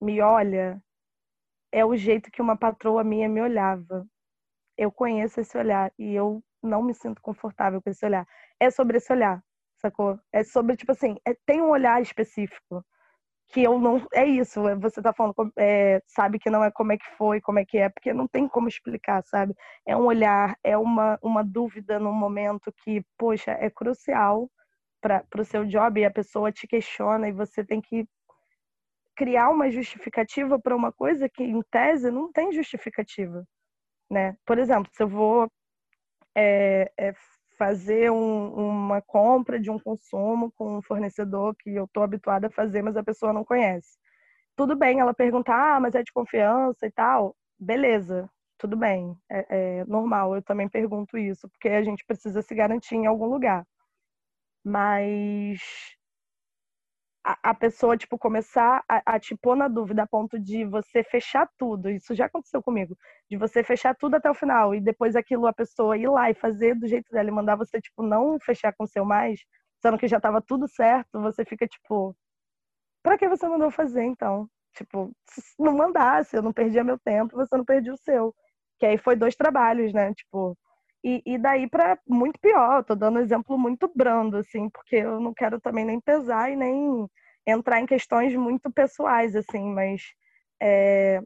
me 0.01 0.20
olha, 0.20 0.78
é 1.72 1.84
o 1.86 1.97
jeito 1.97 2.30
que 2.30 2.43
uma 2.43 2.57
patroa 2.57 3.03
minha 3.05 3.28
me 3.30 3.41
olhava. 3.41 4.07
Eu 4.76 4.93
conheço 4.93 5.41
esse 5.41 5.57
olhar 5.59 5.93
e 5.99 6.14
eu 6.14 6.43
não 6.62 6.82
me 6.82 6.95
sinto 6.95 7.22
confortável 7.22 7.80
com 7.82 7.91
esse 7.91 8.05
olhar. 8.05 8.26
É 8.61 8.70
sobre 8.70 8.99
esse 8.99 9.12
olhar 9.12 9.43
sacou? 9.81 10.18
É 10.33 10.45
sobre, 10.45 10.76
tipo 10.76 10.93
assim, 10.93 11.16
é, 11.26 11.35
tem 11.47 11.61
um 11.62 11.70
olhar 11.70 12.01
específico 12.03 12.85
que 13.49 13.62
eu 13.62 13.78
não. 13.78 14.07
É 14.12 14.24
isso, 14.24 14.66
é, 14.68 14.76
você 14.76 15.03
tá 15.03 15.12
falando, 15.12 15.35
é, 15.59 16.01
sabe 16.07 16.39
que 16.39 16.51
não 16.51 16.64
é 16.64 16.70
como 16.70 16.93
é 16.93 16.99
que 16.99 17.07
foi, 17.16 17.41
como 17.41 17.59
é 17.59 17.64
que 17.64 17.78
é, 17.78 17.89
porque 17.89 18.12
não 18.12 18.28
tem 18.28 18.49
como 18.49 18.68
explicar, 18.68 19.22
sabe? 19.24 19.55
É 19.87 19.97
um 19.97 20.05
olhar, 20.07 20.57
é 20.64 20.76
uma, 20.78 21.18
uma 21.22 21.45
dúvida 21.45 21.99
num 21.99 22.12
momento 22.12 22.72
que, 22.85 23.05
poxa, 23.18 23.53
é 23.53 23.70
crucial 23.70 24.51
para 25.01 25.24
o 25.39 25.45
seu 25.45 25.64
job 25.66 26.01
e 26.01 26.05
a 26.05 26.11
pessoa 26.11 26.53
te 26.53 26.66
questiona 26.66 27.28
e 27.28 27.33
você 27.33 27.64
tem 27.64 27.81
que 27.81 28.07
criar 29.16 29.51
uma 29.51 29.70
justificativa 29.70 30.59
para 30.59 30.76
uma 30.76 30.93
coisa 30.93 31.28
que, 31.28 31.43
em 31.43 31.62
tese, 31.70 32.11
não 32.11 32.33
tem 32.33 32.53
justificativa. 32.53 33.45
Né? 34.11 34.37
Por 34.47 34.59
exemplo, 34.59 34.91
se 34.95 35.03
eu 35.03 35.09
vou 35.09 35.49
é, 36.37 36.91
é, 36.99 37.12
fazer 37.61 38.11
um, 38.11 38.55
uma 38.55 39.03
compra 39.03 39.61
de 39.61 39.71
um 39.71 39.79
consumo 39.79 40.51
com 40.53 40.79
um 40.79 40.83
fornecedor 40.83 41.55
que 41.59 41.69
eu 41.75 41.85
estou 41.85 42.03
habituada 42.03 42.47
a 42.47 42.51
fazer, 42.51 42.81
mas 42.81 42.97
a 42.97 43.05
pessoa 43.05 43.35
não 43.35 43.45
conhece. 43.45 43.99
Tudo 44.57 44.75
bem 44.75 45.01
ela 45.01 45.13
perguntar, 45.13 45.77
ah, 45.77 45.81
mas 45.81 45.95
é 45.95 46.03
de 46.03 46.11
confiança 46.11 46.87
e 46.87 46.91
tal. 46.91 47.37
Beleza, 47.59 48.31
tudo 48.57 48.79
bem, 48.79 49.15
é, 49.31 49.81
é 49.81 49.85
normal. 49.85 50.35
Eu 50.37 50.43
também 50.43 50.71
pergunto 50.71 51.19
isso, 51.19 51.51
porque 51.51 51.69
a 51.69 51.83
gente 51.83 52.03
precisa 52.07 52.41
se 52.41 52.55
garantir 52.55 52.95
em 52.97 53.07
algum 53.07 53.27
lugar. 53.27 53.67
Mas 54.65 55.61
a, 57.23 57.55
pessoa, 57.55 57.97
tipo, 57.97 58.19
começar 58.19 58.83
a, 58.89 59.17
a 59.17 59.21
te 59.21 59.37
pôr 59.37 59.55
na 59.57 59.69
dúvida 59.69 60.03
a 60.03 60.07
ponto 60.07 60.39
de 60.39 60.65
você 60.65 61.05
fechar 61.05 61.49
tudo. 61.59 61.91
Isso 61.91 62.15
já 62.15 62.27
aconteceu 62.27 62.63
comigo. 62.63 62.97
De 63.31 63.37
você 63.37 63.62
fechar 63.62 63.95
tudo 63.97 64.16
até 64.16 64.31
o 64.31 64.35
final 64.35 64.74
e 64.74 64.81
depois 64.81 65.14
aquilo 65.16 65.47
a 65.47 65.53
pessoa 65.53 65.97
ir 65.97 66.09
lá 66.09 66.31
e 66.31 66.35
fazer 66.35 66.74
do 66.74 66.87
jeito 66.89 67.11
dela 67.12 67.28
e 67.28 67.33
mandar 67.33 67.57
você, 67.57 67.81
tipo, 67.81 68.03
não 68.03 68.39
fechar 68.41 68.72
com 68.74 68.85
o 68.85 68.89
seu 68.89 69.05
mais, 69.05 69.41
sendo 69.81 69.99
que 69.99 70.09
já 70.09 70.20
tava 70.20 70.43
tudo 70.43 70.68
certo, 70.68 71.20
você 71.20 71.45
fica, 71.45 71.66
tipo, 71.66 72.14
pra 73.03 73.18
que 73.18 73.28
você 73.28 73.49
mandou 73.49 73.70
fazer, 73.70 74.05
então? 74.05 74.49
Tipo, 74.74 75.12
não 75.59 75.76
mandasse, 75.76 76.37
eu 76.37 76.43
não 76.43 76.53
perdia 76.53 76.85
meu 76.85 76.99
tempo, 76.99 77.37
você 77.37 77.57
não 77.57 77.64
perdia 77.64 77.93
o 77.93 77.97
seu. 77.99 78.35
Que 78.78 78.87
aí 78.87 78.99
foi 78.99 79.16
dois 79.16 79.37
trabalhos, 79.37 79.93
né? 79.93 80.12
Tipo, 80.14 80.57
e, 81.05 81.22
e 81.26 81.39
daí 81.39 81.68
para 81.68 81.99
muito 82.07 82.39
pior, 82.41 82.85
tô 82.85 82.95
dando 82.95 83.18
um 83.18 83.22
exemplo 83.22 83.59
muito 83.59 83.91
brando, 83.95 84.37
assim, 84.39 84.68
porque 84.70 84.97
eu 84.97 85.20
não 85.20 85.33
quero 85.35 85.61
também 85.61 85.85
nem 85.85 86.01
pesar 86.01 86.51
e 86.51 86.57
nem 86.57 87.07
entrar 87.47 87.81
em 87.81 87.87
questões 87.87 88.35
muito 88.37 88.70
pessoais, 88.70 89.35
assim, 89.35 89.64
mas 89.72 90.03
é, 90.62 91.20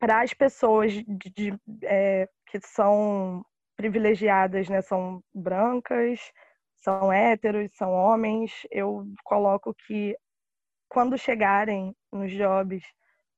para 0.00 0.22
as 0.22 0.32
pessoas 0.34 0.92
de, 0.94 1.04
de, 1.06 1.60
é, 1.84 2.26
que 2.46 2.58
são 2.60 3.44
privilegiadas, 3.76 4.68
né, 4.68 4.80
são 4.80 5.22
brancas, 5.32 6.18
são 6.76 7.12
héteros, 7.12 7.70
são 7.76 7.92
homens, 7.92 8.66
eu 8.70 9.06
coloco 9.22 9.74
que 9.86 10.16
quando 10.88 11.18
chegarem 11.18 11.94
nos 12.12 12.32
jobs, 12.32 12.82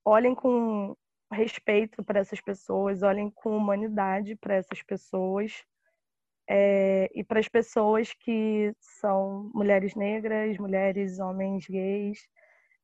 olhem 0.05 0.35
com 0.35 0.97
respeito 1.33 2.03
para 2.05 2.21
essas 2.21 2.41
pessoas, 2.41 3.03
olhem 3.03 3.31
com 3.31 3.57
humanidade 3.57 4.37
para 4.37 4.55
essas 4.55 4.83
pessoas 4.83 5.65
é, 6.49 7.11
e 7.15 7.25
para 7.25 7.41
as 7.41 7.49
pessoas 7.49 8.13
que 8.15 8.73
são 8.81 9.51
mulheres 9.55 9.95
negras, 9.95 10.57
mulheres, 10.59 11.19
homens 11.19 11.67
gays. 11.67 12.27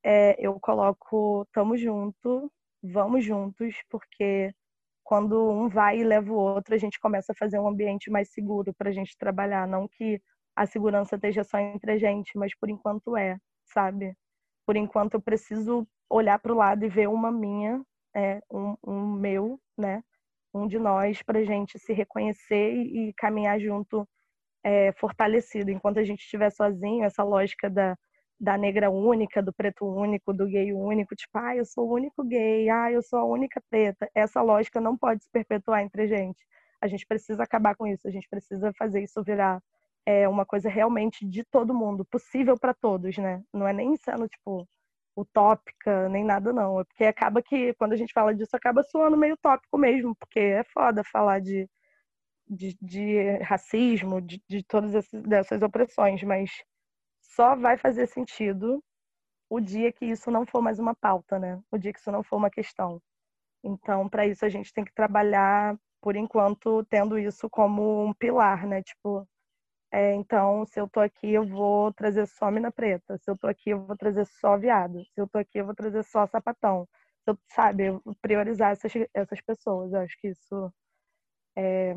É, 0.03 0.35
eu 0.39 0.59
coloco 0.59 1.47
tamo 1.53 1.77
junto, 1.77 2.51
vamos 2.81 3.25
juntos, 3.25 3.75
porque 3.89 4.53
quando 5.03 5.49
um 5.51 5.67
vai 5.67 5.99
e 5.99 6.03
leva 6.03 6.31
o 6.31 6.35
outro, 6.35 6.75
a 6.75 6.77
gente 6.77 6.99
começa 6.99 7.31
a 7.31 7.35
fazer 7.35 7.59
um 7.59 7.67
ambiente 7.67 8.11
mais 8.11 8.31
seguro 8.31 8.73
para 8.73 8.89
a 8.89 8.93
gente 8.93 9.17
trabalhar. 9.17 9.67
Não 9.67 9.87
que 9.87 10.21
a 10.55 10.65
segurança 10.65 11.15
esteja 11.15 11.43
só 11.43 11.57
entre 11.57 11.93
a 11.93 11.97
gente, 11.97 12.37
mas 12.37 12.55
por 12.55 12.69
enquanto 12.69 13.17
é, 13.17 13.37
sabe? 13.65 14.15
Por 14.65 14.75
enquanto 14.75 15.15
eu 15.15 15.21
preciso 15.21 15.87
olhar 16.09 16.39
para 16.39 16.53
o 16.53 16.55
lado 16.55 16.85
e 16.85 16.89
ver 16.89 17.07
uma 17.07 17.31
minha 17.31 17.83
é, 18.15 18.41
um, 18.51 18.75
um 18.85 19.13
meu, 19.13 19.59
né? 19.77 20.03
Um 20.53 20.67
de 20.67 20.79
nós 20.79 21.21
para 21.23 21.39
a 21.39 21.43
gente 21.43 21.79
se 21.79 21.93
reconhecer 21.93 22.73
e, 22.73 23.09
e 23.09 23.13
caminhar 23.13 23.59
junto 23.59 24.07
é, 24.63 24.91
fortalecido. 24.93 25.71
Enquanto 25.71 25.99
a 25.99 26.03
gente 26.03 26.21
estiver 26.21 26.51
sozinho, 26.51 27.03
essa 27.03 27.23
lógica 27.23 27.69
da, 27.69 27.97
da 28.39 28.57
negra 28.57 28.89
única, 28.89 29.41
do 29.43 29.53
preto 29.53 29.85
único, 29.85 30.33
do 30.33 30.47
gay 30.47 30.71
único, 30.73 31.15
tipo, 31.15 31.37
ah, 31.37 31.55
eu 31.55 31.65
sou 31.65 31.89
o 31.89 31.93
único 31.93 32.23
gay, 32.23 32.69
ah, 32.69 32.91
eu 32.91 33.01
sou 33.01 33.19
a 33.19 33.25
única 33.25 33.61
preta. 33.69 34.09
Essa 34.15 34.41
lógica 34.41 34.79
não 34.79 34.97
pode 34.97 35.23
se 35.23 35.29
perpetuar 35.29 35.81
entre 35.81 36.03
a 36.03 36.07
gente. 36.07 36.39
A 36.81 36.87
gente 36.87 37.05
precisa 37.05 37.43
acabar 37.43 37.75
com 37.75 37.85
isso, 37.85 38.07
a 38.07 38.11
gente 38.11 38.27
precisa 38.29 38.71
fazer 38.77 39.03
isso 39.03 39.21
virar 39.23 39.61
é, 40.05 40.27
uma 40.27 40.45
coisa 40.45 40.69
realmente 40.69 41.25
de 41.25 41.43
todo 41.43 41.73
mundo, 41.73 42.05
possível 42.05 42.57
para 42.57 42.73
todos, 42.73 43.17
né? 43.17 43.43
Não 43.53 43.67
é 43.67 43.73
nem 43.73 43.95
sendo, 43.97 44.27
tipo, 44.27 44.67
utópica, 45.15 46.07
nem 46.09 46.23
nada, 46.23 46.53
não. 46.53 46.79
É 46.79 46.83
porque 46.85 47.03
acaba 47.05 47.41
que, 47.41 47.73
quando 47.75 47.93
a 47.93 47.97
gente 47.97 48.13
fala 48.13 48.33
disso, 48.33 48.55
acaba 48.55 48.83
soando 48.83 49.17
meio 49.17 49.33
utópico 49.35 49.77
mesmo, 49.77 50.15
porque 50.15 50.39
é 50.39 50.63
foda 50.73 51.03
falar 51.03 51.39
de, 51.41 51.69
de, 52.47 52.77
de 52.81 53.37
racismo, 53.43 54.21
de, 54.21 54.41
de 54.49 54.63
todas 54.63 54.95
essas, 54.95 55.21
dessas 55.23 55.61
opressões, 55.61 56.23
mas 56.23 56.49
só 57.29 57.55
vai 57.55 57.77
fazer 57.77 58.07
sentido 58.07 58.83
o 59.49 59.59
dia 59.59 59.91
que 59.91 60.05
isso 60.05 60.31
não 60.31 60.45
for 60.45 60.61
mais 60.61 60.79
uma 60.79 60.95
pauta, 60.95 61.39
né? 61.39 61.61
O 61.71 61.77
dia 61.77 61.93
que 61.93 61.99
isso 61.99 62.11
não 62.11 62.23
for 62.23 62.37
uma 62.37 62.49
questão. 62.49 63.01
Então, 63.63 64.09
para 64.09 64.27
isso 64.27 64.45
a 64.45 64.49
gente 64.49 64.73
tem 64.73 64.85
que 64.85 64.93
trabalhar, 64.93 65.77
por 66.01 66.15
enquanto, 66.15 66.83
tendo 66.85 67.17
isso 67.19 67.49
como 67.49 68.05
um 68.05 68.13
pilar, 68.13 68.67
né? 68.67 68.83
Tipo, 68.83 69.27
é, 69.91 70.13
então, 70.15 70.65
se 70.65 70.79
eu 70.79 70.87
tô 70.89 70.99
aqui, 70.99 71.31
eu 71.33 71.45
vou 71.45 71.93
trazer 71.93 72.27
só 72.27 72.51
mina 72.51 72.71
preta. 72.71 73.17
Se 73.17 73.29
eu 73.31 73.37
tô 73.37 73.47
aqui, 73.47 73.71
eu 73.71 73.85
vou 73.85 73.97
trazer 73.97 74.25
só 74.27 74.57
viado. 74.57 75.03
Se 75.13 75.21
eu 75.21 75.27
tô 75.27 75.39
aqui, 75.39 75.59
eu 75.59 75.65
vou 75.65 75.75
trazer 75.75 76.03
só 76.03 76.27
sapatão. 76.27 76.87
Se 77.23 77.31
eu, 77.31 77.39
sabe, 77.49 77.83
priorizar 78.21 78.71
essas, 78.71 78.91
essas 79.13 79.41
pessoas. 79.41 79.93
Eu 79.93 80.01
acho 80.01 80.17
que 80.19 80.29
isso 80.29 80.73
é, 81.57 81.95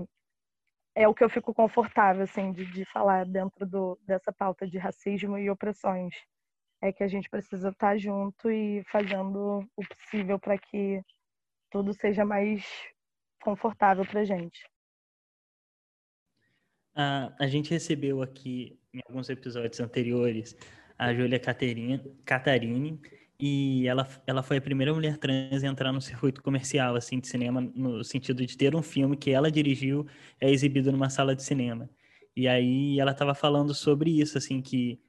é 0.95 1.09
o 1.09 1.15
que 1.15 1.25
eu 1.25 1.31
fico 1.31 1.55
confortável, 1.55 2.23
assim, 2.23 2.53
de, 2.53 2.65
de 2.67 2.85
falar 2.85 3.25
dentro 3.25 3.67
do, 3.67 3.99
dessa 4.07 4.33
pauta 4.33 4.67
de 4.67 4.79
racismo 4.79 5.39
e 5.39 5.51
opressões. 5.51 6.15
É 6.81 6.93
que 6.93 7.03
a 7.03 7.09
gente 7.09 7.31
precisa 7.31 7.71
estar 7.71 7.97
junto 7.97 8.51
e 8.51 8.83
fazendo 8.91 9.67
o 9.77 9.83
possível 9.89 10.39
para 10.39 10.59
que 10.59 11.03
tudo 11.71 11.95
seja 11.95 12.25
mais 12.25 12.65
confortável 13.43 14.05
para 14.05 14.25
gente. 14.25 14.69
A, 16.95 17.33
a 17.41 17.47
gente 17.47 17.71
recebeu 17.71 18.21
aqui, 18.21 18.79
em 18.93 19.01
alguns 19.09 19.31
episódios 19.31 19.81
anteriores, 19.81 20.57
a 20.99 21.15
Júlia 21.15 21.41
Catarini, 21.41 21.99
e 23.45 23.89
ela, 23.89 24.09
ela 24.25 24.41
foi 24.41 24.59
a 24.59 24.61
primeira 24.61 24.95
mulher 24.95 25.19
trans 25.19 25.65
a 25.65 25.67
entrar 25.67 25.91
no 25.91 26.01
circuito 26.01 26.41
comercial, 26.41 26.95
assim, 26.95 27.19
de 27.19 27.27
cinema, 27.27 27.61
no 27.75 28.05
sentido 28.05 28.47
de 28.47 28.57
ter 28.57 28.73
um 28.77 28.83
filme 28.83 29.17
que 29.17 29.33
ela 29.33 29.51
dirigiu, 29.51 30.07
é 30.41 30.49
exibido 30.49 30.93
numa 30.93 31.11
sala 31.11 31.35
de 31.35 31.43
cinema. 31.43 31.91
E 32.37 32.47
aí 32.47 33.01
ela 33.01 33.11
estava 33.11 33.35
falando 33.35 33.75
sobre 33.75 34.21
isso, 34.21 34.39
assim, 34.39 34.63
que 34.63 35.01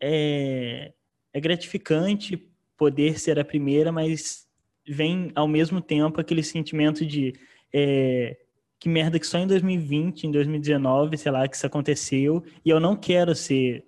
é, 0.00 0.94
é 1.30 1.40
gratificante 1.42 2.38
poder 2.74 3.20
ser 3.20 3.38
a 3.38 3.44
primeira, 3.44 3.92
mas 3.92 4.48
vem 4.88 5.30
ao 5.34 5.46
mesmo 5.46 5.82
tempo 5.82 6.22
aquele 6.22 6.42
sentimento 6.42 7.04
de 7.04 7.34
é, 7.70 8.34
que 8.78 8.88
merda 8.88 9.18
que 9.18 9.26
só 9.26 9.36
em 9.36 9.46
2020, 9.46 10.26
em 10.26 10.30
2019, 10.30 11.18
sei 11.18 11.30
lá, 11.30 11.46
que 11.46 11.54
isso 11.54 11.66
aconteceu, 11.66 12.42
e 12.64 12.70
eu 12.70 12.80
não 12.80 12.96
quero 12.96 13.34
ser 13.34 13.84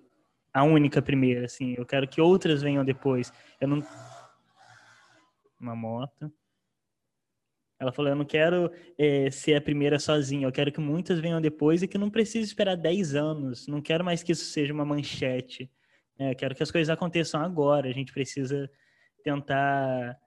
a 0.55 0.63
única 0.63 1.01
primeira, 1.01 1.43
assim, 1.43 1.75
eu 1.77 1.85
quero 1.85 2.07
que 2.07 2.21
outras 2.21 2.61
venham 2.61 2.85
depois. 2.85 3.29
Eu 3.59 3.67
não 3.67 3.83
uma 5.59 5.75
moto. 5.75 6.31
Ela 7.77 7.91
falou: 7.91 8.09
Eu 8.09 8.15
não 8.15 8.23
quero 8.23 8.71
é, 8.97 9.29
ser 9.29 9.55
a 9.55 9.61
primeira 9.61 9.99
sozinha, 9.99 10.47
eu 10.47 10.53
quero 10.53 10.71
que 10.71 10.79
muitas 10.79 11.19
venham 11.19 11.41
depois 11.41 11.83
e 11.83 11.89
que 11.89 11.97
não 11.97 12.09
precise 12.09 12.47
esperar 12.47 12.77
10 12.77 13.15
anos. 13.15 13.67
Não 13.67 13.81
quero 13.81 14.05
mais 14.05 14.23
que 14.23 14.31
isso 14.31 14.45
seja 14.45 14.73
uma 14.73 14.85
manchete. 14.85 15.69
É, 16.17 16.31
eu 16.31 16.35
quero 16.37 16.55
que 16.55 16.63
as 16.63 16.71
coisas 16.71 16.89
aconteçam 16.89 17.41
agora. 17.41 17.89
A 17.89 17.93
gente 17.93 18.13
precisa 18.13 18.71
tentar 19.25 20.17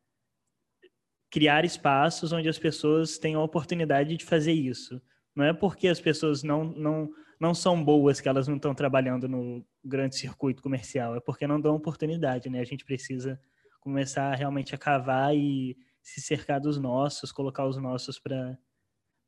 criar 1.30 1.64
espaços 1.64 2.32
onde 2.32 2.50
as 2.50 2.58
pessoas 2.58 3.16
tenham 3.16 3.40
a 3.40 3.44
oportunidade 3.44 4.14
de 4.14 4.26
fazer 4.26 4.52
isso. 4.52 5.00
Não 5.34 5.46
é 5.46 5.54
porque 5.54 5.88
as 5.88 6.02
pessoas 6.02 6.42
não, 6.42 6.64
não, 6.64 7.08
não 7.40 7.54
são 7.54 7.82
boas 7.82 8.20
que 8.20 8.28
elas 8.28 8.46
não 8.46 8.56
estão 8.56 8.74
trabalhando 8.74 9.26
no 9.26 9.64
grande 9.89 10.16
circuito 10.16 10.62
comercial, 10.62 11.16
é 11.16 11.20
porque 11.20 11.47
não 11.47 11.61
dão 11.61 11.74
oportunidade, 11.74 12.49
né? 12.49 12.61
A 12.61 12.64
gente 12.64 12.84
precisa 12.84 13.41
começar 13.80 14.34
realmente 14.34 14.74
a 14.74 14.78
cavar 14.78 15.34
e 15.34 15.76
se 16.03 16.20
cercar 16.20 16.61
dos 16.61 16.78
nossos, 16.78 17.32
colocar 17.32 17.66
os 17.66 17.76
nossos 17.76 18.18
para 18.18 18.59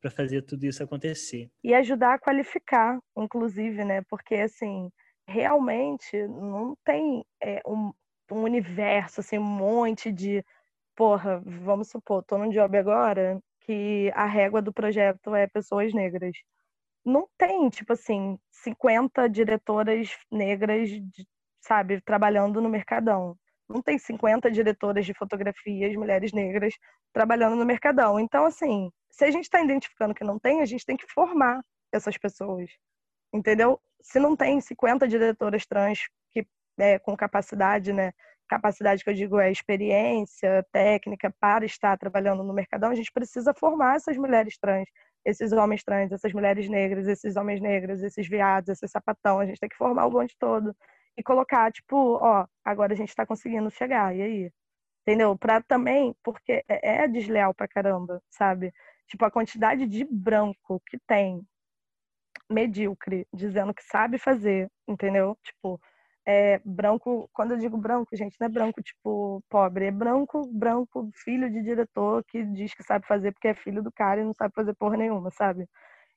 para 0.01 0.11
fazer 0.11 0.41
tudo 0.43 0.65
isso 0.65 0.83
acontecer. 0.83 1.51
E 1.63 1.75
ajudar 1.75 2.15
a 2.15 2.19
qualificar, 2.19 2.99
inclusive, 3.15 3.85
né? 3.85 4.01
Porque 4.09 4.35
assim, 4.35 4.91
realmente 5.29 6.27
não 6.27 6.75
tem 6.83 7.23
é, 7.43 7.61
um, 7.67 7.93
um 8.33 8.43
universo, 8.43 9.21
assim, 9.21 9.37
um 9.37 9.45
monte 9.45 10.11
de 10.11 10.43
porra, 10.97 11.43
vamos 11.45 11.89
supor, 11.89 12.25
tô 12.25 12.39
num 12.39 12.51
job 12.51 12.77
agora 12.77 13.41
que 13.61 14.11
a 14.15 14.27
régua 14.27 14.61
do 14.61 14.73
projeto 14.73 15.35
é 15.35 15.47
pessoas 15.47 15.93
negras. 15.95 16.37
Não 17.05 17.28
tem, 17.38 17.68
tipo 17.70 17.92
assim, 17.92 18.38
50 18.53 19.28
diretoras 19.28 20.11
negras, 20.30 20.90
sabe, 21.61 22.01
trabalhando 22.03 22.61
no 22.61 22.68
Mercadão. 22.68 23.36
Não 23.68 23.80
tem 23.80 23.98
50 23.98 24.51
diretoras 24.51 25.07
de 25.07 25.14
fotografias, 25.14 25.94
mulheres 25.94 26.32
negras, 26.32 26.74
trabalhando 27.12 27.57
no 27.57 27.64
Mercadão. 27.64 28.18
Então, 28.18 28.44
assim, 28.44 28.90
se 29.11 29.24
a 29.24 29.30
gente 29.30 29.44
está 29.44 29.62
identificando 29.62 30.14
que 30.14 30.24
não 30.24 30.38
tem, 30.38 30.61
a 30.61 30.66
gente 30.66 30.84
tem 30.84 30.96
que 30.96 31.07
formar 31.12 31.62
essas 31.92 32.16
pessoas. 32.18 32.70
Entendeu? 33.32 33.80
Se 34.03 34.18
não 34.18 34.36
tem 34.36 34.61
50 34.61 35.07
diretoras 35.07 35.66
trans 35.66 36.01
que, 36.30 36.46
é, 36.78 36.98
com 36.98 37.16
capacidade, 37.16 37.92
né, 37.92 38.12
capacidade 38.48 39.05
que 39.05 39.11
eu 39.11 39.14
digo 39.14 39.38
é 39.38 39.51
experiência 39.51 40.66
técnica 40.72 41.32
para 41.38 41.64
estar 41.64 41.96
trabalhando 41.96 42.42
no 42.42 42.53
mercadão, 42.53 42.90
a 42.90 42.94
gente 42.94 43.12
precisa 43.12 43.55
formar 43.55 43.96
essas 43.96 44.16
mulheres 44.16 44.59
trans, 44.59 44.88
esses 45.25 45.53
homens 45.53 45.83
trans, 45.85 46.12
essas 46.12 46.33
mulheres 46.33 46.68
negras, 46.68 47.07
esses 47.07 47.37
homens 47.37 47.61
negros, 47.61 48.03
esses 48.03 48.29
viados, 48.29 48.68
esses 48.68 48.91
sapatão, 48.91 49.41
a 49.41 49.47
gente 49.47 49.61
tem 49.61 49.68
que 49.68 49.77
formar 49.77 50.07
o 50.07 50.11
bonde 50.11 50.37
todo 50.39 50.75
e 51.16 51.23
colocar, 51.23 51.71
tipo, 51.73 52.18
ó, 52.23 52.47
agora 52.64 52.93
a 52.93 52.97
gente 52.97 53.11
está 53.11 53.27
conseguindo 53.27 53.71
chegar, 53.71 54.14
e 54.16 54.23
aí? 54.23 54.53
Entendeu? 55.07 55.37
Para 55.37 55.62
também, 55.62 56.14
porque 56.23 56.64
é, 56.68 57.05
é 57.05 57.09
desleal 57.09 57.55
pra 57.55 57.68
caramba, 57.68 58.23
sabe? 58.31 58.73
Tipo, 59.09 59.25
a 59.25 59.31
quantidade 59.31 59.87
de 59.87 60.05
branco 60.05 60.81
que 60.87 60.99
tem 61.07 61.45
medíocre, 62.51 63.27
dizendo 63.33 63.75
que 63.75 63.83
sabe 63.83 64.18
fazer, 64.18 64.71
entendeu? 64.87 65.37
Tipo, 65.43 65.81
é 66.27 66.61
branco, 66.64 67.29
quando 67.33 67.53
eu 67.53 67.59
digo 67.59 67.77
branco, 67.77 68.14
gente, 68.16 68.37
não 68.41 68.47
é 68.47 68.51
branco 68.51 68.83
tipo 68.83 69.43
pobre, 69.49 69.87
é 69.87 69.91
branco, 69.91 70.47
branco, 70.53 71.11
filho 71.25 71.51
de 71.51 71.62
diretor 71.62 72.25
que 72.29 72.45
diz 72.45 72.75
que 72.75 72.83
sabe 72.83 73.07
fazer 73.07 73.33
porque 73.33 73.49
é 73.49 73.55
filho 73.55 73.83
do 73.83 73.93
cara 73.93 74.21
e 74.21 74.25
não 74.25 74.35
sabe 74.35 74.55
fazer 74.55 74.75
porra 74.75 74.97
nenhuma, 74.97 75.31
sabe? 75.31 75.66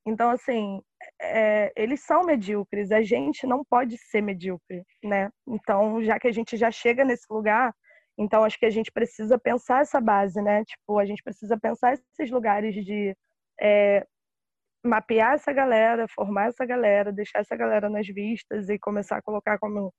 Então, 0.06 0.30
assim, 0.32 0.82
é, 1.22 1.72
eles 1.76 2.02
são 2.02 2.24
medíocres, 2.26 2.92
a 2.92 3.02
gente 3.02 3.48
não 3.48 3.64
pode 3.64 3.98
ser 3.98 4.22
medíocre, 4.22 4.84
né? 5.04 5.30
Então, 5.48 6.04
já 6.04 6.20
que 6.20 6.28
a 6.28 6.32
gente 6.32 6.58
já 6.58 6.70
chega 6.72 7.06
nesse 7.06 7.26
lugar, 7.30 7.74
então 8.18 8.44
acho 8.44 8.60
que 8.60 8.66
a 8.66 8.70
gente 8.70 8.92
precisa 8.92 9.40
pensar 9.40 9.82
essa 9.82 10.02
base, 10.02 10.42
né? 10.42 10.64
Tipo, 10.66 11.00
a 11.00 11.06
gente 11.06 11.24
precisa 11.24 11.58
pensar 11.58 11.94
esses 11.94 12.30
lugares 12.32 12.76
de 12.76 13.16
é, 13.62 14.06
mapear 14.84 15.34
essa 15.34 15.54
galera, 15.54 16.08
formar 16.10 16.48
essa 16.50 16.66
galera, 16.66 17.12
deixar 17.12 17.40
essa 17.40 17.56
galera 17.56 17.90
nas 17.90 18.08
vistas 18.08 18.70
e 18.70 18.78
começar 18.78 19.18
a 19.18 19.22
colocar 19.22 19.58
como 19.60 19.94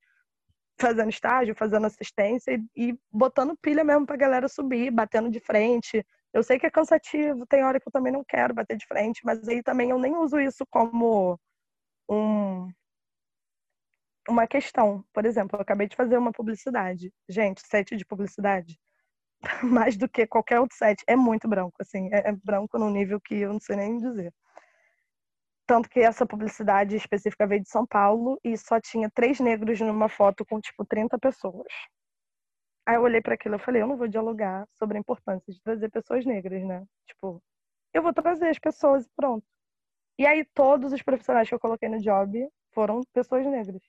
fazendo 0.79 1.09
estágio, 1.09 1.55
fazendo 1.55 1.87
assistência 1.87 2.51
e, 2.75 2.89
e 2.89 2.99
botando 3.11 3.57
pilha 3.61 3.83
mesmo 3.83 4.05
pra 4.05 4.17
galera 4.17 4.47
subir, 4.47 4.91
batendo 4.91 5.29
de 5.29 5.39
frente. 5.39 6.05
Eu 6.33 6.43
sei 6.43 6.59
que 6.59 6.65
é 6.65 6.71
cansativo, 6.71 7.45
tem 7.47 7.63
hora 7.63 7.79
que 7.79 7.87
eu 7.87 7.91
também 7.91 8.11
não 8.11 8.23
quero 8.27 8.53
bater 8.53 8.77
de 8.77 8.85
frente, 8.85 9.21
mas 9.23 9.47
aí 9.47 9.63
também 9.63 9.89
eu 9.89 9.97
nem 9.97 10.15
uso 10.17 10.39
isso 10.39 10.65
como 10.69 11.39
um, 12.09 12.69
uma 14.27 14.47
questão. 14.47 15.03
Por 15.13 15.25
exemplo, 15.25 15.57
eu 15.57 15.61
acabei 15.61 15.87
de 15.87 15.95
fazer 15.95 16.17
uma 16.17 16.31
publicidade. 16.31 17.11
Gente, 17.29 17.61
set 17.65 17.95
de 17.95 18.05
publicidade, 18.05 18.77
mais 19.63 19.97
do 19.97 20.09
que 20.09 20.27
qualquer 20.27 20.59
outro 20.59 20.77
set, 20.77 21.01
é 21.07 21.15
muito 21.15 21.47
branco, 21.47 21.75
assim, 21.79 22.09
é, 22.11 22.29
é 22.29 22.31
branco 22.43 22.77
num 22.77 22.89
nível 22.89 23.19
que 23.21 23.35
eu 23.35 23.53
não 23.53 23.59
sei 23.59 23.77
nem 23.77 23.97
dizer. 23.97 24.33
Tanto 25.67 25.89
que 25.89 25.99
essa 25.99 26.25
publicidade 26.25 26.95
específica 26.95 27.47
veio 27.47 27.61
de 27.63 27.69
São 27.69 27.85
Paulo 27.85 28.39
e 28.43 28.55
só 28.57 28.79
tinha 28.79 29.09
três 29.09 29.39
negros 29.39 29.79
numa 29.81 30.07
foto 30.07 30.45
com, 30.45 30.59
tipo, 30.59 30.85
30 30.85 31.17
pessoas. 31.17 31.67
Aí 32.87 32.95
eu 32.95 33.01
olhei 33.01 33.21
para 33.21 33.33
aquilo 33.33 33.55
e 33.55 33.59
falei, 33.59 33.81
eu 33.81 33.87
não 33.87 33.97
vou 33.97 34.07
dialogar 34.07 34.67
sobre 34.73 34.97
a 34.97 34.99
importância 34.99 35.51
de 35.51 35.59
trazer 35.61 35.89
pessoas 35.89 36.23
negras, 36.25 36.63
né? 36.63 36.85
Tipo, 37.07 37.41
eu 37.93 38.03
vou 38.03 38.13
trazer 38.13 38.47
as 38.49 38.59
pessoas 38.59 39.05
e 39.05 39.09
pronto. 39.15 39.45
E 40.19 40.25
aí 40.27 40.45
todos 40.53 40.93
os 40.93 41.01
profissionais 41.01 41.49
que 41.49 41.55
eu 41.55 41.59
coloquei 41.59 41.89
no 41.89 41.99
job 41.99 42.47
foram 42.73 43.01
pessoas 43.13 43.45
negras. 43.45 43.81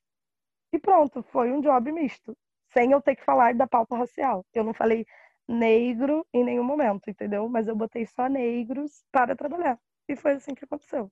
E 0.72 0.79
pronto, 0.79 1.22
foi 1.24 1.53
um 1.53 1.61
job 1.61 1.93
misto, 1.93 2.37
sem 2.72 2.93
eu 2.93 3.03
ter 3.03 3.16
que 3.16 3.24
falar 3.24 3.55
da 3.55 3.66
pauta 3.66 3.97
racial. 3.97 4.45
Eu 4.55 4.64
não 4.64 4.74
falei 4.74 5.07
negro 5.49 6.27
em 6.33 6.45
nenhum 6.45 6.64
momento, 6.64 7.11
entendeu? 7.11 7.49
Mas 7.49 7.68
eu 7.68 7.77
botei 7.77 8.07
só 8.07 8.29
negros 8.29 9.05
para 9.12 9.37
trabalhar. 9.37 9.79
E 10.09 10.16
foi 10.16 10.33
assim 10.33 10.55
que 10.55 10.64
aconteceu. 10.64 11.11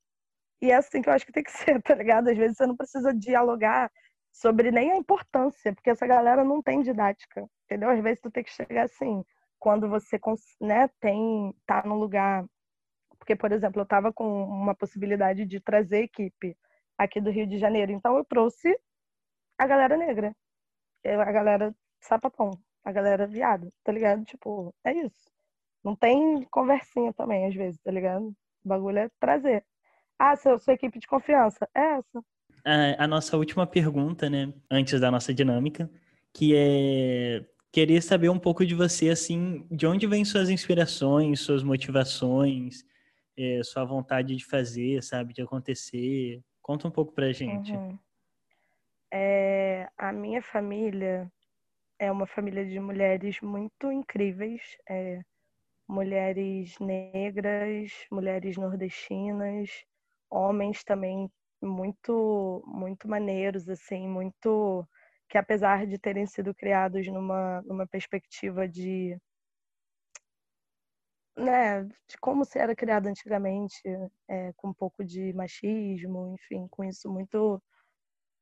E 0.63 0.71
é 0.71 0.77
assim 0.77 1.03
que 1.03 1.09
eu 1.09 1.13
acho 1.13 1.27
que 1.27 1.33
tem 1.33 1.43
que 1.43 1.53
ser, 1.53 1.83
tá 1.83 1.95
ligado? 1.95 2.29
Às 2.29 2.37
vezes 2.37 2.57
você 2.57 2.67
não 2.67 2.77
precisa 2.77 3.15
dialogar 3.15 3.91
sobre 4.33 4.71
nem 4.71 4.93
a 4.93 4.97
importância, 4.97 5.73
porque 5.75 5.91
essa 5.91 6.07
galera 6.07 6.45
não 6.45 6.63
tem 6.63 6.83
didática, 6.83 7.49
entendeu? 7.65 7.91
Às 7.91 8.03
vezes 8.03 8.21
tu 8.21 8.31
tem 8.31 8.43
que 8.43 8.51
chegar 8.51 8.85
assim, 8.85 9.25
quando 9.59 9.89
você 9.89 10.19
né, 10.61 10.89
tem 11.01 11.55
tá 11.67 11.83
no 11.87 11.95
lugar, 11.95 12.45
porque 13.19 13.37
por 13.37 13.53
exemplo, 13.53 13.81
eu 13.81 13.87
tava 13.87 14.13
com 14.13 14.45
uma 14.45 14.75
possibilidade 14.75 15.47
de 15.47 15.61
trazer 15.61 16.03
equipe 16.05 16.57
aqui 16.99 17.21
do 17.21 17.31
Rio 17.31 17.47
de 17.47 17.59
Janeiro, 17.59 17.93
então 17.93 18.17
eu 18.17 18.25
trouxe 18.25 18.77
a 19.59 19.67
galera 19.67 19.97
negra, 19.97 20.35
a 21.05 21.33
galera 21.33 21.75
sapatão, 22.01 22.51
a 22.85 22.93
galera 22.93 23.27
viado, 23.27 23.73
tá 23.85 23.93
ligado? 23.93 24.25
Tipo, 24.25 24.75
é 24.85 24.93
isso. 24.93 25.31
Não 25.85 25.95
tem 25.97 26.43
conversinha 26.51 27.13
também, 27.13 27.47
às 27.47 27.55
vezes, 27.55 27.81
tá 27.83 27.91
ligado? 27.91 28.29
O 28.65 28.69
bagulho 28.69 28.99
é 28.99 29.11
trazer. 29.21 29.65
Ah, 30.19 30.37
sua, 30.37 30.59
sua 30.59 30.75
equipe 30.75 30.99
de 30.99 31.07
confiança. 31.07 31.69
É 31.75 31.99
essa. 31.99 32.25
A, 32.65 33.05
a 33.05 33.07
nossa 33.07 33.37
última 33.37 33.67
pergunta, 33.67 34.31
né? 34.31 34.53
Antes 34.71 35.01
da 35.01 35.11
nossa 35.11 35.35
dinâmica, 35.35 35.91
que 36.33 36.55
é 36.55 37.45
querer 37.71 38.01
saber 38.03 38.29
um 38.29 38.39
pouco 38.39 38.65
de 38.65 38.75
você, 38.75 39.11
assim, 39.11 39.67
de 39.69 39.85
onde 39.87 40.07
vêm 40.07 40.25
suas 40.25 40.49
inspirações, 40.49 41.41
suas 41.41 41.65
motivações, 41.65 42.85
é, 43.37 43.61
sua 43.65 43.85
vontade 43.85 44.37
de 44.37 44.45
fazer, 44.45 45.03
sabe, 45.03 45.35
de 45.35 45.43
acontecer. 45.43 46.41
Conta 46.62 46.87
um 46.87 46.91
pouco 46.91 47.12
pra 47.12 47.33
gente. 47.33 47.73
Uhum. 47.73 47.99
É, 49.12 49.89
a 49.99 50.12
minha 50.12 50.41
família 50.41 51.31
é 51.99 52.11
uma 52.12 52.27
família 52.27 52.65
de 52.65 52.79
mulheres 52.79 53.41
muito 53.41 53.91
incríveis. 53.91 54.62
É, 54.89 55.21
mulheres 55.89 56.79
negras, 56.79 57.93
mulheres 58.11 58.57
nordestinas, 58.57 59.85
homens 60.35 60.85
também 60.85 61.30
muito 61.62 62.62
muito 62.66 63.09
maneiros 63.09 63.68
assim, 63.68 64.09
muito 64.09 64.87
que 65.28 65.39
apesar 65.39 65.87
de 65.87 65.99
terem 65.99 66.26
sido 66.26 66.55
criados 66.55 67.07
numa 67.09 67.62
numa 67.62 67.87
perspectiva 67.87 68.68
de 68.68 69.18
né, 71.37 71.82
de 71.85 72.16
como 72.20 72.45
se 72.45 72.59
era 72.59 72.74
criado 72.76 73.07
antigamente, 73.09 73.82
é, 74.28 74.53
com 74.57 74.68
um 74.68 74.74
pouco 74.74 75.05
de 75.05 75.32
machismo, 75.32 76.35
enfim, 76.35 76.68
com 76.68 76.85
isso 76.85 77.11
muito 77.11 77.61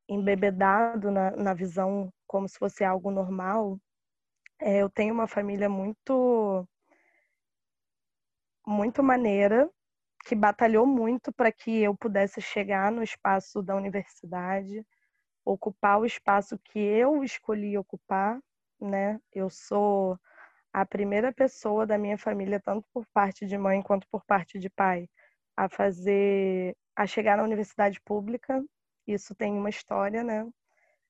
embebedado 0.08 1.10
na, 1.10 1.30
na 1.32 1.54
visão 1.54 2.12
como 2.26 2.48
se 2.48 2.58
fosse 2.58 2.84
algo 2.84 3.10
normal. 3.10 3.78
É, 4.60 4.78
eu 4.82 4.90
tenho 4.90 5.14
uma 5.14 5.26
família 5.26 5.68
muito 5.68 6.66
muito 8.66 9.02
maneira, 9.02 9.68
que 10.24 10.34
batalhou 10.34 10.86
muito 10.86 11.32
para 11.32 11.52
que 11.52 11.82
eu 11.82 11.96
pudesse 11.96 12.40
chegar 12.40 12.92
no 12.92 13.02
espaço 13.02 13.62
da 13.62 13.76
universidade, 13.76 14.86
ocupar 15.44 16.00
o 16.00 16.06
espaço 16.06 16.58
que 16.58 16.78
eu 16.78 17.24
escolhi 17.24 17.76
ocupar, 17.78 18.40
né? 18.80 19.20
Eu 19.32 19.50
sou 19.50 20.18
a 20.72 20.86
primeira 20.86 21.32
pessoa 21.32 21.86
da 21.86 21.98
minha 21.98 22.18
família, 22.18 22.60
tanto 22.60 22.86
por 22.92 23.06
parte 23.12 23.46
de 23.46 23.58
mãe 23.58 23.82
quanto 23.82 24.06
por 24.10 24.24
parte 24.24 24.58
de 24.58 24.70
pai, 24.70 25.08
a 25.56 25.68
fazer, 25.68 26.76
a 26.96 27.06
chegar 27.06 27.36
na 27.36 27.44
universidade 27.44 28.00
pública. 28.02 28.64
Isso 29.06 29.34
tem 29.34 29.52
uma 29.52 29.70
história, 29.70 30.24
né? 30.24 30.46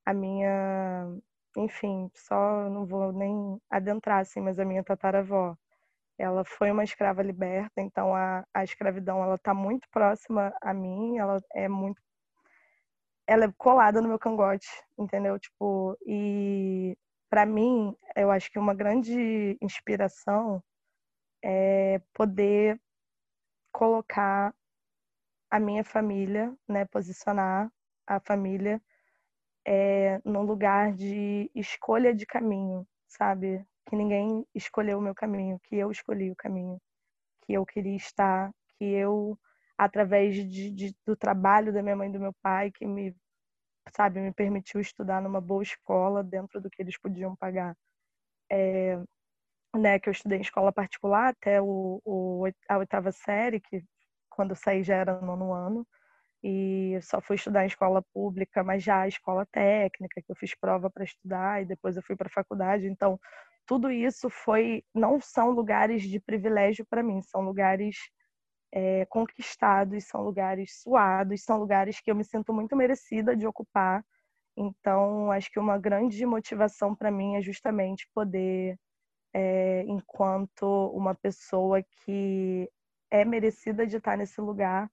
A 0.07 0.15
minha, 0.15 1.09
enfim, 1.57 2.11
só 2.15 2.69
não 2.71 2.87
vou 2.87 3.13
nem 3.13 3.59
adentrar 3.71 4.21
assim, 4.21 4.41
mas 4.41 4.59
a 4.59 4.65
minha 4.65 4.85
tataravó 4.85 5.57
ela 6.19 6.45
foi 6.45 6.71
uma 6.71 6.85
escrava 6.85 7.23
liberta, 7.23 7.81
então 7.81 8.15
a, 8.15 8.45
a 8.55 8.65
escravidão 8.65 9.23
ela 9.23 9.37
está 9.37 9.55
muito 9.55 9.89
próxima 9.91 10.55
a 10.61 10.73
mim, 10.75 11.19
ela 11.19 11.39
é 11.55 11.69
muito 11.69 12.01
ela 13.27 13.45
é 13.47 13.53
colada 13.57 14.01
no 14.01 14.09
meu 14.09 14.19
cangote, 14.19 14.69
entendeu? 14.99 15.39
Tipo, 15.39 15.97
e 16.07 16.97
para 17.31 17.47
mim, 17.47 17.97
eu 18.17 18.31
acho 18.31 18.51
que 18.51 18.59
uma 18.59 18.75
grande 18.75 19.57
inspiração 19.61 20.63
é 21.43 22.01
poder 22.13 22.81
colocar 23.73 24.55
a 25.51 25.59
minha 25.61 25.85
família, 25.85 26.55
né, 26.69 26.85
posicionar 26.85 27.71
a 28.07 28.21
família 28.21 28.83
é, 29.67 30.21
num 30.25 30.43
lugar 30.43 30.93
de 30.93 31.51
escolha 31.55 32.15
de 32.15 32.27
caminho, 32.27 32.87
sabe? 33.09 33.65
Que 33.89 33.97
ninguém 33.97 34.47
escolheu 34.55 34.99
o 34.99 35.03
meu 35.03 35.15
caminho, 35.15 35.61
que 35.65 35.77
eu 35.77 35.91
escolhi 35.91 36.31
o 36.31 36.37
caminho, 36.37 36.81
que 37.43 37.53
eu 37.55 37.65
queria 37.67 37.97
estar, 37.97 38.51
que 38.79 38.85
eu, 38.85 39.39
através 39.77 40.35
de, 40.35 40.71
de, 40.71 40.97
do 41.05 41.17
trabalho 41.17 41.73
da 41.73 41.83
minha 41.83 41.97
mãe 41.97 42.09
e 42.09 42.13
do 42.13 42.21
meu 42.21 42.33
pai, 42.43 42.71
que 42.71 42.87
me, 42.87 43.15
sabe, 43.95 44.21
me 44.21 44.33
permitiu 44.33 44.81
estudar 44.81 45.21
numa 45.21 45.41
boa 45.41 45.63
escola 45.63 46.23
dentro 46.23 46.61
do 46.61 46.71
que 46.71 46.83
eles 46.83 46.99
podiam 46.99 47.37
pagar. 47.37 47.77
É, 48.51 48.99
né, 49.77 49.99
que 49.99 50.09
eu 50.09 50.13
estudei 50.13 50.39
em 50.39 50.43
escola 50.43 50.73
particular 50.73 51.29
até 51.31 51.61
o, 51.61 52.01
o, 52.05 52.45
a 52.69 52.79
oitava 52.79 53.11
série, 53.13 53.61
que 53.61 53.83
quando 54.31 54.51
eu 54.51 54.57
saí 54.57 54.83
já 54.83 54.97
era 54.97 55.21
no 55.21 55.27
nono 55.27 55.53
ano, 55.53 55.87
e 56.43 56.99
só 57.03 57.21
fui 57.21 57.37
estudar 57.37 57.65
em 57.65 57.69
escola 57.69 58.03
pública, 58.13 58.65
mas 58.65 58.83
já 58.83 59.03
a 59.03 59.09
escola 59.09 59.47
técnica, 59.47 60.21
que 60.21 60.31
eu 60.31 60.37
fiz 60.37 60.55
prova 60.55 60.91
para 60.91 61.05
estudar, 61.05 61.63
e 61.63 61.67
depois 61.67 61.97
eu 61.97 62.03
fui 62.03 62.17
para 62.17 62.29
faculdade. 62.29 62.87
Então, 62.87 63.19
tudo 63.73 63.91
isso 63.91 64.29
foi 64.29 64.85
não 64.95 65.19
são 65.19 65.51
lugares 65.51 66.03
de 66.03 66.21
privilégio 66.21 66.85
para 66.85 67.03
mim, 67.03 67.23
são 67.23 67.41
lugares 67.41 67.97
é, 68.71 69.07
conquistados, 69.07 70.05
são 70.05 70.21
lugares 70.21 70.83
suados, 70.83 71.43
são 71.43 71.57
lugares 71.57 71.99
que 71.99 72.11
eu 72.11 72.15
me 72.15 72.23
sinto 72.23 72.53
muito 72.53 72.77
merecida 72.77 73.35
de 73.35 73.47
ocupar. 73.47 74.05
Então, 74.55 75.33
acho 75.33 75.51
que 75.51 75.59
uma 75.59 75.79
grande 75.79 76.27
motivação 76.27 76.95
para 76.95 77.11
mim 77.11 77.37
é 77.37 77.41
justamente 77.41 78.07
poder, 78.15 78.79
é, 79.33 79.85
enquanto 79.85 80.91
uma 80.95 81.15
pessoa 81.15 81.83
que 82.05 82.69
é 83.11 83.25
merecida 83.25 83.87
de 83.87 83.97
estar 83.97 84.19
nesse 84.19 84.39
lugar, 84.39 84.87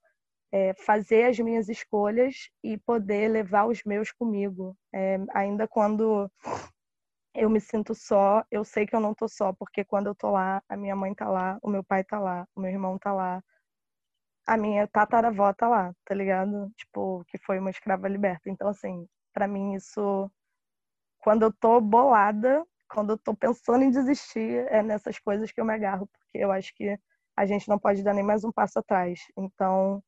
é, 0.50 0.72
fazer 0.72 1.24
as 1.24 1.38
minhas 1.38 1.68
escolhas 1.68 2.48
e 2.64 2.78
poder 2.78 3.28
levar 3.28 3.66
os 3.66 3.84
meus 3.84 4.10
comigo. 4.10 4.74
É, 4.90 5.18
ainda 5.34 5.68
quando 5.68 6.30
eu 7.34 7.48
me 7.50 7.60
sinto 7.60 7.94
só, 7.94 8.44
eu 8.50 8.64
sei 8.64 8.86
que 8.86 8.94
eu 8.94 9.00
não 9.00 9.14
tô 9.14 9.28
só, 9.28 9.52
porque 9.52 9.84
quando 9.84 10.08
eu 10.08 10.14
tô 10.14 10.30
lá, 10.30 10.62
a 10.68 10.76
minha 10.76 10.96
mãe 10.96 11.14
tá 11.14 11.28
lá, 11.28 11.58
o 11.62 11.70
meu 11.70 11.84
pai 11.84 12.04
tá 12.04 12.18
lá, 12.18 12.46
o 12.54 12.60
meu 12.60 12.70
irmão 12.70 12.98
tá 12.98 13.12
lá, 13.12 13.42
a 14.46 14.56
minha 14.56 14.86
tataravó 14.88 15.52
tá 15.52 15.68
lá, 15.68 15.94
tá 16.04 16.14
ligado? 16.14 16.70
Tipo, 16.76 17.24
que 17.28 17.38
foi 17.38 17.58
uma 17.58 17.70
escrava 17.70 18.08
liberta. 18.08 18.50
Então, 18.50 18.68
assim, 18.68 19.06
para 19.32 19.46
mim 19.46 19.74
isso, 19.74 20.30
quando 21.20 21.42
eu 21.42 21.52
tô 21.52 21.80
bolada, 21.80 22.64
quando 22.88 23.10
eu 23.10 23.18
tô 23.18 23.34
pensando 23.34 23.84
em 23.84 23.90
desistir, 23.90 24.66
é 24.68 24.82
nessas 24.82 25.18
coisas 25.18 25.52
que 25.52 25.60
eu 25.60 25.64
me 25.64 25.74
agarro, 25.74 26.08
porque 26.08 26.38
eu 26.38 26.50
acho 26.52 26.74
que 26.74 26.98
a 27.36 27.46
gente 27.46 27.68
não 27.68 27.78
pode 27.78 28.02
dar 28.02 28.14
nem 28.14 28.24
mais 28.24 28.44
um 28.44 28.52
passo 28.52 28.78
atrás. 28.80 29.20
Então, 29.36 30.02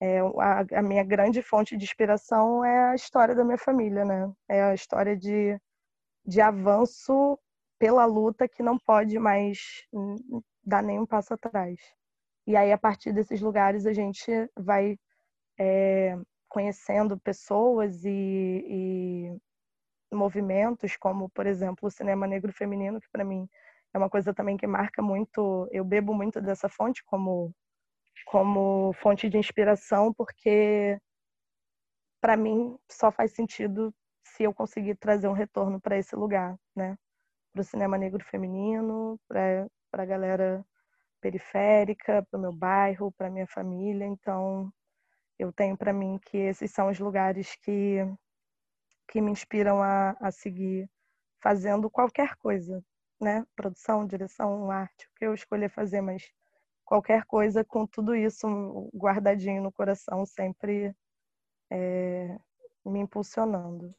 é, 0.00 0.20
a, 0.20 0.80
a 0.80 0.82
minha 0.82 1.04
grande 1.04 1.42
fonte 1.42 1.76
de 1.76 1.84
inspiração 1.84 2.64
é 2.64 2.90
a 2.90 2.94
história 2.94 3.34
da 3.34 3.44
minha 3.44 3.58
família, 3.58 4.04
né? 4.04 4.30
É 4.48 4.62
a 4.62 4.74
história 4.74 5.16
de 5.16 5.58
de 6.28 6.42
avanço 6.42 7.38
pela 7.78 8.04
luta 8.04 8.46
que 8.46 8.62
não 8.62 8.78
pode 8.78 9.18
mais 9.18 9.86
hum, 9.90 10.42
dar 10.62 10.82
nenhum 10.82 11.06
passo 11.06 11.32
atrás. 11.32 11.80
E 12.46 12.54
aí, 12.54 12.70
a 12.70 12.76
partir 12.76 13.14
desses 13.14 13.40
lugares, 13.40 13.86
a 13.86 13.94
gente 13.94 14.30
vai 14.54 14.98
é, 15.58 16.18
conhecendo 16.46 17.18
pessoas 17.18 18.04
e, 18.04 18.10
e, 18.10 19.38
movimentos, 20.14 20.98
como, 20.98 21.30
por 21.30 21.46
exemplo, 21.46 21.88
o 21.88 21.90
cinema 21.90 22.26
negro 22.26 22.52
feminino, 22.52 23.00
que 23.00 23.08
para 23.10 23.24
mim 23.24 23.48
é 23.94 23.98
uma 23.98 24.10
coisa 24.10 24.34
também 24.34 24.56
que 24.56 24.66
marca 24.66 25.00
muito. 25.00 25.66
Eu 25.72 25.84
bebo 25.84 26.12
muito 26.12 26.42
dessa 26.42 26.68
fonte 26.68 27.02
como, 27.06 27.54
como 28.26 28.92
fonte 28.94 29.30
de 29.30 29.38
inspiração, 29.38 30.12
porque 30.12 31.00
para 32.20 32.36
mim 32.36 32.76
só 32.90 33.10
faz 33.10 33.32
sentido 33.32 33.94
se 34.38 34.44
eu 34.44 34.54
conseguir 34.54 34.94
trazer 34.94 35.26
um 35.26 35.32
retorno 35.32 35.80
para 35.80 35.98
esse 35.98 36.14
lugar, 36.14 36.56
né? 36.74 36.96
Para 37.52 37.60
o 37.60 37.64
cinema 37.64 37.98
negro 37.98 38.24
feminino, 38.24 39.18
para 39.26 39.68
a 39.92 40.04
galera 40.04 40.64
periférica, 41.20 42.24
para 42.30 42.38
o 42.38 42.40
meu 42.40 42.52
bairro, 42.52 43.10
para 43.10 43.30
minha 43.30 43.48
família. 43.48 44.06
Então, 44.06 44.72
eu 45.40 45.52
tenho 45.52 45.76
para 45.76 45.92
mim 45.92 46.20
que 46.24 46.36
esses 46.38 46.70
são 46.70 46.88
os 46.88 47.00
lugares 47.00 47.56
que, 47.56 47.96
que 49.08 49.20
me 49.20 49.32
inspiram 49.32 49.82
a, 49.82 50.10
a 50.20 50.30
seguir 50.30 50.88
fazendo 51.42 51.90
qualquer 51.90 52.36
coisa, 52.36 52.80
né? 53.20 53.44
Produção, 53.56 54.06
direção, 54.06 54.70
arte, 54.70 55.08
o 55.08 55.18
que 55.18 55.26
eu 55.26 55.34
escolher 55.34 55.68
fazer, 55.68 56.00
mas 56.00 56.22
qualquer 56.84 57.24
coisa 57.24 57.64
com 57.64 57.84
tudo 57.88 58.14
isso 58.14 58.88
guardadinho 58.94 59.64
no 59.64 59.72
coração, 59.72 60.24
sempre 60.24 60.94
é, 61.72 62.38
me 62.86 63.00
impulsionando. 63.00 63.92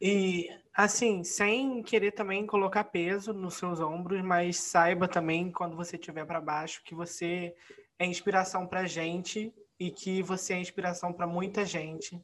E 0.00 0.48
assim, 0.74 1.24
sem 1.24 1.82
querer 1.82 2.12
também 2.12 2.46
colocar 2.46 2.84
peso 2.84 3.32
nos 3.32 3.54
seus 3.54 3.80
ombros, 3.80 4.22
mas 4.22 4.58
saiba 4.58 5.08
também 5.08 5.50
quando 5.50 5.76
você 5.76 5.96
estiver 5.96 6.26
para 6.26 6.40
baixo 6.40 6.82
que 6.84 6.94
você 6.94 7.54
é 7.98 8.04
inspiração 8.04 8.66
para 8.66 8.86
gente 8.86 9.54
e 9.78 9.90
que 9.90 10.22
você 10.22 10.54
é 10.54 10.58
inspiração 10.58 11.12
para 11.12 11.26
muita 11.26 11.64
gente. 11.64 12.20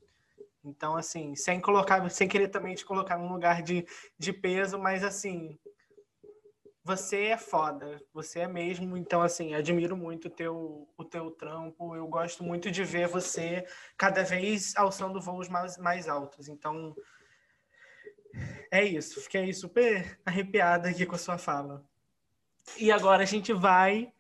Então, 0.64 0.96
assim, 0.96 1.34
sem 1.34 1.60
colocar, 1.60 2.08
sem 2.10 2.28
querer 2.28 2.48
também 2.48 2.74
te 2.74 2.84
colocar 2.84 3.18
num 3.18 3.32
lugar 3.32 3.62
de, 3.62 3.86
de 4.18 4.32
peso, 4.32 4.78
mas 4.78 5.02
assim, 5.02 5.58
você 6.84 7.26
é 7.26 7.36
foda, 7.36 8.00
você 8.12 8.40
é 8.40 8.48
mesmo, 8.48 8.96
então 8.96 9.22
assim, 9.22 9.54
admiro 9.54 9.96
muito 9.96 10.26
o 10.26 10.30
teu, 10.30 10.88
o 10.96 11.04
teu 11.04 11.30
trampo, 11.30 11.96
eu 11.96 12.06
gosto 12.06 12.44
muito 12.44 12.70
de 12.70 12.84
ver 12.84 13.08
você 13.08 13.64
cada 13.96 14.22
vez 14.22 14.76
alçando 14.76 15.20
voos 15.20 15.48
mais, 15.48 15.78
mais 15.78 16.08
altos, 16.08 16.48
então 16.48 16.94
é 18.72 18.82
isso, 18.82 19.20
fiquei 19.20 19.52
super 19.52 20.18
arrepiada 20.24 20.88
aqui 20.88 21.04
com 21.04 21.14
a 21.14 21.18
sua 21.18 21.36
fala. 21.36 21.84
E 22.78 22.90
agora 22.90 23.22
a 23.22 23.26
gente 23.26 23.52
vai 23.52 24.10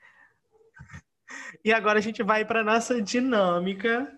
e 1.64 1.72
agora 1.72 1.98
a 1.98 2.02
gente 2.02 2.22
vai 2.22 2.44
para 2.44 2.62
nossa 2.62 3.00
dinâmica 3.00 4.12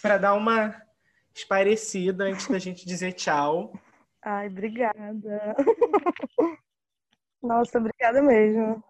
para 0.00 0.16
dar 0.16 0.32
uma 0.32 0.74
esparecida 1.34 2.24
antes 2.24 2.48
da 2.48 2.58
gente 2.58 2.86
dizer 2.86 3.12
tchau. 3.12 3.78
Ai, 4.22 4.46
obrigada. 4.46 5.54
Nossa, 7.42 7.78
obrigada 7.78 8.22
mesmo. 8.22 8.82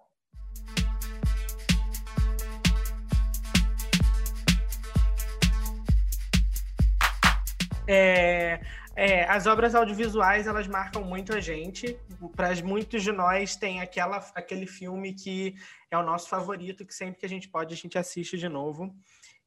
É, 7.89 8.61
é, 8.97 9.25
as 9.25 9.47
obras 9.47 9.75
audiovisuais 9.75 10.47
elas 10.47 10.69
marcam 10.69 11.03
muito 11.03 11.35
a 11.35 11.41
gente. 11.41 11.99
Para 12.37 12.55
muitos 12.63 13.03
de 13.03 13.11
nós 13.11 13.57
tem 13.57 13.81
aquela, 13.81 14.19
aquele 14.35 14.67
filme 14.67 15.13
que 15.13 15.55
é 15.91 15.99
o 15.99 16.03
nosso 16.03 16.29
favorito, 16.29 16.87
que 16.87 16.95
sempre 16.95 17.19
que 17.19 17.27
a 17.27 17.29
gente 17.29 17.49
pode 17.49 17.75
a 17.75 17.77
gente 17.77 17.99
assiste 17.99 18.39
de 18.39 18.49
novo. 18.49 18.95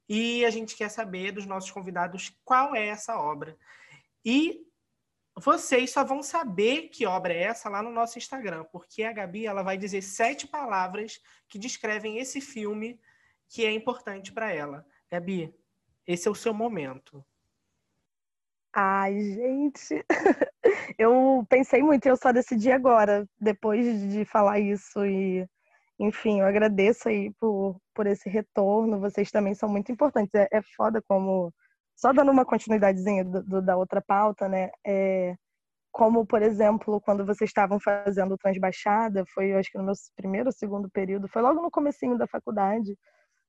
E 0.10 0.46
a 0.46 0.50
gente 0.50 0.76
quer 0.76 0.90
saber 0.90 1.32
dos 1.32 1.46
nossos 1.46 1.72
convidados 1.72 2.32
qual 2.44 2.76
é 2.76 2.88
essa 2.88 3.18
obra. 3.18 3.58
E 4.24 4.66
vocês 5.36 5.92
só 5.92 6.04
vão 6.04 6.24
saber 6.24 6.90
que 6.90 7.06
obra 7.06 7.34
é 7.34 7.44
essa 7.44 7.70
lá 7.70 7.82
no 7.84 7.92
nosso 7.92 8.18
Instagram, 8.18 8.66
porque 8.72 9.04
a 9.04 9.14
Gabi 9.14 9.46
ela 9.46 9.62
vai 9.62 9.78
dizer 9.78 10.02
sete 10.02 10.48
palavras 10.48 11.22
que 11.48 11.60
descrevem 11.60 12.18
esse 12.18 12.42
filme 12.42 13.00
que 13.48 13.66
é 13.66 13.72
importante 13.72 14.32
para 14.34 14.52
ela. 14.52 14.86
Gabi, 15.10 15.54
esse 16.06 16.28
é 16.28 16.32
o 16.32 16.36
seu 16.36 16.54
momento. 16.54 17.24
Ai, 18.80 19.20
gente, 19.20 20.06
eu 21.00 21.44
pensei 21.50 21.82
muito 21.82 22.06
e 22.06 22.10
eu 22.10 22.16
só 22.16 22.32
decidi 22.32 22.72
agora, 22.72 23.28
depois 23.40 24.00
de 24.12 24.24
falar 24.24 24.60
isso 24.60 25.04
e, 25.04 25.48
enfim, 26.00 26.42
eu 26.42 26.46
agradeço 26.46 27.10
aí 27.10 27.34
por, 27.40 27.82
por 27.96 28.06
esse 28.06 28.30
retorno, 28.30 29.00
vocês 29.00 29.32
também 29.32 29.56
são 29.56 29.68
muito 29.68 29.92
importantes. 29.92 30.36
É, 30.36 30.48
é 30.52 30.62
foda 30.62 31.02
como 31.08 31.52
só 31.96 32.14
dando 32.14 32.32
uma 32.32 32.46
continuidadezinha 32.46 33.26
do, 33.26 33.44
do, 33.44 33.62
da 33.64 33.76
outra 33.76 34.00
pauta, 34.00 34.48
né? 34.48 34.70
É, 34.86 35.36
como, 35.92 36.26
por 36.28 36.44
exemplo, 36.44 37.02
quando 37.02 37.26
vocês 37.26 37.50
estavam 37.50 37.80
fazendo 37.80 38.38
transbaixada, 38.38 39.26
foi, 39.34 39.54
acho 39.54 39.72
que 39.72 39.80
no 39.80 39.86
meu 39.86 39.96
primeiro 40.16 40.50
ou 40.50 40.54
segundo 40.54 40.90
período, 40.92 41.28
foi 41.28 41.42
logo 41.42 41.62
no 41.64 41.72
comecinho 41.72 42.18
da 42.18 42.28
faculdade. 42.28 42.96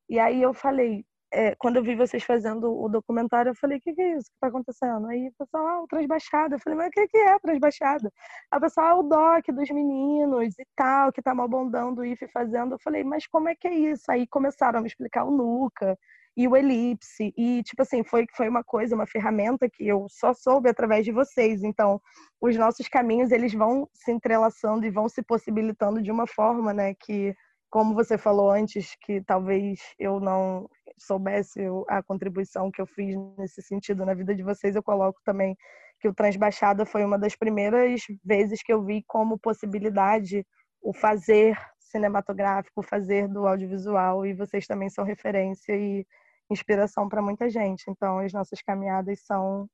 E 0.09 0.18
aí 0.18 0.43
eu 0.43 0.55
falei, 0.55 1.05
é, 1.33 1.55
quando 1.57 1.76
eu 1.76 1.83
vi 1.83 1.95
vocês 1.95 2.22
fazendo 2.24 2.72
o 2.72 2.89
documentário, 2.89 3.51
eu 3.51 3.55
falei, 3.55 3.79
o 3.79 3.81
que, 3.81 3.95
que, 3.95 4.03
é 4.03 4.16
isso 4.16 4.31
que 4.31 4.37
está 4.37 4.49
acontecendo? 4.49 5.07
Aí 5.09 5.29
o 5.29 5.33
pessoal, 5.39 5.66
ah, 5.66 5.83
o 5.83 5.87
transbaixada. 5.87 6.55
Eu 6.57 6.61
falei, 6.61 6.79
mas 6.79 6.89
o 6.89 6.91
que, 6.91 7.09
que 7.09 7.16
é 7.18 7.39
transbaixada? 7.39 8.12
A 8.51 8.61
pessoa, 8.61 8.89
ah, 8.89 8.95
o 8.97 9.03
doc 9.03 9.47
dos 9.49 9.70
meninos 9.70 10.59
e 10.59 10.66
tal, 10.76 11.12
que 11.12 11.22
tá 11.22 11.35
mal 11.35 11.49
bondando 11.49 12.01
o 12.01 12.05
IFE 12.05 12.29
fazendo. 12.29 12.74
Eu 12.74 12.79
falei, 12.81 13.05
mas 13.05 13.26
como 13.26 13.49
é 13.49 13.55
que 13.55 13.68
é 13.68 13.74
isso? 13.74 14.05
Aí 14.11 14.26
começaram 14.26 14.79
a 14.79 14.83
me 14.83 14.89
explicar 14.89 15.24
o 15.24 15.31
Nuca, 15.31 15.99
e 16.39 16.47
o 16.47 16.57
Elipse. 16.57 17.35
E, 17.37 17.64
tipo 17.64 17.83
assim, 17.83 18.05
foi, 18.05 18.24
foi 18.37 18.49
uma 18.49 18.62
coisa, 18.62 18.95
uma 18.95 19.09
ferramenta 19.09 19.68
que 19.68 19.87
eu 19.89 20.07
só 20.09 20.33
soube 20.33 20.68
através 20.70 21.05
de 21.05 21.11
vocês. 21.11 21.64
Então, 21.64 22.01
os 22.41 22.57
nossos 22.57 22.87
caminhos, 22.87 23.33
eles 23.33 23.53
vão 23.53 23.89
se 23.93 24.12
entrelaçando 24.12 24.87
e 24.87 24.91
vão 24.91 25.09
se 25.09 25.20
possibilitando 25.20 26.01
de 26.01 26.12
uma 26.12 26.29
forma, 26.29 26.72
né, 26.72 26.95
que, 26.95 27.35
como 27.68 27.93
você 27.93 28.16
falou 28.16 28.53
antes, 28.53 28.95
que 29.01 29.20
talvez 29.22 29.81
eu 29.99 30.20
não 30.20 30.70
soubesse 31.03 31.61
a 31.88 32.03
contribuição 32.03 32.70
que 32.70 32.80
eu 32.80 32.86
fiz 32.86 33.16
nesse 33.36 33.62
sentido 33.62 34.05
na 34.05 34.14
vida 34.14 34.34
de 34.34 34.42
vocês, 34.42 34.74
eu 34.74 34.82
coloco 34.82 35.20
também 35.24 35.57
que 36.01 36.09
o 36.09 36.14
Transbaixada 36.14 36.86
foi 36.86 37.05
uma 37.05 37.18
das 37.18 37.34
primeiras 37.34 38.03
vezes 38.24 38.62
que 38.62 38.72
eu 38.72 38.84
vi 38.84 39.03
como 39.07 39.38
possibilidade 39.38 40.46
o 40.80 40.92
fazer 40.92 41.59
cinematográfico, 41.78 42.80
o 42.80 42.84
fazer 42.84 43.28
do 43.28 43.46
audiovisual, 43.46 44.24
e 44.26 44.34
vocês 44.34 44.66
também 44.66 44.88
são 44.88 45.05
referência 45.05 45.74
e 45.74 46.07
inspiração 46.51 47.09
para 47.09 47.22
muita 47.22 47.49
gente. 47.51 47.84
Então, 47.88 48.18
as 48.18 48.32
nossas 48.32 48.62
caminhadas 48.62 49.20
são 49.24 49.68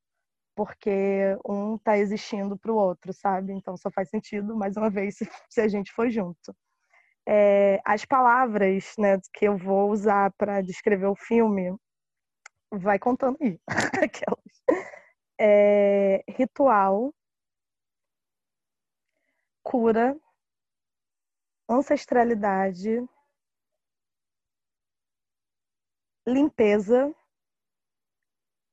porque 0.56 1.36
um 1.44 1.74
está 1.74 1.98
existindo 1.98 2.56
para 2.56 2.72
o 2.72 2.76
outro, 2.76 3.12
sabe? 3.12 3.52
Então, 3.52 3.76
só 3.76 3.90
faz 3.90 4.08
sentido, 4.08 4.56
mais 4.56 4.76
uma 4.76 4.88
vez, 4.88 5.16
se, 5.50 5.60
a 5.60 5.68
gente 5.68 5.92
for 5.92 6.08
junto. 6.08 6.54
É, 7.26 7.80
as 7.84 8.04
palavras 8.04 8.94
né, 8.98 9.18
que 9.32 9.46
eu 9.46 9.56
vou 9.56 9.90
usar 9.90 10.32
para 10.32 10.60
descrever 10.60 11.06
o 11.06 11.16
filme, 11.16 11.74
vai 12.72 12.98
contando 12.98 13.38
aí. 13.40 13.58
Aquelas. 14.04 14.44
É, 15.40 16.24
ritual, 16.28 17.12
cura, 19.62 20.16
ancestralidade, 21.68 23.06
limpeza, 26.26 27.14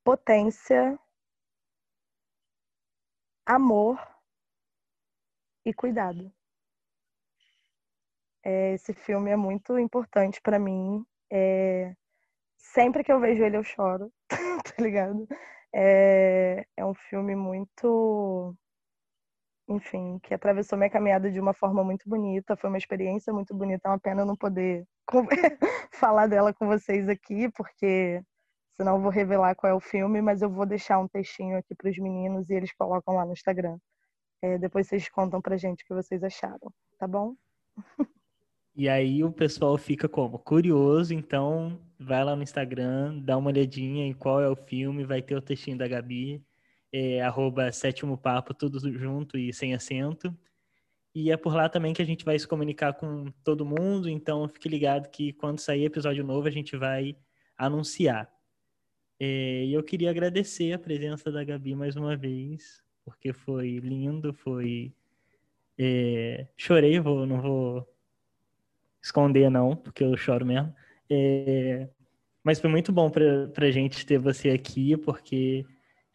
potência, 0.04 1.00
amor 3.46 4.00
e 5.66 5.74
cuidado. 5.74 6.32
É, 8.44 8.74
esse 8.74 8.94
filme 8.94 9.32
é 9.32 9.36
muito 9.36 9.78
importante 9.80 10.42
para 10.42 10.60
mim. 10.60 11.06
É, 11.32 11.94
sempre 12.58 13.04
que 13.04 13.12
eu 13.12 13.20
vejo 13.20 13.44
ele, 13.44 13.58
eu 13.58 13.64
choro, 13.64 14.12
tá 14.66 14.84
ligado? 14.84 15.28
É, 15.74 16.66
é 16.78 16.86
um 16.86 16.94
filme 16.94 17.36
muito. 17.36 18.56
Enfim, 19.68 20.20
que 20.20 20.34
atravessou 20.34 20.78
minha 20.78 20.90
caminhada 20.90 21.32
de 21.32 21.40
uma 21.40 21.54
forma 21.54 21.84
muito 21.84 22.08
bonita. 22.10 22.58
Foi 22.58 22.70
uma 22.70 22.78
experiência 22.78 23.32
muito 23.34 23.54
bonita. 23.56 23.88
É 23.88 23.92
uma 23.92 24.00
pena 24.00 24.26
não 24.26 24.36
poder 24.36 24.86
falar 25.94 26.28
dela 26.28 26.54
com 26.54 26.68
vocês 26.68 27.08
aqui, 27.10 27.50
porque 27.52 28.22
senão 28.78 28.98
eu 28.98 29.02
vou 29.02 29.12
revelar 29.12 29.56
qual 29.56 29.72
é 29.72 29.76
o 29.76 29.80
filme, 29.80 30.22
mas 30.22 30.42
eu 30.42 30.50
vou 30.50 30.66
deixar 30.66 31.00
um 31.00 31.08
textinho 31.08 31.58
aqui 31.58 31.76
para 31.76 31.90
os 31.90 31.98
meninos 32.00 32.50
e 32.50 32.54
eles 32.54 32.74
colocam 32.74 33.16
lá 33.16 33.26
no 33.26 33.34
Instagram. 33.34 33.78
É, 34.42 34.58
depois 34.58 34.88
vocês 34.88 35.10
contam 35.10 35.42
pra 35.42 35.58
gente 35.58 35.84
o 35.84 35.88
que 35.88 35.94
vocês 35.94 36.24
acharam, 36.24 36.74
tá 37.00 37.08
bom? 37.08 37.36
E 38.76 38.88
aí 38.88 39.24
o 39.24 39.32
pessoal 39.32 39.78
fica 39.78 40.08
como? 40.08 40.40
Curioso, 40.40 41.14
então 41.14 41.80
vai 42.00 42.24
lá 42.24 42.36
no 42.36 42.44
Instagram, 42.44 43.20
dá 43.20 43.38
uma 43.38 43.50
olhadinha 43.50 44.06
em 44.06 44.14
qual 44.14 44.42
é 44.42 44.48
o 44.50 44.56
filme, 44.56 45.04
vai 45.04 45.22
ter 45.22 45.36
o 45.36 45.42
textinho 45.42 45.78
da 45.78 45.88
Gabi, 45.88 46.42
é, 46.92 47.22
arroba 47.22 47.72
sétimo 47.72 48.18
papo, 48.18 48.54
tudo 48.54 48.80
junto 48.98 49.38
e 49.38 49.54
sem 49.54 49.74
acento. 49.74 50.36
E 51.14 51.32
é 51.32 51.38
por 51.38 51.54
lá 51.54 51.68
também 51.68 51.94
que 51.94 52.02
a 52.02 52.06
gente 52.06 52.24
vai 52.24 52.40
se 52.40 52.48
comunicar 52.48 52.94
com 52.94 53.26
todo 53.44 53.66
mundo, 53.66 54.10
então 54.10 54.48
fique 54.48 54.70
ligado 54.70 55.10
que 55.10 55.34
quando 55.34 55.60
sair 55.60 55.86
episódio 55.86 56.24
novo 56.24 56.48
a 56.48 56.52
gente 56.52 56.78
vai 56.78 57.18
anunciar. 57.58 58.32
É, 59.20 59.66
e 59.66 59.74
eu 59.74 59.84
queria 59.84 60.10
agradecer 60.10 60.74
a 60.74 60.80
presença 60.80 61.32
da 61.32 61.44
Gabi 61.44 61.76
mais 61.76 61.96
uma 61.96 62.16
vez, 62.16 62.82
porque 63.06 63.34
foi 63.34 63.80
lindo, 63.80 64.34
foi. 64.34 64.94
É, 65.78 66.48
chorei, 66.58 67.00
vou, 67.00 67.26
não 67.26 67.42
vou 67.42 67.88
esconder, 69.02 69.50
não, 69.50 69.76
porque 69.76 70.04
eu 70.04 70.16
choro 70.16 70.46
mesmo. 70.46 70.74
É, 71.10 71.88
mas 72.44 72.60
foi 72.60 72.70
muito 72.70 72.92
bom 72.92 73.10
para 73.10 73.66
a 73.66 73.72
gente 73.72 74.06
ter 74.06 74.18
você 74.18 74.50
aqui, 74.50 74.96
porque 74.98 75.66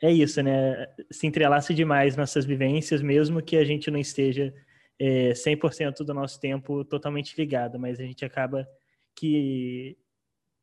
é 0.02 0.10
isso, 0.12 0.42
né? 0.42 0.86
Se 1.10 1.26
entrelaça 1.26 1.72
demais 1.72 2.16
nossas 2.16 2.44
vivências, 2.44 3.02
mesmo 3.02 3.42
que 3.42 3.56
a 3.56 3.64
gente 3.64 3.90
não 3.90 3.98
esteja 3.98 4.52
é, 4.98 5.32
100% 5.32 6.04
do 6.04 6.14
nosso 6.14 6.40
tempo 6.40 6.84
totalmente 6.84 7.36
ligado, 7.36 7.78
mas 7.78 8.00
a 8.00 8.02
gente 8.02 8.24
acaba 8.24 8.66
que 9.14 9.96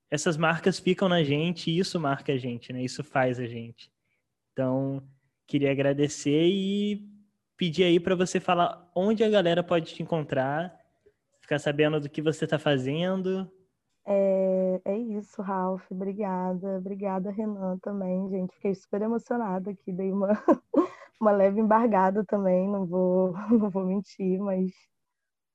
essas 0.10 0.38
marcas 0.38 0.80
ficam 0.80 1.10
na 1.10 1.24
gente 1.24 1.72
e 1.72 1.80
isso 1.80 2.00
marca 2.00 2.34
a 2.34 2.38
gente, 2.38 2.72
né? 2.72 2.84
Isso 2.84 3.04
faz 3.04 3.40
a 3.40 3.48
gente. 3.48 3.92
Então, 4.52 5.02
queria 5.48 5.72
agradecer 5.72 6.48
e 6.48 7.04
pedir 7.58 7.84
aí 7.84 8.00
para 8.00 8.16
você 8.16 8.40
falar 8.40 8.92
onde 8.96 9.24
a 9.24 9.30
galera 9.30 9.64
pode 9.64 9.96
te 9.96 10.04
encontrar, 10.04 10.78
ficar 11.44 11.60
sabendo 11.60 12.00
do 12.00 12.10
que 12.10 12.22
você 12.22 12.46
está 12.46 12.58
fazendo. 12.58 13.50
É, 14.06 14.82
é 14.86 14.98
isso, 14.98 15.42
Ralph. 15.42 15.84
Obrigada. 15.92 16.78
Obrigada, 16.78 17.30
Renan, 17.32 17.78
também, 17.80 18.30
gente. 18.30 18.56
Fiquei 18.56 18.74
super 18.74 19.02
emocionada 19.02 19.72
aqui. 19.72 19.92
Dei 19.92 20.12
uma, 20.12 20.30
uma 21.20 21.32
leve 21.32 21.60
embargada 21.60 22.24
também, 22.26 22.68
não 22.68 22.86
vou, 22.86 23.34
não 23.52 23.70
vou 23.70 23.86
mentir, 23.86 24.40
mas 24.40 24.72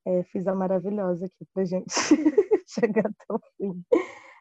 é, 0.06 0.22
fiz 0.24 0.46
a 0.46 0.54
maravilhosa 0.54 1.26
aqui 1.26 1.44
pra 1.52 1.64
gente 1.64 1.90
chegar 2.68 3.06
até 3.06 3.34
o 3.34 3.40
fim. 3.56 3.84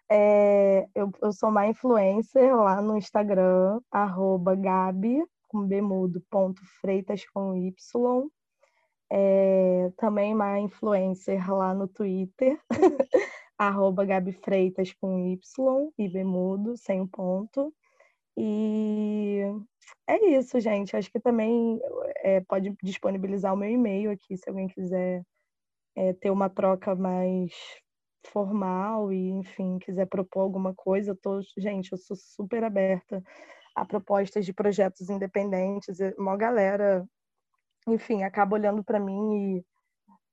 É, 0.09 0.87
eu, 0.95 1.11
eu 1.21 1.31
sou 1.33 1.49
uma 1.49 1.67
influencer 1.67 2.55
lá 2.55 2.81
no 2.81 2.97
Instagram, 2.97 3.79
arroba 3.91 4.55
Gabi, 4.55 5.23
com 5.47 5.65
bemudo, 5.65 6.21
ponto 6.29 6.61
freitas 6.81 7.25
com 7.29 7.55
Y. 7.55 8.29
É, 9.09 9.91
também 9.97 10.33
uma 10.33 10.59
influencer 10.59 11.49
lá 11.53 11.73
no 11.73 11.87
Twitter, 11.87 12.59
arroba 13.57 14.05
Gabi 14.05 14.33
Freitas 14.33 14.93
com 14.93 15.17
Y 15.19 15.91
e 15.97 16.09
bemudo, 16.09 16.77
sem 16.77 17.01
o 17.01 17.07
ponto. 17.07 17.73
E 18.37 19.41
é 20.07 20.25
isso, 20.37 20.59
gente. 20.59 20.95
Acho 20.95 21.11
que 21.11 21.19
também 21.19 21.79
é, 22.17 22.41
pode 22.41 22.75
disponibilizar 22.83 23.53
o 23.53 23.57
meu 23.57 23.69
e-mail 23.69 24.11
aqui, 24.11 24.37
se 24.37 24.49
alguém 24.49 24.67
quiser 24.67 25.23
é, 25.95 26.13
ter 26.13 26.29
uma 26.29 26.49
troca 26.49 26.95
mais 26.95 27.51
formal 28.27 29.11
e, 29.11 29.29
enfim, 29.29 29.79
quiser 29.79 30.05
propor 30.07 30.41
alguma 30.41 30.73
coisa. 30.75 31.11
Eu 31.11 31.17
tô, 31.17 31.41
gente, 31.57 31.91
eu 31.91 31.97
sou 31.97 32.15
super 32.15 32.63
aberta 32.63 33.23
a 33.75 33.85
propostas 33.85 34.45
de 34.45 34.53
projetos 34.53 35.09
independentes. 35.09 35.97
Uma 36.17 36.37
galera, 36.37 37.05
enfim, 37.87 38.23
acaba 38.23 38.55
olhando 38.55 38.83
para 38.83 38.99
mim 38.99 39.57
e 39.57 39.65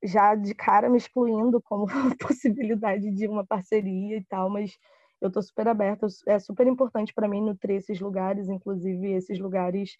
já 0.07 0.35
de 0.35 0.55
cara 0.55 0.89
me 0.89 0.99
excluindo 0.99 1.61
como 1.63 1.87
possibilidade 2.21 3.11
de 3.11 3.27
uma 3.27 3.45
parceria 3.45 4.17
e 4.17 4.25
tal, 4.25 4.51
mas 4.51 4.77
eu 5.21 5.29
estou 5.29 5.43
super 5.43 5.67
aberta. 5.69 6.07
É 6.27 6.39
super 6.39 6.67
importante 6.67 7.15
para 7.15 7.29
mim 7.29 7.41
nutrir 7.41 7.77
esses 7.77 8.01
lugares, 8.01 8.49
inclusive 8.49 9.13
esses 9.13 9.39
lugares 9.39 9.97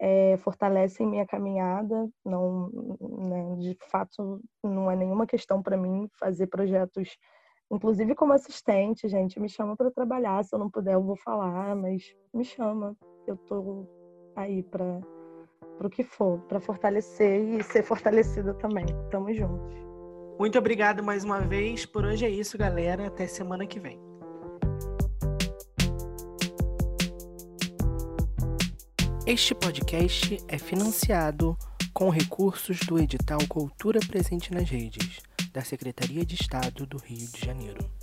é, 0.00 0.36
fortalecem 0.38 1.06
minha 1.06 1.26
caminhada. 1.26 2.08
Não, 2.24 2.70
né, 3.00 3.56
de 3.56 3.76
fato, 3.90 4.40
não 4.62 4.90
é 4.90 4.94
nenhuma 4.94 5.26
questão 5.26 5.62
para 5.62 5.76
mim 5.76 6.08
fazer 6.18 6.46
projetos, 6.46 7.16
inclusive 7.70 8.14
como 8.14 8.32
assistente, 8.32 9.08
gente. 9.08 9.40
Me 9.40 9.48
chama 9.48 9.76
para 9.76 9.90
trabalhar. 9.90 10.44
Se 10.44 10.54
eu 10.54 10.58
não 10.58 10.70
puder, 10.70 10.94
eu 10.94 11.02
vou 11.02 11.16
falar, 11.16 11.74
mas 11.74 12.14
me 12.32 12.44
chama. 12.44 12.96
Eu 13.26 13.36
tô 13.36 13.86
aí 14.36 14.62
para 14.62 15.00
para 15.78 15.86
o 15.86 15.90
que 15.90 16.02
for, 16.02 16.40
para 16.48 16.60
fortalecer 16.60 17.40
e 17.40 17.62
ser 17.62 17.82
fortalecida 17.82 18.52
também. 18.54 18.86
Tamo 19.10 19.32
juntos. 19.32 19.72
Muito 20.38 20.58
obrigado 20.58 21.02
mais 21.02 21.24
uma 21.24 21.40
vez. 21.40 21.86
Por 21.86 22.04
hoje 22.04 22.24
é 22.24 22.30
isso, 22.30 22.58
galera. 22.58 23.06
Até 23.06 23.26
semana 23.26 23.66
que 23.66 23.80
vem. 23.80 23.98
Este 29.26 29.54
podcast 29.54 30.38
é 30.48 30.56
financiado 30.58 31.56
com 31.92 32.08
recursos 32.08 32.80
do 32.80 32.98
edital 32.98 33.40
Cultura 33.48 34.00
Presente 34.00 34.54
nas 34.54 34.70
Redes, 34.70 35.20
da 35.52 35.62
Secretaria 35.62 36.24
de 36.24 36.34
Estado 36.34 36.86
do 36.86 36.96
Rio 36.96 37.26
de 37.28 37.44
Janeiro. 37.44 37.97